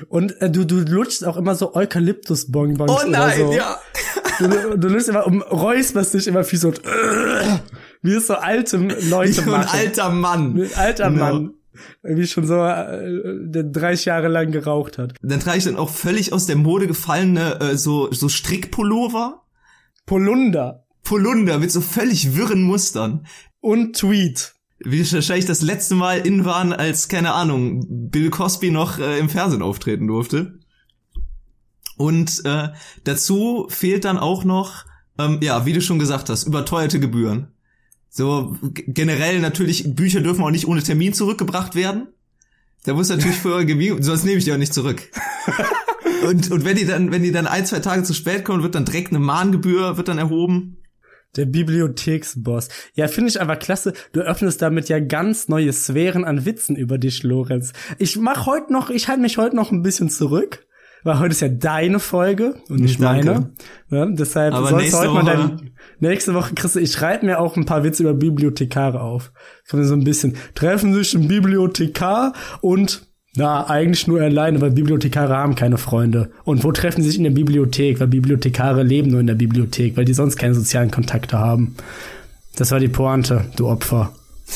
Und 0.09 0.39
äh, 0.41 0.49
du, 0.49 0.65
du 0.65 0.79
lutschst 0.79 1.25
auch 1.25 1.37
immer 1.37 1.55
so 1.55 1.73
Eukalyptus-Bonbons 1.75 2.91
Oh 2.91 3.07
nein, 3.07 3.41
oder 3.41 3.47
so. 3.47 3.53
ja. 3.53 3.79
Du, 4.39 4.77
du 4.77 4.87
lutschst 4.87 5.09
immer 5.09 5.27
um 5.27 5.41
räusperst 5.41 6.13
dich 6.13 6.27
immer 6.27 6.49
wie 6.51 6.55
so 6.57 6.71
wie 8.01 8.13
es 8.13 8.27
so 8.27 8.33
alte 8.35 8.77
Leute 8.77 9.33
So 9.33 9.41
ein 9.43 9.49
machen. 9.49 9.69
alter 9.79 10.09
Mann. 10.09 10.59
Ein 10.61 10.69
alter 10.75 11.09
Genau. 11.11 11.23
Mann. 11.33 11.53
Wie 12.03 12.27
schon 12.27 12.45
so, 12.45 12.55
äh, 12.55 12.99
der 13.45 13.63
30 13.63 14.05
Jahre 14.05 14.27
lang 14.27 14.51
geraucht 14.51 14.97
hat. 14.97 15.13
Dann 15.21 15.39
trage 15.39 15.57
ich 15.57 15.63
dann 15.63 15.77
auch 15.77 15.89
völlig 15.89 16.33
aus 16.33 16.45
der 16.45 16.57
Mode 16.57 16.85
gefallene 16.87 17.59
äh, 17.61 17.77
so, 17.77 18.11
so 18.11 18.27
Strickpullover. 18.29 19.43
Polunder 20.05 20.85
Polunder 21.03 21.57
mit 21.59 21.71
so 21.71 21.81
völlig 21.81 22.35
wirren 22.35 22.61
Mustern. 22.63 23.25
und 23.59 23.95
Tweet. 23.95 24.53
Wie 24.83 25.11
wahrscheinlich 25.11 25.45
das 25.45 25.61
letzte 25.61 25.95
Mal 25.95 26.25
in 26.25 26.45
waren, 26.45 26.73
als, 26.73 27.07
keine 27.07 27.33
Ahnung, 27.33 28.09
Bill 28.09 28.29
Cosby 28.29 28.71
noch 28.71 28.99
äh, 28.99 29.19
im 29.19 29.29
Fernsehen 29.29 29.61
auftreten 29.61 30.07
durfte. 30.07 30.59
Und 31.97 32.43
äh, 32.45 32.69
dazu 33.03 33.67
fehlt 33.69 34.05
dann 34.05 34.17
auch 34.17 34.43
noch, 34.43 34.85
ähm, 35.19 35.37
ja, 35.41 35.65
wie 35.65 35.73
du 35.73 35.81
schon 35.81 35.99
gesagt 35.99 36.29
hast, 36.29 36.45
überteuerte 36.45 36.99
Gebühren. 36.99 37.49
So 38.09 38.57
generell 38.61 39.39
natürlich, 39.39 39.95
Bücher 39.95 40.21
dürfen 40.21 40.43
auch 40.43 40.51
nicht 40.51 40.67
ohne 40.67 40.83
Termin 40.83 41.13
zurückgebracht 41.13 41.75
werden. 41.75 42.07
Da 42.83 42.93
muss 42.93 43.09
natürlich 43.09 43.37
vorher 43.37 43.65
gewiesen, 43.65 44.01
sonst 44.01 44.25
nehme 44.25 44.37
ich 44.37 44.45
die 44.45 44.53
auch 44.53 44.57
nicht 44.57 44.73
zurück. 44.73 45.09
und, 46.27 46.51
und 46.51 46.65
wenn 46.65 46.75
die 46.75 46.85
dann, 46.85 47.11
wenn 47.11 47.23
die 47.23 47.31
dann 47.31 47.47
ein, 47.47 47.65
zwei 47.65 47.79
Tage 47.79 48.03
zu 48.03 48.13
spät 48.13 48.43
kommen, 48.43 48.63
wird 48.63 48.75
dann 48.75 48.85
direkt 48.85 49.09
eine 49.09 49.19
Mahngebühr, 49.19 49.97
wird 49.97 50.07
dann 50.07 50.17
erhoben. 50.17 50.77
Der 51.37 51.45
Bibliotheksboss. 51.45 52.67
Ja, 52.93 53.07
finde 53.07 53.29
ich 53.29 53.41
aber 53.41 53.55
klasse. 53.55 53.93
Du 54.11 54.19
öffnest 54.21 54.61
damit 54.61 54.89
ja 54.89 54.99
ganz 54.99 55.47
neue 55.47 55.71
Sphären 55.71 56.25
an 56.25 56.45
Witzen 56.45 56.75
über 56.75 56.97
dich, 56.97 57.23
Lorenz. 57.23 57.71
Ich 57.97 58.17
mach 58.17 58.45
heute 58.45 58.73
noch, 58.73 58.89
ich 58.89 59.07
halte 59.07 59.21
mich 59.21 59.37
heute 59.37 59.55
noch 59.55 59.71
ein 59.71 59.81
bisschen 59.81 60.09
zurück. 60.09 60.65
Weil 61.03 61.17
heute 61.17 61.31
ist 61.31 61.41
ja 61.41 61.47
deine 61.47 61.97
Folge 61.99 62.61
und 62.69 62.79
nicht 62.81 63.01
Danke. 63.01 63.25
meine. 63.25 63.53
Ja, 63.89 64.05
deshalb 64.05 64.53
Aber 64.53 64.67
sollst 64.67 64.93
du 64.93 64.97
heute 64.99 65.09
mal 65.09 65.25
Woche- 65.25 65.55
dein, 65.57 65.71
nächste 65.99 66.35
Woche 66.35 66.53
du, 66.75 66.79
ich 66.79 66.91
schreibe 66.91 67.25
mir 67.25 67.39
auch 67.39 67.57
ein 67.57 67.65
paar 67.65 67.83
Witze 67.83 68.03
über 68.03 68.13
Bibliothekare 68.13 69.01
auf. 69.01 69.31
Kann 69.67 69.79
man 69.79 69.89
so 69.89 69.95
ein 69.95 70.03
bisschen 70.03 70.35
treffen 70.53 70.93
sich 70.93 71.15
ein 71.15 71.27
Bibliothekar 71.27 72.33
und 72.61 73.10
na, 73.35 73.69
eigentlich 73.69 74.07
nur 74.07 74.21
alleine, 74.21 74.59
weil 74.59 74.71
Bibliothekare 74.71 75.37
haben 75.37 75.55
keine 75.55 75.77
Freunde. 75.77 76.31
Und 76.43 76.65
wo 76.65 76.71
treffen 76.73 77.01
sie 77.01 77.09
sich 77.09 77.17
in 77.17 77.23
der 77.23 77.31
Bibliothek? 77.31 77.99
Weil 77.99 78.07
Bibliothekare 78.07 78.83
leben 78.83 79.09
nur 79.09 79.21
in 79.21 79.27
der 79.27 79.35
Bibliothek, 79.35 79.95
weil 79.95 80.03
die 80.03 80.13
sonst 80.13 80.35
keine 80.35 80.53
sozialen 80.53 80.91
Kontakte 80.91 81.39
haben. 81.39 81.75
Das 82.57 82.71
war 82.71 82.79
die 82.79 82.89
Pointe, 82.89 83.49
du 83.55 83.67
Opfer. 83.67 84.13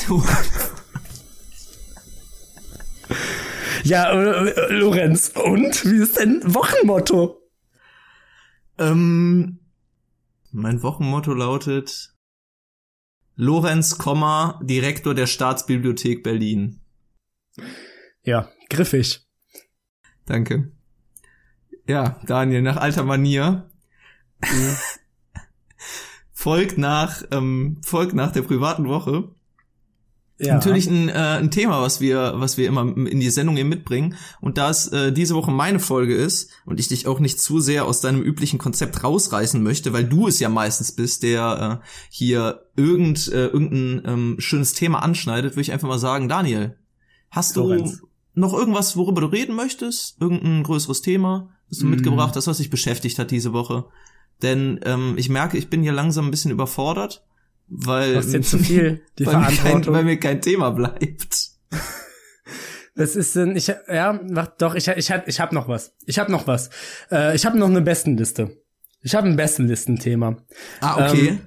Ja, 3.84 4.10
äh, 4.10 4.48
äh, 4.48 4.72
Lorenz, 4.72 5.32
und? 5.36 5.84
Wie 5.84 6.02
ist 6.02 6.16
dein 6.18 6.42
Wochenmotto? 6.42 7.40
Ähm, 8.78 9.60
mein 10.50 10.82
Wochenmotto 10.82 11.32
lautet 11.32 12.12
Lorenz, 13.36 13.96
Komma, 13.96 14.60
Direktor 14.64 15.14
der 15.14 15.28
Staatsbibliothek 15.28 16.24
Berlin. 16.24 16.80
Ja, 18.24 18.48
griffig. 18.68 19.26
Danke. 20.26 20.72
Ja, 21.86 22.20
Daniel, 22.26 22.62
nach 22.62 22.76
alter 22.76 23.04
Manier. 23.04 23.70
folgt 26.32 26.78
nach, 26.78 27.22
ähm, 27.32 27.78
folgt 27.82 28.14
nach 28.14 28.32
der 28.32 28.42
privaten 28.42 28.86
Woche. 28.88 29.30
Ja. 30.38 30.54
Natürlich 30.54 30.86
ein, 30.86 31.08
äh, 31.08 31.12
ein 31.12 31.50
Thema, 31.50 31.80
was 31.80 32.00
wir, 32.00 32.34
was 32.36 32.58
wir 32.58 32.68
immer 32.68 32.82
in 32.82 33.20
die 33.20 33.30
Sendung 33.30 33.56
eben 33.56 33.70
mitbringen. 33.70 34.16
Und 34.40 34.58
da 34.58 34.68
es 34.68 34.86
äh, 34.88 35.12
diese 35.12 35.34
Woche 35.34 35.50
meine 35.50 35.80
Folge 35.80 36.14
ist 36.14 36.50
und 36.66 36.78
ich 36.78 36.88
dich 36.88 37.06
auch 37.06 37.20
nicht 37.20 37.40
zu 37.40 37.58
sehr 37.58 37.86
aus 37.86 38.02
deinem 38.02 38.20
üblichen 38.20 38.58
Konzept 38.58 39.02
rausreißen 39.02 39.62
möchte, 39.62 39.94
weil 39.94 40.04
du 40.04 40.28
es 40.28 40.38
ja 40.38 40.50
meistens 40.50 40.92
bist, 40.92 41.22
der 41.22 41.80
äh, 41.82 41.86
hier 42.10 42.66
irgend, 42.76 43.28
äh, 43.28 43.46
irgendein 43.46 44.02
ähm, 44.04 44.36
schönes 44.38 44.74
Thema 44.74 45.02
anschneidet, 45.02 45.54
würde 45.54 45.62
ich 45.62 45.72
einfach 45.72 45.88
mal 45.88 45.98
sagen, 45.98 46.28
Daniel, 46.28 46.76
hast 47.30 47.56
du 47.56 47.62
Lorenz. 47.62 48.02
Noch 48.36 48.52
irgendwas, 48.54 48.96
worüber 48.96 49.20
du 49.22 49.26
reden 49.26 49.56
möchtest? 49.56 50.20
Irgendein 50.20 50.62
größeres 50.62 51.02
Thema, 51.02 51.50
das 51.68 51.78
du 51.80 51.86
Mm. 51.86 51.90
mitgebracht 51.90 52.36
hast, 52.36 52.46
was 52.46 52.58
dich 52.58 52.70
beschäftigt 52.70 53.18
hat 53.18 53.30
diese 53.32 53.52
Woche? 53.52 53.86
Denn 54.42 54.78
ähm, 54.84 55.14
ich 55.16 55.28
merke, 55.28 55.56
ich 55.58 55.68
bin 55.70 55.82
hier 55.82 55.92
langsam 55.92 56.26
ein 56.26 56.30
bisschen 56.30 56.50
überfordert, 56.52 57.24
weil 57.68 58.22
zu 58.22 58.58
viel, 58.58 59.02
die 59.18 59.26
weil, 59.26 59.36
mir 59.38 59.46
kein, 59.46 59.54
Verantwortung. 59.56 59.94
weil 59.94 60.04
mir 60.04 60.20
kein 60.20 60.40
Thema 60.40 60.70
bleibt. 60.70 61.50
Was 62.94 63.14
ist 63.14 63.36
denn, 63.36 63.56
ich, 63.56 63.66
ja, 63.66 64.18
mach, 64.30 64.46
doch, 64.58 64.74
ich, 64.74 64.88
ich, 64.88 65.10
hab- 65.10 65.28
ich 65.28 65.38
hab 65.40 65.52
noch 65.52 65.68
was. 65.68 65.94
Ich 66.06 66.18
hab 66.18 66.30
noch 66.30 66.46
was. 66.46 66.70
Äh, 67.10 67.36
ich 67.36 67.44
habe 67.44 67.58
noch 67.58 67.68
eine 67.68 67.82
Bestenliste. 67.82 68.56
Ich 69.02 69.14
habe 69.14 69.26
ein 69.28 69.36
Bestenlistenthema. 69.36 70.38
Ah, 70.80 71.10
okay. 71.10 71.28
Ähm, 71.28 71.40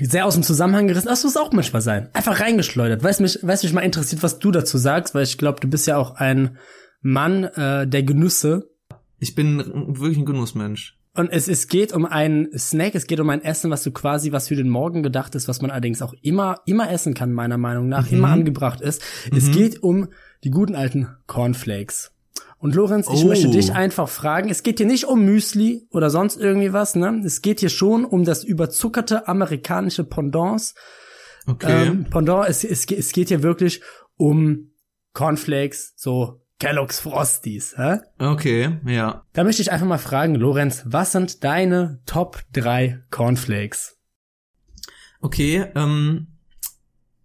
Sehr 0.00 0.26
aus 0.26 0.34
dem 0.34 0.42
Zusammenhang 0.42 0.88
gerissen. 0.88 1.08
Das 1.08 1.24
muss 1.24 1.36
auch 1.36 1.52
manchmal 1.52 1.82
sein. 1.82 2.08
Einfach 2.12 2.40
reingeschleudert. 2.40 3.02
Weiß 3.02 3.20
mich, 3.20 3.38
weiß 3.42 3.62
mich 3.62 3.72
mal 3.72 3.82
interessiert, 3.82 4.22
was 4.22 4.38
du 4.38 4.50
dazu 4.50 4.78
sagst, 4.78 5.14
weil 5.14 5.24
ich 5.24 5.38
glaube, 5.38 5.60
du 5.60 5.68
bist 5.68 5.86
ja 5.86 5.96
auch 5.96 6.16
ein 6.16 6.58
Mann 7.00 7.44
äh, 7.44 7.86
der 7.86 8.02
Genüsse. 8.02 8.70
ich 9.18 9.34
bin 9.34 9.58
wirklich 9.58 10.18
ein 10.18 10.26
Genussmensch. 10.26 10.98
Und 11.16 11.30
es, 11.30 11.46
es 11.46 11.68
geht 11.68 11.92
um 11.92 12.06
einen 12.06 12.48
Snack, 12.58 12.96
es 12.96 13.06
geht 13.06 13.20
um 13.20 13.30
ein 13.30 13.40
Essen, 13.40 13.70
was 13.70 13.84
du 13.84 13.92
quasi, 13.92 14.32
was 14.32 14.48
für 14.48 14.56
den 14.56 14.68
Morgen 14.68 15.04
gedacht 15.04 15.36
ist, 15.36 15.46
was 15.46 15.62
man 15.62 15.70
allerdings 15.70 16.02
auch 16.02 16.12
immer, 16.22 16.56
immer 16.66 16.90
essen 16.90 17.14
kann, 17.14 17.32
meiner 17.32 17.58
Meinung 17.58 17.88
nach, 17.88 18.10
immer 18.10 18.28
angebracht 18.30 18.80
ist. 18.80 19.00
Es 19.30 19.52
geht 19.52 19.80
um 19.80 20.08
die 20.42 20.50
guten 20.50 20.74
alten 20.74 21.08
Cornflakes. 21.28 22.13
Und 22.64 22.74
Lorenz, 22.74 23.08
ich 23.12 23.24
Oh. 23.24 23.28
möchte 23.28 23.50
dich 23.50 23.74
einfach 23.74 24.08
fragen, 24.08 24.48
es 24.48 24.62
geht 24.62 24.78
hier 24.78 24.86
nicht 24.86 25.04
um 25.04 25.22
Müsli 25.22 25.86
oder 25.90 26.08
sonst 26.08 26.38
irgendwie 26.40 26.72
was, 26.72 26.94
ne? 26.94 27.20
Es 27.22 27.42
geht 27.42 27.60
hier 27.60 27.68
schon 27.68 28.06
um 28.06 28.24
das 28.24 28.42
überzuckerte 28.42 29.28
amerikanische 29.28 30.02
Pendant. 30.02 30.72
Okay. 31.46 31.88
Ähm, 31.88 32.06
Pendant, 32.08 32.48
es, 32.48 32.64
es, 32.64 32.86
es 32.90 33.12
geht 33.12 33.28
hier 33.28 33.42
wirklich 33.42 33.82
um 34.16 34.70
Cornflakes, 35.12 35.92
so 35.96 36.40
Kellogg's 36.58 37.00
Frosties, 37.00 37.74
hä? 37.76 37.98
okay, 38.18 38.78
ja. 38.86 39.26
Da 39.34 39.44
möchte 39.44 39.60
ich 39.60 39.70
einfach 39.70 39.86
mal 39.86 39.98
fragen, 39.98 40.34
Lorenz, 40.34 40.84
was 40.86 41.12
sind 41.12 41.44
deine 41.44 42.00
Top 42.06 42.44
3 42.54 43.02
Cornflakes? 43.10 43.98
Okay, 45.20 45.66
ähm, 45.74 46.33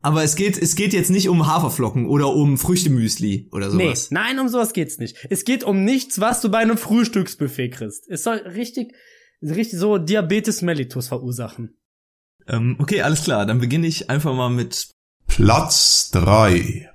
aber 0.01 0.23
es 0.23 0.35
geht, 0.35 0.57
es 0.57 0.75
geht 0.75 0.93
jetzt 0.93 1.09
nicht 1.09 1.27
um 1.29 1.47
Haferflocken 1.47 2.07
oder 2.07 2.33
um 2.33 2.57
Früchtemüsli 2.57 3.49
oder 3.51 3.73
Nee, 3.73 3.85
sowas. 3.87 4.11
nein, 4.11 4.39
um 4.39 4.47
sowas 4.47 4.73
geht's 4.73 4.97
nicht. 4.97 5.17
Es 5.29 5.43
geht 5.43 5.63
um 5.63 5.83
nichts, 5.83 6.19
was 6.19 6.41
du 6.41 6.49
bei 6.49 6.59
einem 6.59 6.77
Frühstücksbuffet 6.77 7.69
kriegst. 7.71 8.07
Es 8.09 8.23
soll 8.23 8.37
richtig, 8.37 8.93
richtig 9.41 9.79
so 9.79 9.97
Diabetes 9.97 10.61
mellitus 10.61 11.07
verursachen. 11.09 11.77
Ähm, 12.47 12.77
okay, 12.79 13.01
alles 13.01 13.23
klar. 13.23 13.45
Dann 13.45 13.59
beginne 13.59 13.87
ich 13.87 14.09
einfach 14.09 14.33
mal 14.33 14.49
mit. 14.49 14.89
Platz 15.27 16.09
3. 16.11 16.89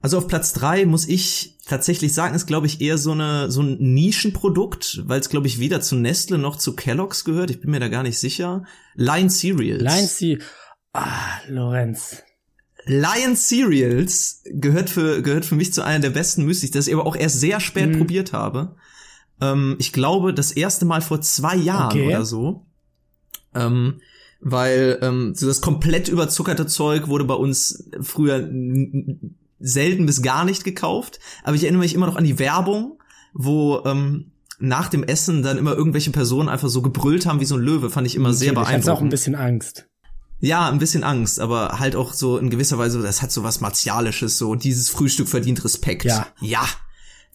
Also 0.00 0.18
auf 0.18 0.28
Platz 0.28 0.52
drei 0.52 0.84
muss 0.84 1.08
ich 1.08 1.56
tatsächlich 1.66 2.12
sagen, 2.12 2.34
ist 2.34 2.44
glaube 2.44 2.66
ich 2.66 2.82
eher 2.82 2.98
so 2.98 3.12
eine 3.12 3.50
so 3.50 3.62
ein 3.62 3.78
Nischenprodukt, 3.94 5.00
weil 5.06 5.18
es 5.18 5.30
glaube 5.30 5.46
ich 5.46 5.60
weder 5.60 5.80
zu 5.80 5.96
Nestle 5.96 6.36
noch 6.36 6.56
zu 6.56 6.76
Kellogg's 6.76 7.24
gehört. 7.24 7.50
Ich 7.50 7.60
bin 7.62 7.70
mir 7.70 7.80
da 7.80 7.88
gar 7.88 8.02
nicht 8.02 8.18
sicher. 8.18 8.64
Lion 8.96 9.30
Cereals. 9.30 9.80
Lion 9.82 10.06
C. 10.06 10.38
Ah, 10.94 11.40
Lorenz. 11.48 12.22
Lion 12.86 13.34
Cereals 13.36 14.42
gehört 14.44 14.90
für, 14.90 15.22
gehört 15.22 15.44
für 15.44 15.54
mich 15.54 15.72
zu 15.72 15.82
einer 15.82 16.00
der 16.00 16.10
besten 16.10 16.44
Müslis, 16.44 16.70
das 16.70 16.86
ich 16.86 16.94
aber 16.94 17.06
auch 17.06 17.16
erst 17.16 17.40
sehr 17.40 17.60
spät 17.60 17.90
Mhm. 17.90 17.98
probiert 17.98 18.32
habe. 18.32 18.76
Ähm, 19.40 19.76
ich 19.78 19.92
glaube, 19.92 20.32
das 20.34 20.52
erste 20.52 20.84
Mal 20.84 21.00
vor 21.00 21.20
zwei 21.20 21.56
Jahren 21.56 21.86
Okay. 21.98 22.06
oder 22.08 22.24
so. 22.24 22.66
Ähm, 23.54 24.00
weil 24.40 24.98
ähm, 25.02 25.34
so 25.34 25.46
das 25.46 25.60
komplett 25.62 26.08
überzuckerte 26.08 26.66
Zeug 26.66 27.08
wurde 27.08 27.24
bei 27.24 27.34
uns 27.34 27.88
früher 28.00 28.48
selten 29.58 30.06
bis 30.06 30.22
gar 30.22 30.44
nicht 30.44 30.64
gekauft. 30.64 31.18
Aber 31.42 31.56
ich 31.56 31.62
erinnere 31.64 31.80
mich 31.82 31.94
immer 31.94 32.06
noch 32.06 32.16
an 32.16 32.24
die 32.24 32.38
Werbung, 32.38 32.98
wo 33.32 33.82
ähm, 33.86 34.32
nach 34.58 34.88
dem 34.88 35.02
Essen 35.02 35.42
dann 35.42 35.56
immer 35.58 35.74
irgendwelche 35.74 36.10
Personen 36.10 36.48
einfach 36.48 36.68
so 36.68 36.82
gebrüllt 36.82 37.26
haben 37.26 37.40
wie 37.40 37.44
so 37.46 37.56
ein 37.56 37.62
Löwe. 37.62 37.90
Fand 37.90 38.06
ich 38.06 38.14
immer 38.14 38.32
sehr 38.34 38.52
Natürlich, 38.52 38.68
beeindruckend. 38.68 38.88
hat's 38.90 38.98
auch 38.98 39.02
ein 39.02 39.08
bisschen 39.08 39.34
Angst. 39.34 39.88
Ja, 40.40 40.68
ein 40.68 40.78
bisschen 40.78 41.04
Angst, 41.04 41.40
aber 41.40 41.78
halt 41.78 41.96
auch 41.96 42.12
so 42.12 42.38
in 42.38 42.50
gewisser 42.50 42.76
Weise, 42.76 43.00
das 43.00 43.22
hat 43.22 43.32
so 43.32 43.42
was 43.42 43.60
Martialisches, 43.60 44.36
so 44.36 44.54
dieses 44.54 44.90
Frühstück 44.90 45.28
verdient 45.28 45.64
Respekt. 45.64 46.04
Ja. 46.04 46.26
Ja. 46.40 46.68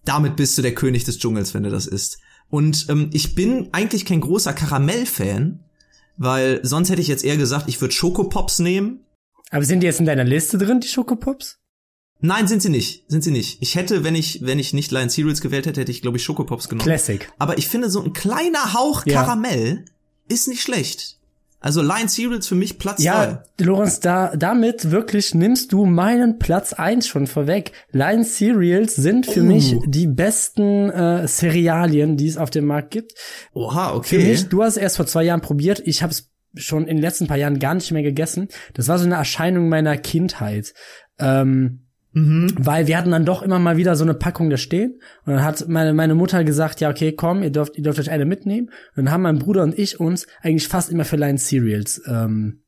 Damit 0.06 0.36
bist 0.36 0.58
du 0.58 0.62
der 0.62 0.76
König 0.76 1.04
des 1.06 1.18
Dschungels, 1.18 1.54
wenn 1.54 1.64
du 1.64 1.70
das 1.70 1.88
isst. 1.88 2.20
Und 2.50 2.88
ähm, 2.90 3.10
ich 3.14 3.36
bin 3.36 3.70
eigentlich 3.72 4.06
kein 4.06 4.22
großer 4.22 4.54
Karamell-Fan, 4.54 5.64
weil 6.18 6.60
sonst 6.64 6.90
hätte 6.90 7.02
ich 7.02 7.08
jetzt 7.08 7.24
eher 7.24 7.38
gesagt, 7.38 7.68
ich 7.68 7.80
würde 7.82 7.94
Schokopops 7.94 8.60
nehmen. 8.60 9.06
Aber 9.52 9.64
sind 9.66 9.82
die 9.82 9.88
jetzt 9.88 10.00
in 10.00 10.06
deiner 10.06 10.24
Liste 10.24 10.58
drin, 10.58 10.80
die 10.80 10.88
Schokopops? 10.88 11.58
Nein, 12.22 12.48
sind 12.48 12.62
sie 12.62 12.70
nicht. 12.70 13.06
Sind 13.08 13.24
sie 13.24 13.32
nicht. 13.32 13.62
Ich 13.62 13.76
hätte, 13.76 14.04
wenn 14.04 14.16
ich, 14.16 14.42
wenn 14.44 14.60
ich 14.60 14.74
nicht 14.74 14.92
Lion 14.92 15.10
Cereals 15.10 15.42
gewählt 15.42 15.66
hätte, 15.66 15.82
hätte 15.82 15.92
ich, 15.92 16.02
glaube 16.02 16.18
ich, 16.18 16.24
Schokopops 16.24 16.68
genommen. 16.68 16.86
Classic. 16.86 17.32
Aber 17.40 17.58
ich 17.58 17.68
finde, 17.68 17.90
so 17.90 18.04
ein 18.04 18.14
kleiner 18.14 18.74
Hauch 18.74 19.06
Ja. 19.06 19.24
Karamell 19.24 19.86
ist 20.28 20.48
nicht 20.48 20.62
schlecht. 20.62 21.19
Also 21.62 21.82
Lion 21.82 22.08
Cereals 22.08 22.48
für 22.48 22.56
mich 22.56 22.80
Platz 22.80 23.04
Ja, 23.04 23.44
zwei. 23.58 23.66
Lorenz, 23.66 24.00
da, 24.00 24.34
damit 24.36 24.92
wirklich 24.92 25.36
nimmst 25.36 25.74
du 25.74 25.86
meinen 25.86 26.40
Platz 26.40 26.72
eins 26.74 27.08
schon 27.08 27.28
vorweg. 27.28 27.74
Line 27.92 28.24
Cereals 28.24 28.96
sind 28.96 29.26
für 29.26 29.42
Oh. 29.42 29.44
mich 29.46 29.76
die 29.86 30.08
besten 30.08 30.90
äh, 30.90 31.28
Cerealien, 31.28 32.16
die 32.16 32.28
es 32.28 32.38
auf 32.38 32.50
dem 32.50 32.66
Markt 32.66 32.92
gibt. 32.92 33.14
Oha, 33.54 33.90
Für 33.90 33.96
okay. 33.98 34.24
mich, 34.30 34.48
du 34.48 34.64
hast 34.64 34.78
es 34.78 34.82
erst 34.82 34.96
vor 34.98 35.06
zwei 35.06 35.24
Jahren 35.24 35.42
probiert. 35.42 35.82
Ich 35.86 36.02
habe 36.02 36.12
es 36.14 36.30
schon 36.56 36.88
in 36.88 36.96
den 36.96 37.02
letzten 37.04 37.28
paar 37.28 37.38
Jahren 37.38 37.60
gar 37.60 37.74
nicht 37.76 37.92
mehr 37.92 38.04
gegessen. 38.04 38.48
Das 38.74 38.88
war 38.88 38.98
so 38.98 39.06
eine 39.06 39.16
Erscheinung 39.16 39.68
meiner 39.70 39.98
Kindheit. 39.98 40.74
Ähm, 41.20 41.89
Mhm. 42.12 42.56
weil 42.58 42.88
wir 42.88 42.98
hatten 42.98 43.12
dann 43.12 43.26
doch 43.26 43.44
immer 43.44 43.60
mal 43.60 43.78
wieder 43.78 43.96
so 43.96 44.04
eine 44.04 44.16
Packung 44.16 44.50
da 44.50 44.58
stehen. 44.58 45.00
Und 45.26 45.34
dann 45.34 45.44
hat 45.44 45.68
meine 45.68 45.94
meine 45.94 46.16
Mutter 46.16 46.44
gesagt, 46.44 46.82
ja 46.82 46.90
okay, 46.90 47.12
komm, 47.12 47.44
ihr 47.44 47.52
dürft 47.52 47.78
ihr 47.78 47.84
dürft 47.84 48.00
euch 48.00 48.10
eine 48.10 48.26
mitnehmen. 48.26 48.70
Und 48.96 49.06
dann 49.06 49.12
haben 49.12 49.22
mein 49.22 49.38
Bruder 49.38 49.64
und 49.64 49.78
ich 49.78 50.00
uns 50.00 50.26
eigentlich 50.42 50.68
fast 50.68 50.92
immer 50.92 51.06
für 51.06 51.18
Line 51.18 51.38
Cereals 51.38 52.02
ähm, 52.08 52.64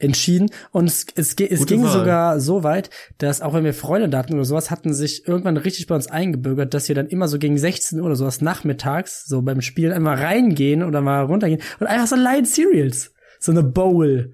entschieden. 0.00 0.50
Und 0.72 0.86
es, 0.86 1.06
es, 1.14 1.34
es 1.34 1.66
ging 1.66 1.84
Wahl. 1.84 1.92
sogar 1.92 2.40
so 2.40 2.64
weit, 2.64 2.90
dass 3.18 3.42
auch 3.42 3.54
wenn 3.54 3.64
wir 3.64 3.74
Freunde 3.74 4.08
da 4.08 4.18
hatten 4.18 4.34
oder 4.34 4.44
sowas, 4.44 4.70
hatten 4.70 4.92
sich 4.92 5.26
irgendwann 5.28 5.56
richtig 5.56 5.86
bei 5.86 5.94
uns 5.94 6.08
eingebürgert, 6.08 6.74
dass 6.74 6.88
wir 6.88 6.94
dann 6.94 7.06
immer 7.06 7.28
so 7.28 7.38
gegen 7.38 7.58
16 7.58 8.00
Uhr 8.00 8.06
oder 8.06 8.16
sowas 8.16 8.40
nachmittags 8.40 9.24
so 9.26 9.42
beim 9.42 9.60
Spielen 9.60 9.92
einmal 9.92 10.16
reingehen 10.16 10.82
oder 10.82 11.00
mal 11.00 11.22
runtergehen. 11.22 11.60
Und 11.78 11.86
einfach 11.86 12.08
so 12.08 12.16
Line 12.16 12.44
Cereals, 12.44 13.12
so 13.38 13.52
eine 13.52 13.62
Bowl 13.62 14.32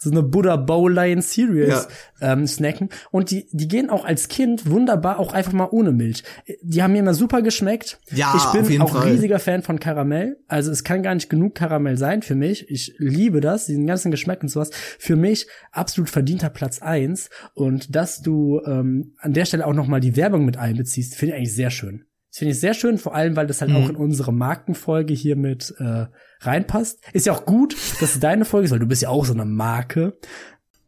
so 0.00 0.10
eine 0.10 0.22
Buddha 0.22 0.56
Bowl 0.56 0.92
Lion 0.92 1.20
Cereals 1.22 1.88
ähm, 2.20 2.46
snacken 2.46 2.88
und 3.10 3.30
die 3.30 3.46
die 3.52 3.66
gehen 3.68 3.90
auch 3.90 4.04
als 4.04 4.28
Kind 4.28 4.70
wunderbar 4.70 5.18
auch 5.18 5.32
einfach 5.32 5.52
mal 5.52 5.68
ohne 5.70 5.90
Milch. 5.92 6.22
Die 6.62 6.82
haben 6.82 6.92
mir 6.92 7.00
immer 7.00 7.14
super 7.14 7.42
geschmeckt. 7.42 8.00
Ja, 8.12 8.32
ich 8.36 8.68
bin 8.68 8.80
auch 8.80 8.92
Fall. 8.92 9.10
riesiger 9.10 9.38
Fan 9.40 9.62
von 9.62 9.80
Karamell. 9.80 10.38
Also 10.46 10.70
es 10.70 10.84
kann 10.84 11.02
gar 11.02 11.14
nicht 11.14 11.28
genug 11.28 11.54
Karamell 11.56 11.96
sein 11.96 12.22
für 12.22 12.34
mich. 12.36 12.70
Ich 12.70 12.94
liebe 12.98 13.40
das, 13.40 13.66
diesen 13.66 13.86
ganzen 13.86 14.10
Geschmack 14.10 14.42
und 14.42 14.48
sowas. 14.48 14.70
Für 14.98 15.16
mich 15.16 15.46
absolut 15.72 16.10
verdienter 16.10 16.50
Platz 16.50 16.80
eins 16.80 17.28
und 17.54 17.94
dass 17.96 18.22
du 18.22 18.60
ähm, 18.66 19.14
an 19.18 19.32
der 19.32 19.44
Stelle 19.46 19.66
auch 19.66 19.74
noch 19.74 19.88
mal 19.88 20.00
die 20.00 20.16
Werbung 20.16 20.44
mit 20.44 20.56
einbeziehst, 20.56 21.16
finde 21.16 21.34
ich 21.34 21.38
eigentlich 21.38 21.54
sehr 21.54 21.70
schön. 21.70 22.04
Das 22.30 22.38
finde 22.38 22.52
ich 22.52 22.60
sehr 22.60 22.74
schön, 22.74 22.98
vor 22.98 23.14
allem, 23.14 23.36
weil 23.36 23.46
das 23.46 23.60
halt 23.62 23.70
Mhm. 23.70 23.76
auch 23.76 23.88
in 23.88 23.96
unsere 23.96 24.32
Markenfolge 24.32 25.14
hier 25.14 25.34
mit 25.34 25.74
äh, 25.78 26.04
reinpasst. 26.40 27.00
Ist 27.12 27.26
ja 27.26 27.32
auch 27.32 27.44
gut, 27.44 27.76
dass 28.00 28.14
es 28.14 28.20
deine 28.20 28.44
Folge 28.44 28.66
ist, 28.66 28.70
weil 28.70 28.78
du 28.78 28.86
bist 28.86 29.02
ja 29.02 29.08
auch 29.08 29.24
so 29.24 29.32
eine 29.32 29.44
Marke. 29.44 30.18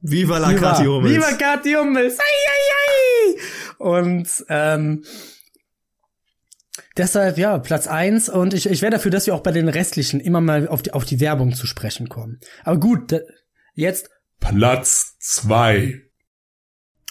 Viva 0.00 0.38
la 0.38 0.54
Kathi 0.54 0.84
Hummels. 0.84 1.14
Viva 1.14 1.32
Kathi 1.32 1.72
Hummels! 1.74 2.18
Ei, 2.18 2.22
ei, 2.22 3.36
ei. 3.36 3.84
Und 3.84 4.44
ähm, 4.48 5.04
deshalb, 6.96 7.38
ja, 7.38 7.58
Platz 7.58 7.86
eins 7.86 8.28
Und 8.28 8.54
ich, 8.54 8.66
ich 8.66 8.82
wäre 8.82 8.92
dafür, 8.92 9.10
dass 9.10 9.26
wir 9.26 9.34
auch 9.34 9.42
bei 9.42 9.52
den 9.52 9.68
restlichen 9.68 10.20
immer 10.20 10.40
mal 10.40 10.68
auf 10.68 10.82
die, 10.82 10.92
auf 10.92 11.04
die 11.04 11.20
Werbung 11.20 11.54
zu 11.54 11.66
sprechen 11.66 12.08
kommen. 12.08 12.40
Aber 12.64 12.78
gut, 12.78 13.12
da, 13.12 13.18
jetzt 13.74 14.10
Platz 14.38 15.16
zwei. 15.18 16.00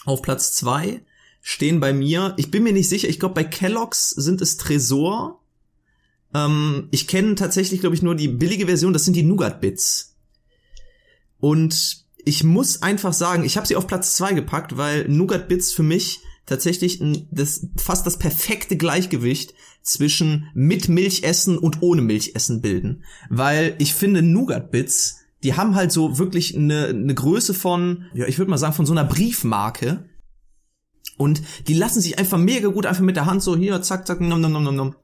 Auf 0.04 0.22
Platz 0.22 0.52
zwei 0.54 1.04
stehen 1.40 1.80
bei 1.80 1.92
mir, 1.92 2.34
ich 2.36 2.50
bin 2.50 2.62
mir 2.62 2.72
nicht 2.72 2.88
sicher, 2.88 3.08
ich 3.08 3.18
glaube 3.18 3.34
bei 3.34 3.44
Kellogg's 3.44 4.10
sind 4.10 4.40
es 4.40 4.56
Tresor. 4.56 5.39
Ähm, 6.34 6.88
ich 6.90 7.06
kenne 7.06 7.34
tatsächlich, 7.34 7.80
glaube 7.80 7.94
ich, 7.94 8.02
nur 8.02 8.14
die 8.14 8.28
billige 8.28 8.66
Version, 8.66 8.92
das 8.92 9.04
sind 9.04 9.14
die 9.14 9.22
Nougat 9.22 9.60
Bits. 9.60 10.16
Und 11.38 12.04
ich 12.24 12.44
muss 12.44 12.82
einfach 12.82 13.12
sagen, 13.12 13.44
ich 13.44 13.56
habe 13.56 13.66
sie 13.66 13.76
auf 13.76 13.86
Platz 13.86 14.16
zwei 14.16 14.32
gepackt, 14.32 14.76
weil 14.76 15.08
Nougat 15.08 15.48
Bits 15.48 15.72
für 15.72 15.82
mich 15.82 16.20
tatsächlich 16.46 17.00
ein, 17.00 17.28
das, 17.30 17.66
fast 17.76 18.06
das 18.06 18.18
perfekte 18.18 18.76
Gleichgewicht 18.76 19.54
zwischen 19.82 20.48
mit 20.54 20.88
Milchessen 20.88 21.56
und 21.56 21.80
ohne 21.80 22.02
Milchessen 22.02 22.60
bilden. 22.60 23.04
Weil 23.30 23.74
ich 23.78 23.94
finde 23.94 24.22
Nougat 24.22 24.70
Bits, 24.70 25.20
die 25.42 25.54
haben 25.54 25.74
halt 25.74 25.92
so 25.92 26.18
wirklich 26.18 26.56
eine, 26.56 26.88
eine 26.88 27.14
Größe 27.14 27.54
von, 27.54 28.04
ja, 28.12 28.26
ich 28.26 28.38
würde 28.38 28.50
mal 28.50 28.58
sagen, 28.58 28.74
von 28.74 28.86
so 28.86 28.92
einer 28.92 29.04
Briefmarke. 29.04 30.04
Und 31.16 31.42
die 31.68 31.74
lassen 31.74 32.00
sich 32.00 32.18
einfach 32.18 32.38
mega 32.38 32.68
gut 32.68 32.86
einfach 32.86 33.02
mit 33.02 33.16
der 33.16 33.26
Hand 33.26 33.42
so 33.42 33.56
hier, 33.56 33.80
zack, 33.82 34.06
zack, 34.06 34.20
nom, 34.20 34.40
nom, 34.40 34.52
nom, 34.52 34.74
nom. 34.74 34.94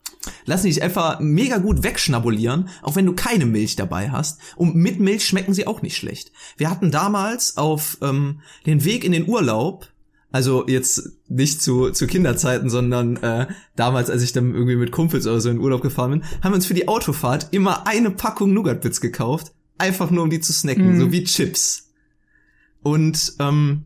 Lassen 0.45 0.65
sich 0.65 0.83
einfach 0.83 1.21
mega 1.21 1.59
gut 1.59 1.83
wegschnabulieren, 1.83 2.69
auch 2.83 2.97
wenn 2.97 3.07
du 3.07 3.15
keine 3.15 3.47
Milch 3.47 3.77
dabei 3.77 4.11
hast. 4.11 4.41
Und 4.57 4.75
mit 4.75 5.01
Milch 5.01 5.27
schmecken 5.27 5.55
sie 5.55 5.67
auch 5.67 5.83
nicht 5.83 5.97
schlecht. 5.97 6.33
Wir 6.57 6.71
hatten 6.71 6.91
damals 6.91 7.57
auf 7.57 7.99
ähm, 8.03 8.41
den 8.67 8.85
Weg 8.85 9.05
in 9.05 9.13
den 9.13 9.29
Urlaub, 9.29 9.89
also 10.33 10.67
jetzt 10.69 11.11
nicht 11.29 11.63
zu, 11.63 11.91
zu 11.91 12.07
Kinderzeiten, 12.07 12.69
sondern 12.69 13.17
äh, 13.19 13.47
damals, 13.77 14.11
als 14.11 14.23
ich 14.23 14.33
dann 14.33 14.55
irgendwie 14.55 14.77
mit 14.77 14.93
Kumpels 14.93 15.27
oder 15.27 15.41
so 15.41 15.49
in 15.49 15.57
den 15.57 15.63
Urlaub 15.65 15.81
gefahren 15.83 16.11
bin, 16.11 16.25
haben 16.43 16.53
wir 16.53 16.57
uns 16.57 16.67
für 16.67 16.75
die 16.75 16.89
Autofahrt 16.89 17.49
immer 17.53 17.87
eine 17.87 18.11
Packung 18.11 18.53
Nougat-Bits 18.53 19.01
gekauft, 19.01 19.53
einfach 19.79 20.11
nur 20.11 20.25
um 20.25 20.31
die 20.31 20.41
zu 20.41 20.53
snacken, 20.53 20.95
Mhm. 20.95 21.01
so 21.01 21.13
wie 21.13 21.25
Chips. 21.25 21.91
Und 22.83 23.35
ähm, 23.41 23.85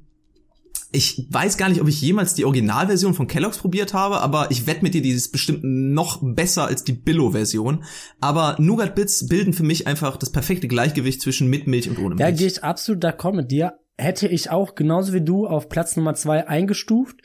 ich 0.93 1.27
weiß 1.31 1.57
gar 1.57 1.69
nicht, 1.69 1.81
ob 1.81 1.89
ich 1.89 2.01
jemals 2.01 2.35
die 2.35 2.45
Originalversion 2.45 3.15
von 3.15 3.27
Kellogg's 3.27 3.59
probiert 3.59 3.95
habe, 3.95 4.21
aber 4.21 4.51
ich 4.51 4.67
wette 4.67 4.83
mit 4.83 4.95
dir, 4.95 5.03
die 5.03 5.11
ist 5.11 5.31
bestimmt 5.31 5.61
noch 5.63 6.19
besser 6.23 6.67
als 6.67 6.83
die 6.85 6.93
Billo-Version. 6.93 7.85
Aber 8.21 8.57
Nougat 8.59 8.95
Bits 8.95 9.29
bilden 9.29 9.53
für 9.53 9.63
mich 9.63 9.87
einfach 9.87 10.17
das 10.17 10.31
perfekte 10.33 10.69
Gleichgewicht 10.69 11.23
zwischen 11.23 11.49
mit 11.49 11.67
Milch 11.67 11.89
und 11.89 11.99
ohne 11.99 12.17
Da 12.17 12.27
Milch. 12.27 12.39
gehe 12.39 12.47
ich 12.49 12.65
absolut 12.65 13.05
d'accord 13.05 13.35
mit 13.35 13.51
dir. 13.51 13.75
Hätte 13.97 14.27
ich 14.29 14.51
auch 14.51 14.75
genauso 14.75 15.13
wie 15.13 15.21
du 15.23 15.47
auf 15.47 15.69
Platz 15.69 15.97
Nummer 15.97 16.15
zwei 16.15 16.49
eingestuft. 16.49 17.17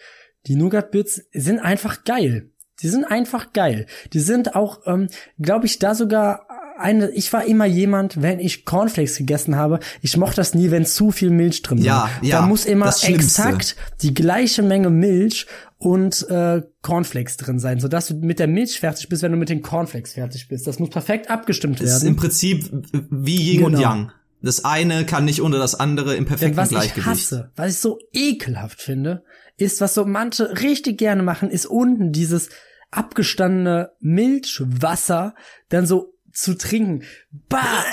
Die 0.48 0.56
Nougat 0.56 0.92
Bits 0.92 1.22
sind 1.32 1.60
einfach 1.60 2.04
geil. 2.04 2.52
Die 2.82 2.90
sind 2.90 3.06
einfach 3.06 3.54
geil. 3.54 3.88
Die 4.14 4.20
sind 4.20 4.54
auch, 4.54 4.82
ähm, 4.86 5.08
glaube 5.40 5.66
ich, 5.66 5.80
da 5.80 5.96
sogar 5.96 6.45
eine. 6.78 7.10
Ich 7.12 7.32
war 7.34 7.46
immer 7.46 7.66
jemand, 7.66 8.22
wenn 8.22 8.40
ich 8.40 8.66
Cornflakes 8.66 9.18
gegessen 9.18 9.56
habe, 9.56 9.80
ich 10.02 10.18
mochte 10.18 10.38
das 10.38 10.54
nie, 10.54 10.72
wenn 10.72 10.86
zu 10.86 11.12
viel 11.12 11.30
Milch 11.30 11.62
drin 11.62 11.80
war. 11.80 11.86
Ja, 11.86 12.10
ja, 12.22 12.42
Da 12.42 12.48
muss 12.48 12.66
immer 12.66 12.94
exakt 13.04 13.76
die 14.02 14.14
gleiche 14.14 14.62
Menge 14.64 14.90
Milch 14.90 15.48
und 15.78 16.28
äh, 16.30 16.62
Cornflakes 16.82 17.38
drin 17.38 17.60
sein, 17.60 17.80
sodass 17.80 18.08
du 18.08 18.16
mit 18.16 18.40
der 18.40 18.48
Milch 18.48 18.80
fertig 18.80 19.10
bist, 19.10 19.22
wenn 19.22 19.32
du 19.32 19.38
mit 19.38 19.50
den 19.50 19.62
Cornflakes 19.62 20.14
fertig 20.14 20.48
bist. 20.48 20.66
Das 20.68 20.80
muss 20.80 20.90
perfekt 20.90 21.30
abgestimmt 21.30 21.80
Das 21.80 21.88
ist 21.88 21.94
werden. 22.02 22.08
im 22.10 22.16
Prinzip 22.16 22.70
wie 23.12 23.54
Yin 23.54 23.64
und 23.66 23.72
Genau. 23.74 23.82
Yang. 23.84 24.12
Das 24.42 24.64
eine 24.64 25.06
kann 25.06 25.26
nicht 25.26 25.42
ohne 25.42 25.58
das 25.58 25.76
andere 25.76 26.12
im 26.16 26.26
Denn 26.26 26.26
perfekten 26.28 26.58
was 26.58 26.70
ich 26.72 26.78
Gleichgewicht. 26.78 27.08
hasse, 27.08 27.52
was 27.56 27.72
ich 27.72 27.80
so 27.80 27.98
ekelhaft 28.14 28.82
finde, 28.82 29.24
ist, 29.58 29.82
was 29.82 29.94
so 29.96 30.06
manche 30.06 30.62
richtig 30.62 30.98
gerne 30.98 31.24
machen, 31.24 31.50
ist 31.50 31.66
unten 31.66 32.12
dieses 32.12 32.50
abgestandene 32.92 33.92
Milchwasser 34.00 35.36
dann 35.70 35.86
so 35.86 36.14
zu 36.36 36.56
trinken. 36.58 37.04
Bah! 37.50 37.84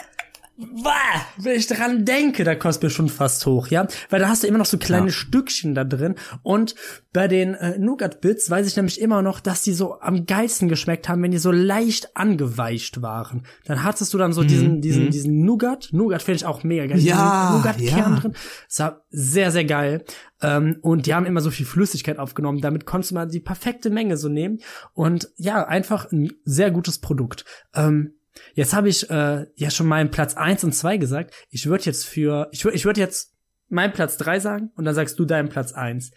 Bah! 0.84 0.90
Wenn 1.38 1.56
ich 1.58 1.66
dran 1.66 2.04
denke, 2.04 2.44
da 2.44 2.54
kostet 2.54 2.82
mir 2.84 2.90
schon 2.90 3.08
fast 3.08 3.46
hoch, 3.46 3.68
ja? 3.68 3.88
Weil 4.10 4.20
da 4.20 4.28
hast 4.28 4.42
du 4.42 4.46
immer 4.46 4.58
noch 4.58 4.66
so 4.66 4.76
kleine 4.76 5.06
Ja. 5.06 5.12
Stückchen 5.12 5.74
da 5.74 5.82
drin. 5.82 6.14
Und 6.42 6.74
bei 7.12 7.26
den 7.26 7.54
äh, 7.54 7.78
Nougat-Bits 7.78 8.50
weiß 8.50 8.66
ich 8.68 8.76
nämlich 8.76 9.00
immer 9.00 9.22
noch, 9.22 9.40
dass 9.40 9.62
die 9.62 9.72
so 9.72 9.98
am 10.00 10.26
geilsten 10.26 10.68
geschmeckt 10.68 11.08
haben, 11.08 11.22
wenn 11.22 11.30
die 11.30 11.38
so 11.38 11.50
leicht 11.50 12.16
angeweicht 12.16 13.00
waren. 13.00 13.44
Dann 13.64 13.82
hattest 13.82 14.12
du 14.12 14.18
dann 14.18 14.34
so 14.34 14.44
diesen, 14.44 14.82
diesen, 14.82 15.10
diesen 15.10 15.42
Nougat. 15.44 15.88
Nougat 15.92 16.22
finde 16.22 16.36
ich 16.36 16.44
auch 16.46 16.62
mega 16.64 16.86
geil. 16.86 16.98
Mhm, 16.98 17.06
Ja, 17.06 17.52
Nougat-Kern 17.56 18.14
ja. 18.14 18.20
drin. 18.20 18.34
Das 18.68 18.78
war 18.78 19.04
sehr, 19.10 19.50
sehr 19.50 19.64
geil. 19.64 20.04
Ähm, 20.42 20.76
und 20.82 21.06
die 21.06 21.14
haben 21.14 21.26
immer 21.26 21.40
so 21.40 21.50
viel 21.50 21.66
Flüssigkeit 21.66 22.18
aufgenommen. 22.18 22.60
Damit 22.60 22.84
konntest 22.84 23.10
du 23.12 23.14
mal 23.14 23.26
die 23.26 23.40
perfekte 23.40 23.88
Menge 23.88 24.16
so 24.18 24.28
nehmen. 24.28 24.58
Und 24.92 25.30
ja, 25.36 25.66
einfach 25.66 26.12
ein 26.12 26.30
sehr 26.44 26.70
gutes 26.70 26.98
Produkt. 26.98 27.46
Ähm, 27.74 28.14
jetzt 28.54 28.72
habe 28.74 28.88
ich 28.88 29.08
äh, 29.10 29.46
ja 29.54 29.70
schon 29.70 29.86
meinen 29.86 30.10
Platz 30.10 30.34
eins 30.34 30.64
und 30.64 30.72
zwei 30.74 30.96
gesagt. 30.96 31.34
Ich 31.50 31.66
würde 31.66 31.84
jetzt 31.84 32.04
für, 32.04 32.48
ich 32.52 32.64
würde 32.64 32.76
ich 32.76 32.84
würd 32.84 32.96
jetzt 32.98 33.34
meinen 33.68 33.92
Platz 33.92 34.16
drei 34.16 34.40
sagen 34.40 34.70
und 34.76 34.84
dann 34.84 34.94
sagst 34.94 35.18
du 35.18 35.24
deinen 35.24 35.48
Platz 35.48 35.72
eins. 35.72 36.10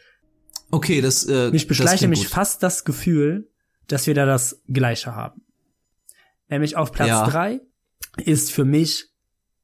Okay, 0.71 1.01
das 1.01 1.25
äh, 1.25 1.51
Mich 1.51 1.67
beschleicht 1.67 2.01
nämlich 2.01 2.21
gut. 2.23 2.29
fast 2.29 2.63
das 2.63 2.83
Gefühl, 2.85 3.49
dass 3.87 4.07
wir 4.07 4.13
da 4.13 4.25
das 4.25 4.61
Gleiche 4.67 5.15
haben. 5.15 5.41
Nämlich 6.49 6.75
auf 6.75 6.91
Platz 6.91 7.07
Ja. 7.09 7.27
drei 7.27 7.61
ist 8.17 8.51
für 8.51 8.65
mich 8.65 9.09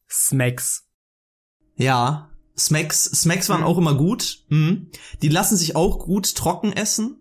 Smacks. 0.10 0.88
Ja, 1.76 2.30
Smacks, 2.58 3.06
Smacks 3.06 3.50
waren 3.50 3.62
Mhm. 3.62 3.66
auch 3.68 3.78
immer 3.78 3.96
gut. 3.96 4.44
Mhm. 4.50 4.92
Die 5.22 5.30
lassen 5.30 5.58
sich 5.58 5.76
auch 5.76 6.00
gut 6.00 6.36
trocken 6.36 6.74
essen. 6.74 7.18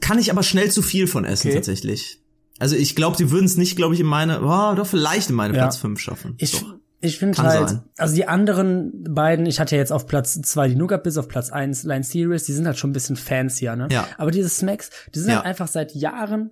Kann 0.00 0.18
ich 0.18 0.30
aber 0.30 0.42
schnell 0.42 0.70
zu 0.70 0.82
viel 0.82 1.06
von 1.06 1.24
essen 1.24 1.48
Okay. 1.48 1.56
tatsächlich. 1.56 2.17
Also 2.58 2.76
ich 2.76 2.96
glaube, 2.96 3.16
die 3.16 3.30
würden 3.30 3.46
es 3.46 3.56
nicht, 3.56 3.76
glaube 3.76 3.94
ich, 3.94 4.00
in 4.00 4.06
meine, 4.06 4.40
oh, 4.42 4.74
doch 4.74 4.86
vielleicht 4.86 5.30
in 5.30 5.36
meine 5.36 5.54
Ja. 5.54 5.62
Platz 5.64 5.76
5 5.76 5.98
schaffen. 6.00 6.34
Ich, 6.38 6.52
Doch. 6.52 6.74
ich 7.00 7.18
finde 7.18 7.38
halt, 7.42 7.68
sein. 7.68 7.82
also 7.96 8.14
die 8.16 8.26
anderen 8.26 9.04
beiden, 9.08 9.46
ich 9.46 9.60
hatte 9.60 9.76
ja 9.76 9.80
jetzt 9.80 9.92
auf 9.92 10.06
Platz 10.06 10.40
zwei 10.42 10.68
die 10.68 10.74
Nougat 10.76 11.02
bis 11.04 11.16
auf 11.18 11.28
Platz 11.28 11.50
eins 11.50 11.84
Line 11.84 12.02
Series, 12.04 12.44
die 12.44 12.52
sind 12.52 12.66
halt 12.66 12.78
schon 12.78 12.90
ein 12.90 12.94
bisschen 12.94 13.16
fancier, 13.16 13.76
ne? 13.76 13.88
Ja. 13.90 14.06
Aber 14.18 14.30
diese 14.30 14.48
Smacks, 14.48 14.90
die 15.14 15.20
sind 15.20 15.30
Ja. 15.30 15.36
halt 15.36 15.46
einfach 15.46 15.68
seit 15.68 15.94
Jahren 15.94 16.50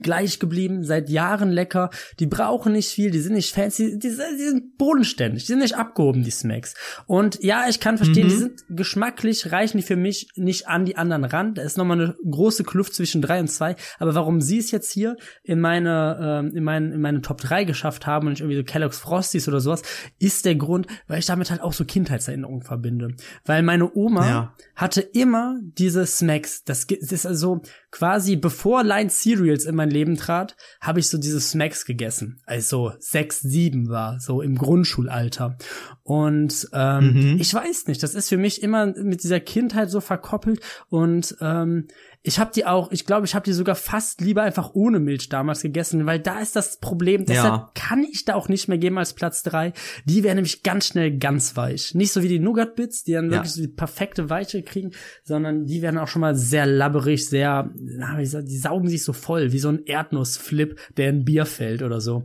gleich 0.00 0.38
geblieben, 0.38 0.84
seit 0.84 1.08
Jahren 1.10 1.50
lecker. 1.50 1.90
Die 2.18 2.26
brauchen 2.26 2.72
nicht 2.72 2.88
viel, 2.90 3.10
die 3.10 3.20
sind 3.20 3.34
nicht 3.34 3.54
fancy, 3.54 3.98
die, 3.98 4.08
die 4.08 4.10
sind 4.44 4.76
bodenständig, 4.78 5.42
die 5.44 5.48
sind 5.52 5.58
nicht 5.60 5.76
abgehoben, 5.76 6.22
die 6.22 6.30
Smacks. 6.30 6.74
Und 7.06 7.42
ja, 7.42 7.64
ich 7.68 7.80
kann 7.80 7.96
verstehen, 7.96 8.26
Mhm. 8.26 8.30
die 8.30 8.36
sind 8.36 8.64
geschmacklich, 8.68 9.52
reichen 9.52 9.78
die 9.78 9.82
für 9.82 9.96
mich 9.96 10.28
nicht 10.36 10.68
an 10.68 10.84
die 10.84 10.96
anderen 10.96 11.24
ran. 11.24 11.54
Da 11.54 11.62
ist 11.62 11.76
nochmal 11.78 12.00
eine 12.00 12.16
große 12.30 12.64
Kluft 12.64 12.94
zwischen 12.94 13.22
drei 13.22 13.40
und 13.40 13.48
zwei. 13.48 13.76
Aber 13.98 14.14
warum 14.14 14.40
sie 14.40 14.58
es 14.58 14.70
jetzt 14.70 14.90
hier 14.92 15.16
in 15.42 15.60
meine, 15.60 16.18
ähm, 16.44 16.56
in 16.56 16.64
meinen, 16.64 16.92
in 16.92 17.00
meine 17.00 17.20
Top 17.22 17.40
3 17.40 17.64
geschafft 17.64 18.06
haben 18.06 18.26
und 18.26 18.32
nicht 18.32 18.40
irgendwie 18.40 18.56
so 18.58 18.64
Kellogg's 18.64 18.98
Frosties 18.98 19.48
oder 19.48 19.60
sowas, 19.60 19.82
ist 20.18 20.44
der 20.44 20.54
Grund, 20.54 20.86
weil 21.08 21.18
ich 21.18 21.26
damit 21.26 21.50
halt 21.50 21.60
auch 21.62 21.72
so 21.72 21.84
Kindheitserinnerungen 21.84 22.62
verbinde. 22.62 23.14
Weil 23.44 23.62
meine 23.62 23.90
Oma 23.94 24.26
Ja. 24.28 24.54
hatte 24.76 25.00
immer 25.00 25.58
diese 25.62 26.06
Smacks. 26.06 26.64
Das 26.64 26.86
das 26.86 27.12
ist 27.12 27.26
also 27.26 27.62
quasi 27.90 28.36
bevor 28.36 28.84
Line 28.84 29.10
Cereals 29.10 29.64
in 29.64 29.74
mein 29.80 29.90
Leben 29.90 30.16
trat, 30.16 30.56
habe 30.80 31.00
ich 31.00 31.08
so 31.08 31.16
diese 31.18 31.40
Smacks 31.40 31.84
gegessen, 31.86 32.40
als 32.46 32.68
so 32.68 32.92
sechs, 32.98 33.40
sieben 33.40 33.88
war, 33.88 34.20
so 34.20 34.42
im 34.42 34.56
Grundschulalter. 34.56 35.56
Und 36.02 36.68
ähm, 36.72 37.14
Mhm. 37.14 37.36
ich 37.40 37.52
weiß 37.54 37.86
nicht, 37.86 38.02
das 38.02 38.14
ist 38.14 38.28
für 38.28 38.36
mich 38.36 38.62
immer 38.62 38.86
mit 38.86 39.22
dieser 39.22 39.40
Kindheit 39.40 39.90
so 39.90 40.00
verkoppelt 40.00 40.60
und 40.88 41.36
ähm, 41.40 41.86
ich 42.22 42.38
habe 42.38 42.50
die 42.54 42.66
auch, 42.66 42.92
ich 42.92 43.06
glaube, 43.06 43.24
ich 43.24 43.34
habe 43.34 43.44
die 43.44 43.52
sogar 43.52 43.74
fast 43.74 44.20
lieber 44.20 44.42
einfach 44.42 44.74
ohne 44.74 45.00
Milch 45.00 45.30
damals 45.30 45.62
gegessen, 45.62 46.04
weil 46.04 46.18
da 46.18 46.40
ist 46.40 46.54
das 46.54 46.78
Problem, 46.78 47.24
deshalb 47.24 47.52
Ja. 47.54 47.70
kann 47.74 48.04
ich 48.04 48.26
da 48.26 48.34
auch 48.34 48.48
nicht 48.50 48.68
mehr 48.68 48.76
geben 48.76 48.98
als 48.98 49.14
Platz 49.14 49.42
drei. 49.42 49.72
Die 50.04 50.22
werden 50.22 50.36
nämlich 50.36 50.62
ganz 50.62 50.86
schnell 50.88 51.16
ganz 51.18 51.56
weich. 51.56 51.94
Nicht 51.94 52.12
so 52.12 52.22
wie 52.22 52.28
die 52.28 52.38
Nougat-Bits, 52.38 53.04
die 53.04 53.12
dann 53.12 53.26
Ja. 53.26 53.32
wirklich 53.32 53.52
so 53.52 53.62
die 53.62 53.68
perfekte 53.68 54.28
Weiche 54.28 54.62
kriegen, 54.62 54.90
sondern 55.24 55.64
die 55.64 55.80
werden 55.80 55.98
auch 55.98 56.08
schon 56.08 56.20
mal 56.20 56.34
sehr 56.34 56.66
labberig, 56.66 57.26
sehr, 57.26 57.70
na, 57.80 58.18
wie 58.18 58.22
gesagt, 58.22 58.48
die 58.48 58.58
saugen 58.58 58.88
sich 58.88 59.02
so 59.02 59.12
voll, 59.14 59.52
wie 59.52 59.58
so 59.58 59.70
ein 59.70 59.84
Erdnussflip, 59.86 60.78
der 60.98 61.08
in 61.08 61.24
Bier 61.24 61.46
fällt 61.46 61.82
oder 61.82 62.00
so. 62.02 62.24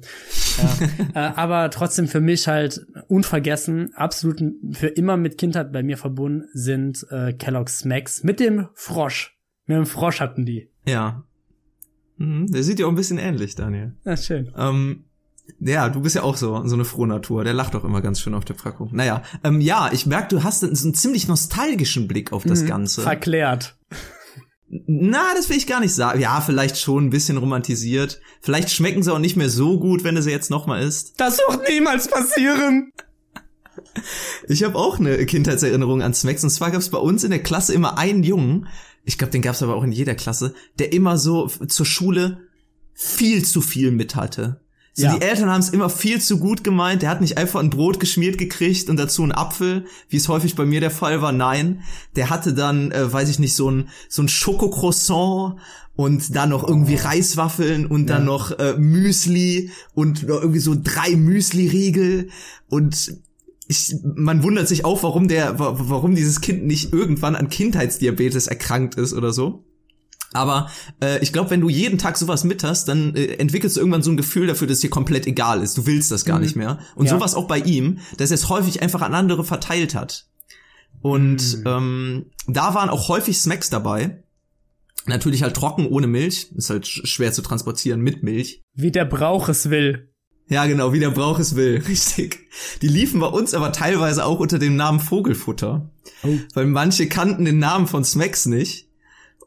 Ja. 0.57 0.87
äh, 1.31 1.33
aber 1.35 1.69
trotzdem 1.69 2.07
für 2.09 2.21
mich 2.21 2.47
halt 2.49 2.85
unvergessen, 3.07 3.93
absolut 3.95 4.41
für 4.71 4.87
immer 4.87 5.15
mit 5.15 5.37
Kindheit 5.37 5.71
bei 5.71 5.83
mir 5.83 5.97
verbunden 5.97 6.49
sind 6.53 7.05
äh, 7.11 7.31
Kellogg's 7.33 7.79
Smacks 7.79 8.23
mit 8.23 8.39
dem 8.41 8.67
Frosch. 8.73 9.34
Mit 9.65 9.77
dem 9.77 9.85
Frosch 9.85 10.19
hatten 10.19 10.45
die. 10.45 10.69
Ja. 10.87 11.23
Mhm, 12.17 12.47
der 12.51 12.63
sieht 12.63 12.79
ja 12.79 12.85
auch 12.85 12.89
ein 12.89 12.95
bisschen 12.95 13.17
ähnlich, 13.17 13.55
Daniel. 13.55 13.93
Ja, 14.05 14.15
schön. 14.15 14.51
Ähm, 14.57 15.05
ja, 15.59 15.89
du 15.89 16.01
bist 16.01 16.15
ja 16.15 16.23
auch 16.23 16.37
so, 16.37 16.65
so 16.67 16.75
eine 16.75 16.85
Frohnatur. 16.85 17.43
Der 17.43 17.53
lacht 17.53 17.75
auch 17.75 17.83
immer 17.83 18.01
ganz 18.01 18.19
schön 18.21 18.33
auf 18.33 18.45
der 18.45 18.53
Packung. 18.55 18.89
Naja, 18.93 19.23
ähm, 19.43 19.61
ja, 19.61 19.89
ich 19.91 20.05
merke, 20.05 20.29
du 20.35 20.43
hast 20.43 20.61
so 20.61 20.67
einen 20.67 20.93
ziemlich 20.93 21.27
nostalgischen 21.27 22.07
Blick 22.07 22.31
auf 22.31 22.43
das 22.43 22.63
Mhm. 22.63 22.67
Ganze. 22.67 23.01
Verklärt. 23.01 23.77
Na, 24.87 25.21
das 25.35 25.49
will 25.49 25.57
ich 25.57 25.67
gar 25.67 25.79
nicht 25.79 25.93
sagen. 25.93 26.19
Ja, 26.19 26.41
vielleicht 26.41 26.77
schon 26.77 27.05
ein 27.05 27.09
bisschen 27.11 27.37
romantisiert. 27.37 28.19
Vielleicht 28.41 28.71
schmecken 28.71 29.03
sie 29.03 29.13
auch 29.13 29.19
nicht 29.19 29.35
mehr 29.35 29.49
so 29.49 29.79
gut, 29.79 30.03
wenn 30.03 30.15
du 30.15 30.21
sie 30.23 30.31
jetzt 30.31 30.49
noch 30.49 30.65
mal 30.67 30.81
isst. 30.81 31.19
Das 31.19 31.37
wird 31.37 31.69
niemals 31.69 32.07
passieren. 32.09 32.91
Ich 34.47 34.63
habe 34.63 34.75
auch 34.77 34.99
eine 34.99 35.23
Kindheitserinnerung 35.25 36.01
an 36.01 36.13
Smacks. 36.13 36.43
Und 36.43 36.49
zwar 36.49 36.71
gab 36.71 36.79
es 36.81 36.89
bei 36.89 36.97
uns 36.97 37.23
in 37.23 37.29
der 37.31 37.43
Klasse 37.43 37.73
immer 37.73 37.97
einen 37.97 38.23
Jungen, 38.23 38.67
ich 39.05 39.17
glaube, 39.17 39.31
den 39.31 39.41
gab 39.41 39.55
es 39.55 39.63
aber 39.63 39.75
auch 39.75 39.83
in 39.83 39.91
jeder 39.91 40.15
Klasse, 40.15 40.53
der 40.79 40.91
immer 40.93 41.17
so 41.17 41.47
zur 41.47 41.85
Schule 41.85 42.41
viel 42.93 43.45
zu 43.45 43.61
viel 43.61 43.91
mit 43.91 44.15
hatte. 44.15 44.59
So, 44.97 45.03
Ja. 45.03 45.15
Die 45.17 45.21
Eltern 45.21 45.49
haben 45.49 45.59
es 45.59 45.69
immer 45.69 45.89
viel 45.89 46.21
zu 46.21 46.39
gut 46.39 46.63
gemeint. 46.63 47.01
Der 47.01 47.09
hat 47.09 47.19
nicht 47.19 47.37
einfach 47.37 47.59
ein 47.59 47.69
Brot 47.69 47.99
geschmiert 47.99 48.37
gekriegt 48.37 48.89
und 48.89 48.97
dazu 48.97 49.23
einen 49.23 49.33
Apfel, 49.33 49.85
wie 50.07 50.15
es 50.15 50.29
häufig 50.29 50.55
bei 50.55 50.65
mir 50.65 50.79
der 50.79 50.91
Fall 50.91 51.21
war. 51.21 51.33
Nein, 51.33 51.81
der 52.15 52.29
hatte 52.29 52.53
dann, 52.53 52.91
äh, 52.91 53.11
weiß 53.11 53.27
ich 53.29 53.37
nicht, 53.39 53.55
so 53.55 53.69
ein 53.69 53.89
so 54.07 54.21
ein 54.21 54.29
Schokocroissant 54.29 55.59
und 55.97 56.35
dann 56.35 56.49
noch 56.49 56.65
irgendwie 56.67 56.95
Reiswaffeln 56.95 57.85
und 57.85 58.07
dann 58.07 58.21
Ja. 58.21 58.25
noch 58.25 58.57
äh, 58.57 58.73
Müsli 58.77 59.71
und 59.93 60.23
noch 60.27 60.39
irgendwie 60.41 60.59
so 60.59 60.75
drei 60.81 61.15
Müsli-Riegel 61.15 62.29
und 62.69 63.17
ich, 63.67 63.95
man 64.03 64.43
wundert 64.43 64.67
sich 64.67 64.85
auch, 64.85 65.01
warum 65.03 65.27
der, 65.27 65.57
wa- 65.59 65.75
warum 65.77 66.15
dieses 66.15 66.41
Kind 66.41 66.65
nicht 66.65 66.93
irgendwann 66.93 67.35
an 67.35 67.49
Kindheitsdiabetes 67.49 68.47
erkrankt 68.47 68.95
ist 68.95 69.13
oder 69.13 69.33
so. 69.33 69.65
Aber 70.33 70.69
äh, 71.01 71.19
ich 71.23 71.31
glaube, 71.31 71.49
wenn 71.49 71.61
du 71.61 71.69
jeden 71.69 71.97
Tag 71.97 72.17
sowas 72.17 72.43
mit 72.43 72.63
hast, 72.63 72.87
dann 72.89 73.15
äh, 73.15 73.35
entwickelst 73.35 73.77
du 73.77 73.79
irgendwann 73.79 74.01
so 74.03 74.11
ein 74.11 74.17
Gefühl 74.17 74.47
dafür, 74.47 74.67
dass 74.67 74.79
dir 74.79 74.89
komplett 74.89 75.25
egal 75.27 75.61
ist. 75.63 75.77
Du 75.77 75.85
willst 75.85 76.11
das 76.11 76.25
gar 76.25 76.37
Mhm. 76.37 76.43
nicht 76.43 76.55
mehr. 76.57 76.79
Und 76.95 77.05
Ja. 77.05 77.11
sowas 77.13 77.35
auch 77.35 77.47
bei 77.47 77.59
ihm, 77.59 77.99
dass 78.17 78.31
er 78.31 78.35
es 78.35 78.49
häufig 78.49 78.81
einfach 78.81 79.01
an 79.01 79.13
andere 79.13 79.43
verteilt 79.45 79.95
hat. 79.95 80.27
Und 81.01 81.59
Mhm. 81.59 81.63
ähm, 81.65 82.25
da 82.47 82.73
waren 82.75 82.89
auch 82.89 83.07
häufig 83.07 83.37
Smacks 83.37 83.69
dabei. 83.69 84.23
Natürlich 85.05 85.43
halt 85.43 85.55
trocken 85.55 85.87
ohne 85.87 86.07
Milch. 86.07 86.51
Ist 86.55 86.69
halt 86.69 86.85
sch- 86.85 87.05
schwer 87.05 87.31
zu 87.31 87.41
transportieren 87.41 88.01
mit 88.01 88.23
Milch. 88.23 88.61
Wie 88.73 88.91
der 88.91 89.05
Brauch 89.05 89.47
es 89.49 89.69
will. 89.69 90.11
Ja, 90.47 90.65
genau, 90.65 90.93
wie 90.93 90.99
der 90.99 91.09
Brauch 91.09 91.39
es 91.39 91.55
will, 91.55 91.83
richtig. 91.87 92.47
Die 92.81 92.87
liefen 92.87 93.19
bei 93.19 93.27
uns 93.27 93.53
aber 93.53 93.71
teilweise 93.71 94.25
auch 94.25 94.39
unter 94.39 94.59
dem 94.59 94.75
Namen 94.75 94.99
Vogelfutter. 94.99 95.89
Oh. 96.23 96.37
Weil 96.53 96.67
manche 96.67 97.07
kannten 97.07 97.45
den 97.45 97.59
Namen 97.59 97.87
von 97.87 98.03
Smacks 98.03 98.45
nicht. 98.45 98.89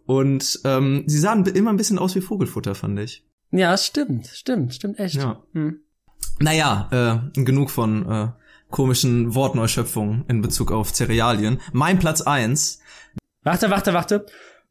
Und 0.07 0.61
ähm, 0.65 1.05
sie 1.07 1.19
sahen 1.19 1.45
immer 1.47 1.71
ein 1.71 1.77
bisschen 1.77 1.99
aus 1.99 2.15
wie 2.15 2.21
Vogelfutter, 2.21 2.75
fand 2.75 2.99
ich. 2.99 3.25
Ja, 3.51 3.77
stimmt, 3.77 4.27
stimmt, 4.27 4.75
stimmt 4.75 4.99
echt. 4.99 5.17
Ja. 5.17 5.43
Hm. 5.53 5.81
Naja, 6.41 7.31
äh, 7.35 7.43
genug 7.43 7.71
von 7.71 8.11
äh, 8.11 8.29
komischen 8.71 9.35
Wortneuschöpfungen 9.35 10.25
in 10.29 10.41
Bezug 10.41 10.73
auf 10.73 10.93
Cerealien. 10.93 11.61
Mein 11.73 11.99
Platz 11.99 12.21
eins. 12.21 12.81
Warte, 13.43 13.71
warte, 13.71 13.95
warte. 13.95 14.27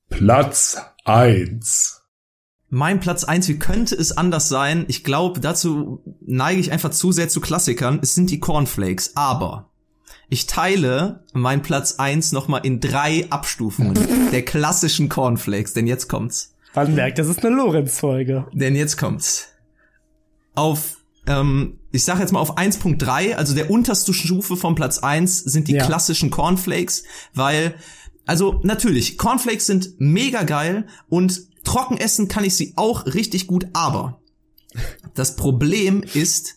Platz 0.09 0.77
eins. 1.05 1.96
Mein 2.69 2.99
Platz 2.99 3.23
eins. 3.23 3.47
wie 3.47 3.57
könnte 3.59 3.95
es 3.95 4.11
anders 4.17 4.49
sein? 4.49 4.85
Ich 4.87 5.03
glaube, 5.03 5.39
dazu 5.39 6.01
neige 6.25 6.59
ich 6.59 6.71
einfach 6.71 6.91
zu 6.91 7.11
sehr 7.11 7.29
zu 7.29 7.39
Klassikern. 7.39 7.99
Es 8.01 8.13
sind 8.13 8.29
die 8.29 8.39
Cornflakes. 8.39 9.15
Aber 9.15 9.69
ich 10.29 10.47
teile 10.47 11.23
mein 11.33 11.61
Platz 11.61 11.95
eins 11.97 12.33
nochmal 12.33 12.65
in 12.65 12.81
drei 12.81 13.25
Abstufungen 13.29 13.97
der 14.31 14.43
klassischen 14.43 15.07
Cornflakes. 15.07 15.73
Denn 15.73 15.87
jetzt 15.87 16.09
kommt's. 16.09 16.53
Man 16.75 16.93
merkt, 16.93 17.17
das 17.19 17.27
ist 17.27 17.43
eine 17.45 17.55
Lorenz-Folge. 17.55 18.45
Denn 18.53 18.75
jetzt 18.75 18.97
kommt's. 18.97 19.47
Auf, 20.53 20.97
ähm, 21.25 21.79
ich 21.91 22.03
sag 22.03 22.19
jetzt 22.19 22.33
mal 22.33 22.39
auf 22.39 22.57
1.3, 22.57 23.33
also 23.35 23.55
der 23.55 23.71
unterste 23.71 24.13
Stufe 24.13 24.57
vom 24.57 24.75
Platz 24.75 24.99
1 24.99 25.39
sind 25.39 25.67
die 25.69 25.73
Ja. 25.75 25.85
klassischen 25.85 26.29
Cornflakes, 26.31 27.03
weil, 27.33 27.75
also 28.25 28.59
natürlich, 28.63 29.17
Cornflakes 29.17 29.65
sind 29.67 29.93
mega 29.99 30.43
geil 30.43 30.87
und 31.09 31.41
trocken 31.67 31.97
essen 31.97 32.29
kann 32.29 32.45
ich 32.45 32.55
sie 32.55 32.73
auch 32.77 33.05
richtig 33.05 33.45
gut, 33.45 33.67
aber 33.73 34.21
das 35.13 35.35
Problem 35.35 36.01
ist 36.01 36.55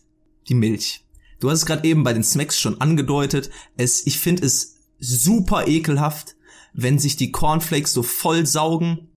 die 0.49 0.55
Milch. 0.55 1.05
Du 1.41 1.51
hast 1.51 1.61
es 1.61 1.67
gerade 1.67 1.87
eben 1.87 2.05
bei 2.05 2.13
den 2.13 2.23
Smacks 2.23 2.61
schon 2.61 2.81
angedeutet. 2.81 3.51
Es, 3.77 4.07
ich 4.07 4.19
finde 4.19 4.47
es 4.47 4.77
super 5.01 5.67
ekelhaft, 5.67 6.37
wenn 6.75 7.01
sich 7.01 7.17
die 7.17 7.33
Cornflakes 7.33 7.93
so 7.93 8.05
voll 8.05 8.47
saugen 8.47 9.09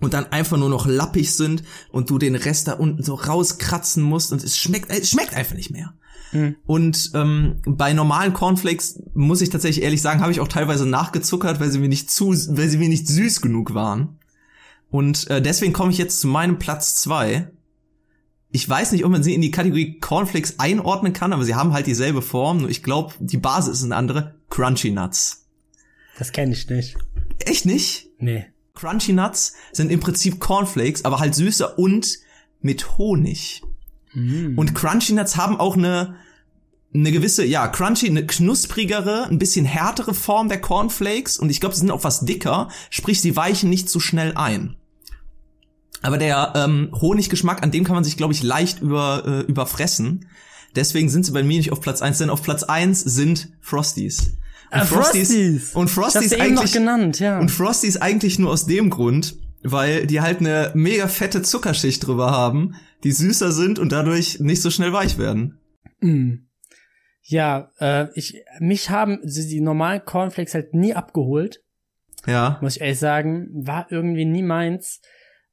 und 0.00 0.14
dann 0.14 0.32
einfach 0.32 0.56
nur 0.56 0.70
noch 0.70 0.86
lappig 0.86 1.34
sind 1.34 1.64
und 1.90 2.08
du 2.08 2.18
den 2.18 2.34
Rest 2.34 2.68
da 2.68 2.72
unten 2.72 3.02
so 3.02 3.14
rauskratzen 3.14 4.02
musst 4.02 4.32
und 4.32 4.42
es 4.42 4.56
schmeckt, 4.56 4.90
es 4.90 5.10
schmeckt 5.10 5.34
einfach 5.34 5.54
nicht 5.54 5.70
mehr. 5.70 5.92
Mhm. 6.32 6.56
Und 6.64 7.10
ähm, 7.14 7.60
bei 7.66 7.92
normalen 7.92 8.32
Cornflakes 8.32 9.02
muss 9.12 9.42
ich 9.42 9.50
tatsächlich 9.50 9.84
ehrlich 9.84 10.00
sagen, 10.00 10.22
habe 10.22 10.32
ich 10.32 10.40
auch 10.40 10.48
teilweise 10.48 10.86
nachgezuckert, 10.86 11.60
weil 11.60 11.70
sie 11.70 11.78
mir 11.78 11.88
nicht 11.88 12.10
zu, 12.10 12.30
weil 12.30 12.70
sie 12.70 12.78
mir 12.78 12.88
nicht 12.88 13.06
süß 13.06 13.42
genug 13.42 13.74
waren. 13.74 14.18
Und 14.92 15.28
äh, 15.30 15.40
deswegen 15.40 15.72
komme 15.72 15.90
ich 15.90 15.96
jetzt 15.96 16.20
zu 16.20 16.28
meinem 16.28 16.58
Platz 16.58 16.96
zwei. 16.96 17.50
Ich 18.50 18.68
weiß 18.68 18.92
nicht, 18.92 19.06
ob 19.06 19.10
man 19.10 19.22
sie 19.22 19.34
in 19.34 19.40
die 19.40 19.50
Kategorie 19.50 19.98
Cornflakes 19.98 20.58
einordnen 20.58 21.14
kann, 21.14 21.32
aber 21.32 21.44
sie 21.44 21.54
haben 21.54 21.72
halt 21.72 21.86
dieselbe 21.86 22.20
Form. 22.20 22.58
Nur 22.58 22.68
ich 22.68 22.82
glaube, 22.82 23.14
die 23.18 23.38
Basis 23.38 23.78
ist 23.78 23.84
eine 23.84 23.96
andere. 23.96 24.34
Crunchy 24.50 24.90
Nuts. 24.90 25.46
Das 26.18 26.30
kenne 26.30 26.52
ich 26.52 26.68
nicht. 26.68 26.98
Echt 27.38 27.64
nicht? 27.64 28.10
Nee. 28.18 28.44
Crunchy 28.74 29.14
Nuts 29.14 29.54
sind 29.72 29.90
im 29.90 30.00
Prinzip 30.00 30.38
Cornflakes, 30.38 31.06
aber 31.06 31.20
halt 31.20 31.34
süßer 31.34 31.78
und 31.78 32.18
mit 32.60 32.98
Honig. 32.98 33.62
Mm. 34.12 34.58
Und 34.58 34.74
Crunchy 34.74 35.14
Nuts 35.14 35.36
haben 35.36 35.58
auch 35.58 35.76
eine 35.76 36.16
eine 36.94 37.10
gewisse, 37.10 37.46
ja, 37.46 37.68
crunchy, 37.68 38.06
eine 38.06 38.26
knusprigere, 38.26 39.24
ein 39.24 39.38
bisschen 39.38 39.64
härtere 39.64 40.12
Form 40.12 40.50
der 40.50 40.60
Cornflakes 40.60 41.38
und 41.38 41.48
ich 41.48 41.58
glaube, 41.58 41.74
sie 41.74 41.80
sind 41.80 41.90
auch 41.90 42.04
was 42.04 42.26
dicker, 42.26 42.68
sprich, 42.90 43.22
sie 43.22 43.34
weichen 43.34 43.70
nicht 43.70 43.88
so 43.88 43.98
schnell 43.98 44.34
ein. 44.36 44.76
Aber 46.02 46.18
der 46.18 46.52
ähm, 46.56 46.90
Honiggeschmack, 47.00 47.62
an 47.62 47.70
dem 47.70 47.84
kann 47.84 47.94
man 47.94 48.04
sich, 48.04 48.16
glaube 48.16 48.32
ich, 48.32 48.42
leicht 48.42 48.80
über, 48.82 49.22
äh, 49.26 49.40
überfressen. 49.42 50.26
Deswegen 50.74 51.08
sind 51.08 51.24
sie 51.26 51.32
bei 51.32 51.42
mir 51.42 51.58
nicht 51.58 51.70
auf 51.72 51.80
Platz 51.80 52.02
eins, 52.02 52.18
denn 52.18 52.30
auf 52.30 52.42
Platz 52.42 52.62
eins 52.64 53.00
sind 53.00 53.48
Frosties. 53.60 54.32
Und 54.72 54.80
Ah, 54.80 54.84
Frosties. 54.86 55.74
Und 55.74 55.88
Frosties 55.90 56.32
eben 56.32 56.54
noch 56.54 56.62
eigentlich 56.62 56.72
genannt, 56.72 57.20
ja. 57.20 57.38
und 57.38 57.50
Frosties 57.50 57.98
eigentlich 57.98 58.38
nur 58.38 58.50
aus 58.50 58.64
dem 58.66 58.88
Grund, 58.88 59.36
weil 59.62 60.06
die 60.06 60.22
halt 60.22 60.40
eine 60.40 60.70
mega 60.74 61.08
fette 61.08 61.42
Zuckerschicht 61.42 62.06
drüber 62.06 62.30
haben, 62.30 62.74
die 63.04 63.12
süßer 63.12 63.52
sind 63.52 63.78
und 63.78 63.92
dadurch 63.92 64.40
nicht 64.40 64.62
so 64.62 64.70
schnell 64.70 64.92
weich 64.94 65.18
werden. 65.18 65.58
Mm. 66.00 66.46
Ja, 67.24 67.70
äh, 67.78 68.06
ich, 68.14 68.42
mich 68.58 68.90
haben 68.90 69.18
die, 69.22 69.46
die 69.46 69.60
normalen 69.60 70.04
Cornflakes 70.04 70.54
halt 70.54 70.74
nie 70.74 70.94
abgeholt, 70.94 71.60
Ja. 72.26 72.58
muss 72.62 72.76
ich 72.76 72.80
ehrlich 72.80 72.98
sagen. 72.98 73.48
War 73.52 73.86
irgendwie 73.90 74.24
nie 74.24 74.42
meins. 74.42 75.00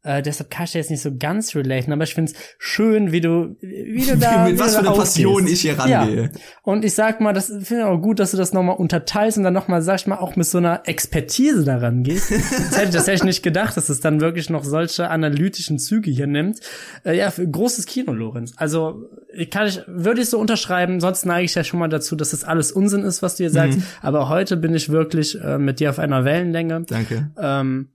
Äh, 0.02 0.22
deshalb 0.22 0.50
kann 0.50 0.64
ich 0.64 0.74
jetzt 0.76 0.90
nicht 0.90 1.02
so 1.02 1.12
ganz 1.18 1.54
relaten, 1.56 1.92
aber 1.92 2.04
ich 2.04 2.14
find's 2.14 2.34
schön, 2.58 3.12
wie 3.12 3.20
du, 3.20 3.58
wie 3.60 4.06
du 4.06 4.18
da. 4.20 4.46
Mit 4.46 4.58
was 4.58 4.76
für 4.76 4.80
einer 4.80 4.94
Passion 4.94 5.46
ich 5.46 5.62
hier 5.62 5.78
rangehe. 5.78 6.24
Ja. 6.24 6.30
Und 6.64 6.86
ich 6.86 6.94
sag 6.94 7.20
mal, 7.20 7.34
das 7.34 7.48
finde 7.48 7.80
ich 7.80 7.84
auch 7.84 7.98
gut, 7.98 8.20
dass 8.20 8.32
du 8.32 8.38
das 8.38 8.54
nochmal 8.54 8.78
unterteilst 8.78 9.38
und 9.38 9.44
dann 9.44 9.54
nochmal, 9.54 9.82
sag 9.82 10.00
ich 10.00 10.08
mal, 10.08 10.18
auch 10.18 10.38
mit 10.38 10.48
so 10.48 10.58
einer 10.58 10.84
Expertise 10.86 11.66
daran 11.66 12.04
gehst. 12.04 12.32
Das 12.50 12.78
hätte, 12.78 12.92
das 12.92 13.08
hätte 13.08 13.16
ich 13.16 13.24
nicht 13.24 13.44
gedacht, 13.44 13.78
dass 13.78 13.90
es 13.90 14.00
dann 14.00 14.22
wirklich 14.22 14.50
noch 14.50 14.64
solche 14.64 15.10
analytischen 15.10 15.80
Züge 15.80 16.12
hier 16.12 16.28
nimmt. 16.28 16.60
Äh, 17.04 17.18
ja, 17.18 17.32
für 17.32 17.48
großes 17.48 17.86
Kino, 17.86 18.12
Lorenz. 18.14 18.54
Also 18.58 19.10
kann 19.52 19.68
ich, 19.68 19.82
würde 19.88 20.22
ich 20.22 20.30
so 20.30 20.40
unterschreiben, 20.40 21.00
sonst 21.00 21.26
neige 21.26 21.46
ich 21.46 21.56
ja 21.56 21.64
schon 21.64 21.80
mal 21.80 21.88
dazu, 21.88 22.16
dass 22.16 22.32
das 22.32 22.44
alles 22.44 22.72
Unsinn 22.72 23.04
ist, 23.04 23.22
was 23.22 23.36
du 23.36 23.44
hier 23.44 23.52
sagst. 23.52 23.80
Aber 24.02 24.30
heute 24.30 24.58
bin 24.58 24.74
ich 24.74 24.90
wirklich 24.90 25.40
äh, 25.42 25.58
mit 25.58 25.80
dir 25.80 25.90
auf 25.90 26.00
einer 26.00 26.26
Wellenlänge. 26.26 26.86
Danke. 26.88 27.32
Ähm, 27.40 27.90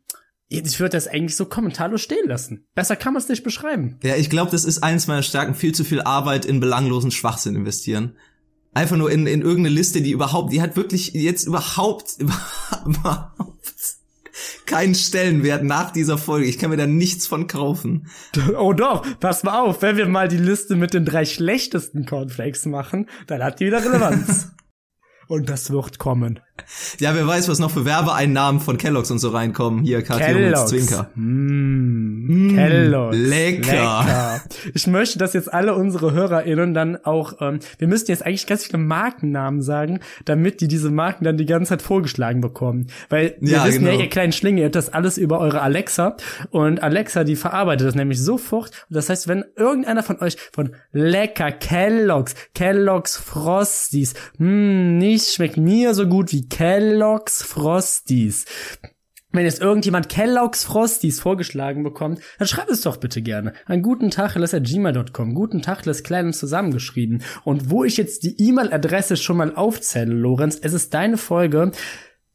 ich 0.58 0.80
würde 0.80 0.96
das 0.96 1.08
eigentlich 1.08 1.36
so 1.36 1.46
kommentarlos 1.46 2.02
stehen 2.02 2.26
lassen. 2.28 2.66
Besser 2.74 2.96
kann 2.96 3.14
man 3.14 3.22
es 3.22 3.28
nicht 3.28 3.44
beschreiben. 3.44 3.98
Ja, 4.02 4.16
ich 4.16 4.30
glaube, 4.30 4.50
das 4.50 4.64
ist 4.64 4.82
eins 4.82 5.06
meiner 5.06 5.22
Stärken, 5.22 5.54
viel 5.54 5.74
zu 5.74 5.84
viel 5.84 6.02
Arbeit 6.02 6.44
in 6.44 6.60
belanglosen 6.60 7.10
Schwachsinn 7.10 7.54
investieren. 7.54 8.16
Einfach 8.72 8.96
nur 8.96 9.10
in, 9.10 9.26
in 9.26 9.42
irgendeine 9.42 9.74
Liste, 9.74 10.02
die 10.02 10.10
überhaupt, 10.10 10.52
die 10.52 10.60
hat 10.60 10.76
wirklich 10.76 11.12
jetzt 11.14 11.46
überhaupt, 11.46 12.16
überhaupt 12.86 13.34
keinen 14.66 14.94
Stellenwert 14.94 15.62
nach 15.62 15.92
dieser 15.92 16.18
Folge. 16.18 16.46
Ich 16.46 16.58
kann 16.58 16.70
mir 16.70 16.76
da 16.76 16.86
nichts 16.86 17.26
von 17.26 17.46
kaufen. 17.46 18.08
Oh 18.58 18.72
doch, 18.72 19.06
pass 19.20 19.44
mal 19.44 19.60
auf, 19.60 19.82
wenn 19.82 19.96
wir 19.96 20.08
mal 20.08 20.28
die 20.28 20.38
Liste 20.38 20.74
mit 20.76 20.94
den 20.94 21.04
drei 21.04 21.24
schlechtesten 21.24 22.06
Cornflakes 22.06 22.66
machen, 22.66 23.08
dann 23.26 23.42
hat 23.42 23.60
die 23.60 23.66
wieder 23.66 23.84
Relevanz. 23.84 24.48
Und 25.28 25.48
das 25.48 25.70
wird 25.70 25.98
kommen. 25.98 26.40
Ja, 27.00 27.14
wer 27.16 27.26
weiß, 27.26 27.48
was 27.48 27.58
noch 27.58 27.70
für 27.72 27.84
Werbeeinnahmen 27.84 28.60
von 28.60 28.78
Kellogg's 28.78 29.10
und 29.10 29.18
so 29.18 29.30
reinkommen. 29.30 29.82
Hier, 29.82 30.02
Kellogg's. 30.02 30.66
Zwinker. 30.66 31.10
Mm, 31.14 32.54
Kellogg's. 32.54 33.16
lecker. 33.16 33.72
lecker. 33.72 34.40
Ich 34.72 34.86
möchte, 34.86 35.18
dass 35.18 35.32
jetzt 35.32 35.52
alle 35.52 35.74
unsere 35.74 36.12
HörerInnen 36.12 36.72
dann 36.72 36.96
auch, 37.04 37.34
ähm, 37.40 37.58
wir 37.78 37.88
müssten 37.88 38.10
jetzt 38.12 38.24
eigentlich 38.24 38.46
ganz 38.46 38.64
viele 38.64 38.78
Markennamen 38.78 39.62
sagen, 39.62 40.00
damit 40.26 40.60
die 40.60 40.68
diese 40.68 40.90
Marken 40.90 41.24
dann 41.24 41.36
die 41.36 41.46
ganze 41.46 41.70
Zeit 41.70 41.82
vorgeschlagen 41.82 42.40
bekommen. 42.40 42.86
Weil 43.08 43.36
wir 43.40 43.56
Ja, 43.56 43.64
wissen 43.66 43.84
ja, 43.84 43.90
genau. 43.90 44.02
ihr 44.04 44.08
kleinen 44.10 44.32
Schlinge, 44.32 44.60
ihr 44.60 44.66
habt 44.66 44.76
das 44.76 44.90
alles 44.92 45.18
über 45.18 45.40
eure 45.40 45.60
Alexa 45.60 46.16
und 46.50 46.82
Alexa, 46.82 47.24
die 47.24 47.36
verarbeitet 47.36 47.88
das 47.88 47.94
nämlich 47.96 48.20
sofort. 48.22 48.70
Und 48.88 48.94
das 48.96 49.08
heißt, 49.08 49.26
wenn 49.26 49.44
irgendeiner 49.56 50.02
von 50.04 50.20
euch 50.20 50.36
von 50.52 50.74
lecker 50.92 51.50
Kellogg's, 51.50 52.34
Kellogg's 52.54 53.16
Frosties, 53.16 54.14
hm, 54.38 54.98
nichts 55.14 55.32
schmeckt 55.32 55.56
mir 55.56 55.94
so 55.94 56.08
gut 56.08 56.32
wie 56.32 56.48
Kellogg's 56.48 57.40
Frosties. 57.40 58.46
Wenn 59.30 59.44
jetzt 59.44 59.60
irgendjemand 59.60 60.08
Kellogg's 60.08 60.64
Frosties 60.64 61.20
vorgeschlagen 61.20 61.84
bekommt, 61.84 62.18
dann 62.40 62.48
schreibt 62.48 62.70
es 62.70 62.80
doch 62.80 62.96
bitte 62.96 63.22
gerne 63.22 63.52
an 63.66 63.82
gutentacheles.gmail.com. 63.82 65.34
Guten 65.34 65.62
Tacheles 65.62 66.02
klein 66.02 66.26
und 66.26 66.32
zusammengeschrieben. 66.32 67.22
Und 67.44 67.70
wo 67.70 67.84
ich 67.84 67.96
jetzt 67.96 68.24
die 68.24 68.34
E-Mail-Adresse 68.42 69.16
schon 69.16 69.36
mal 69.36 69.54
aufzähle, 69.54 70.12
Lorenz, 70.12 70.58
es 70.60 70.72
ist 70.72 70.92
deine 70.94 71.16
Folge. 71.16 71.70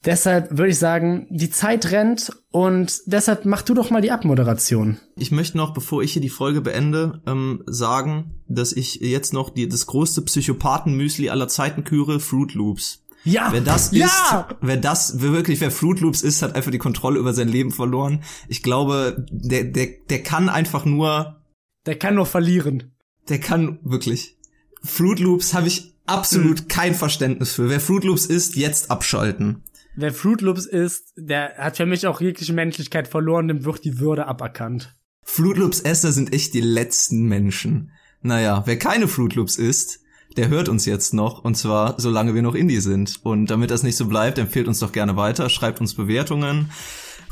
Deshalb 0.06 0.52
würde 0.58 0.70
ich 0.72 0.80
sagen, 0.80 1.28
die 1.30 1.50
Zeit 1.50 1.92
rennt 1.92 2.32
und 2.52 3.02
deshalb 3.06 3.44
mach 3.46 3.64
du 3.64 3.74
doch 3.74 3.90
mal 3.90 4.02
die 4.02 4.12
Abmoderation. 4.12 4.98
Ich 5.18 5.32
möchte 5.32 5.58
noch, 5.58 5.74
bevor 5.74 6.02
ich 6.02 6.14
hier 6.14 6.22
die 6.22 6.30
Folge 6.30 6.62
beende, 6.62 7.22
ähm, 7.28 7.64
sagen, 7.66 8.42
dass 8.48 8.72
ich 8.72 8.96
jetzt 9.02 9.34
noch 9.34 9.50
die, 9.50 9.68
das 9.68 9.88
größte 9.88 10.22
Psychopathen-Müsli 10.22 11.30
aller 11.30 11.50
Zeiten 11.50 11.84
küre, 11.84 12.22
Fruit 12.22 12.54
Loops. 12.54 13.04
Ja! 13.26 13.50
Wer 13.52 13.60
das 13.60 13.92
ja! 13.92 14.06
ist, 14.06 14.56
wer 14.62 14.78
das, 14.78 15.16
wer 15.22 15.34
wirklich, 15.34 15.60
wer 15.60 15.70
Fruit 15.72 16.00
Loops 16.00 16.22
ist, 16.22 16.42
hat 16.42 16.56
einfach 16.56 16.72
die 16.72 16.78
Kontrolle 16.78 17.20
über 17.20 17.34
sein 17.34 17.50
Leben 17.50 17.72
verloren. 17.72 18.24
Ich 18.48 18.64
glaube, 18.64 19.26
der, 19.30 19.66
der, 19.66 19.88
der 20.10 20.24
kann 20.24 20.48
einfach 20.48 20.86
nur, 20.86 21.42
Der 21.86 22.00
kann 22.00 22.16
nur 22.16 22.26
verlieren. 22.26 22.94
der 23.28 23.40
kann 23.42 23.80
wirklich. 23.84 24.38
Fruit 24.82 25.20
Loops 25.20 25.54
habe 25.54 25.68
ich 25.68 25.94
absolut 26.06 26.60
Hm. 26.62 26.68
kein 26.70 26.96
Verständnis 26.96 27.52
für. 27.52 27.70
Wer 27.70 27.82
Fruit 27.82 28.06
Loops 28.06 28.26
ist, 28.26 28.56
jetzt 28.56 28.90
abschalten. 28.90 29.64
Wer 29.96 30.14
Fruit 30.14 30.42
Loops 30.42 30.66
ist, 30.66 31.14
der 31.18 31.56
hat 31.58 31.78
für 31.78 31.86
mich 31.86 32.08
auch 32.08 32.22
jegliche 32.22 32.54
Menschlichkeit 32.54 33.08
verloren, 33.08 33.48
dem 33.48 33.66
wird 33.66 33.84
die 33.84 34.00
Würde 34.00 34.28
aberkannt. 34.28 34.96
Fruit 35.24 35.58
Loops 35.58 35.82
Esser 35.82 36.12
sind 36.12 36.34
echt 36.34 36.54
die 36.54 36.62
letzten 36.62 37.28
Menschen. 37.28 37.92
Naja, 38.22 38.64
wer 38.66 38.78
keine 38.78 39.08
Fruit 39.08 39.36
Loops 39.36 39.58
isst, 39.58 40.02
der 40.38 40.50
hört 40.50 40.70
uns 40.70 40.86
jetzt 40.86 41.14
noch, 41.14 41.44
und 41.44 41.56
zwar 41.56 42.00
solange 42.00 42.36
wir 42.36 42.42
noch 42.42 42.56
Indie 42.56 42.82
sind. 42.82 43.20
Und 43.24 43.48
damit 43.48 43.72
das 43.72 43.84
nicht 43.84 43.96
so 43.96 44.08
bleibt, 44.08 44.38
empfehlt 44.38 44.68
uns 44.68 44.80
doch 44.80 44.92
gerne 44.92 45.16
weiter, 45.16 45.50
schreibt 45.50 45.82
uns 45.82 45.96
Bewertungen, 45.96 46.72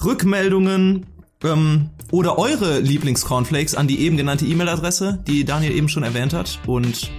Rückmeldungen 0.03 1.05
ähm, 1.43 1.89
oder 2.11 2.37
eure 2.37 2.79
Lieblingscornflakes 2.79 3.75
an 3.75 3.87
die 3.87 3.99
eben 3.99 4.17
genannte 4.17 4.45
E-Mail-Adresse, 4.45 5.23
die 5.27 5.45
Daniel 5.45 5.73
eben 5.73 5.89
schon 5.89 6.03
erwähnt 6.03 6.33
hat. 6.33 6.59
Und 6.65 7.11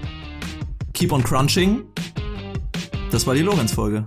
keep 0.94 1.12
on 1.12 1.22
crunching. 1.22 1.84
Das 3.10 3.26
war 3.26 3.34
die 3.34 3.42
Lorenz-Folge. 3.42 4.04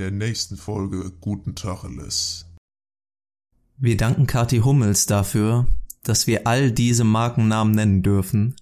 Der 0.00 0.10
nächsten 0.10 0.56
Folge 0.56 1.12
Guten 1.20 1.54
Tacheles. 1.54 2.46
Wir 3.76 3.98
danken 3.98 4.26
Kati 4.26 4.60
Hummels 4.60 5.04
dafür, 5.04 5.68
dass 6.02 6.26
wir 6.26 6.46
all 6.46 6.72
diese 6.72 7.04
Markennamen 7.04 7.74
nennen 7.74 8.02
dürfen, 8.02 8.56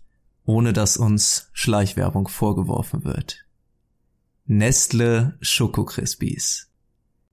ohne 0.45 0.72
dass 0.72 0.97
uns 0.97 1.49
Schleichwerbung 1.53 2.26
vorgeworfen 2.26 3.05
wird. 3.05 3.47
Nestle 4.47 5.39
Schoko 5.41 5.84
Crispies. 5.84 6.72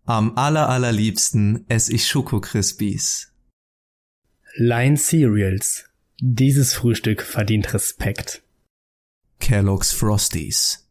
Am 0.03 0.37
aller 0.37 0.69
allerliebsten 0.69 1.65
esse 1.67 1.91
ich 1.91 2.07
Schoko 2.07 2.39
Crispies. 2.39 3.33
Line 4.55 4.97
Cereals. 4.97 5.85
Dieses 6.19 6.75
Frühstück 6.75 7.23
verdient 7.23 7.73
Respekt. 7.73 8.43
Kellogg's 9.39 9.93
Frosties. 9.93 10.87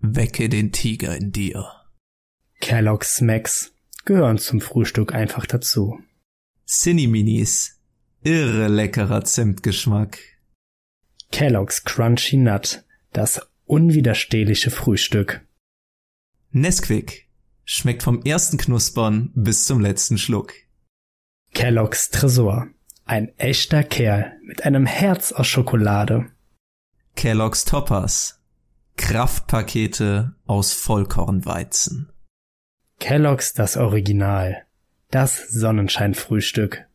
Wecke 0.00 0.50
den 0.50 0.70
Tiger 0.70 1.16
in 1.16 1.32
dir. 1.32 1.77
Kellogg's 2.60 3.16
Smacks 3.16 3.72
gehören 4.04 4.38
zum 4.38 4.60
Frühstück 4.60 5.14
einfach 5.14 5.46
dazu. 5.46 6.00
Cinni-Minis. 6.66 7.78
Irre 8.22 8.68
leckerer 8.68 9.24
Zimtgeschmack. 9.24 10.18
Kellogg's 11.30 11.84
Crunchy 11.84 12.36
Nut, 12.36 12.84
das 13.12 13.40
unwiderstehliche 13.66 14.70
Frühstück. 14.70 15.46
Nesquik. 16.50 17.28
Schmeckt 17.64 18.02
vom 18.02 18.22
ersten 18.22 18.56
Knuspern 18.56 19.30
bis 19.34 19.66
zum 19.66 19.80
letzten 19.80 20.16
Schluck. 20.16 20.54
Kellogg's 21.52 22.10
Tresor, 22.10 22.68
ein 23.04 23.36
echter 23.38 23.84
Kerl 23.84 24.38
mit 24.42 24.64
einem 24.64 24.86
Herz 24.86 25.32
aus 25.32 25.46
Schokolade. 25.46 26.30
Kellogg's 27.14 27.64
Toppers. 27.64 28.40
Kraftpakete 28.96 30.34
aus 30.46 30.72
Vollkornweizen. 30.72 32.10
Kellogg's 32.98 33.52
das 33.52 33.76
Original, 33.76 34.64
das 35.10 35.48
Sonnenscheinfrühstück. 35.48 36.87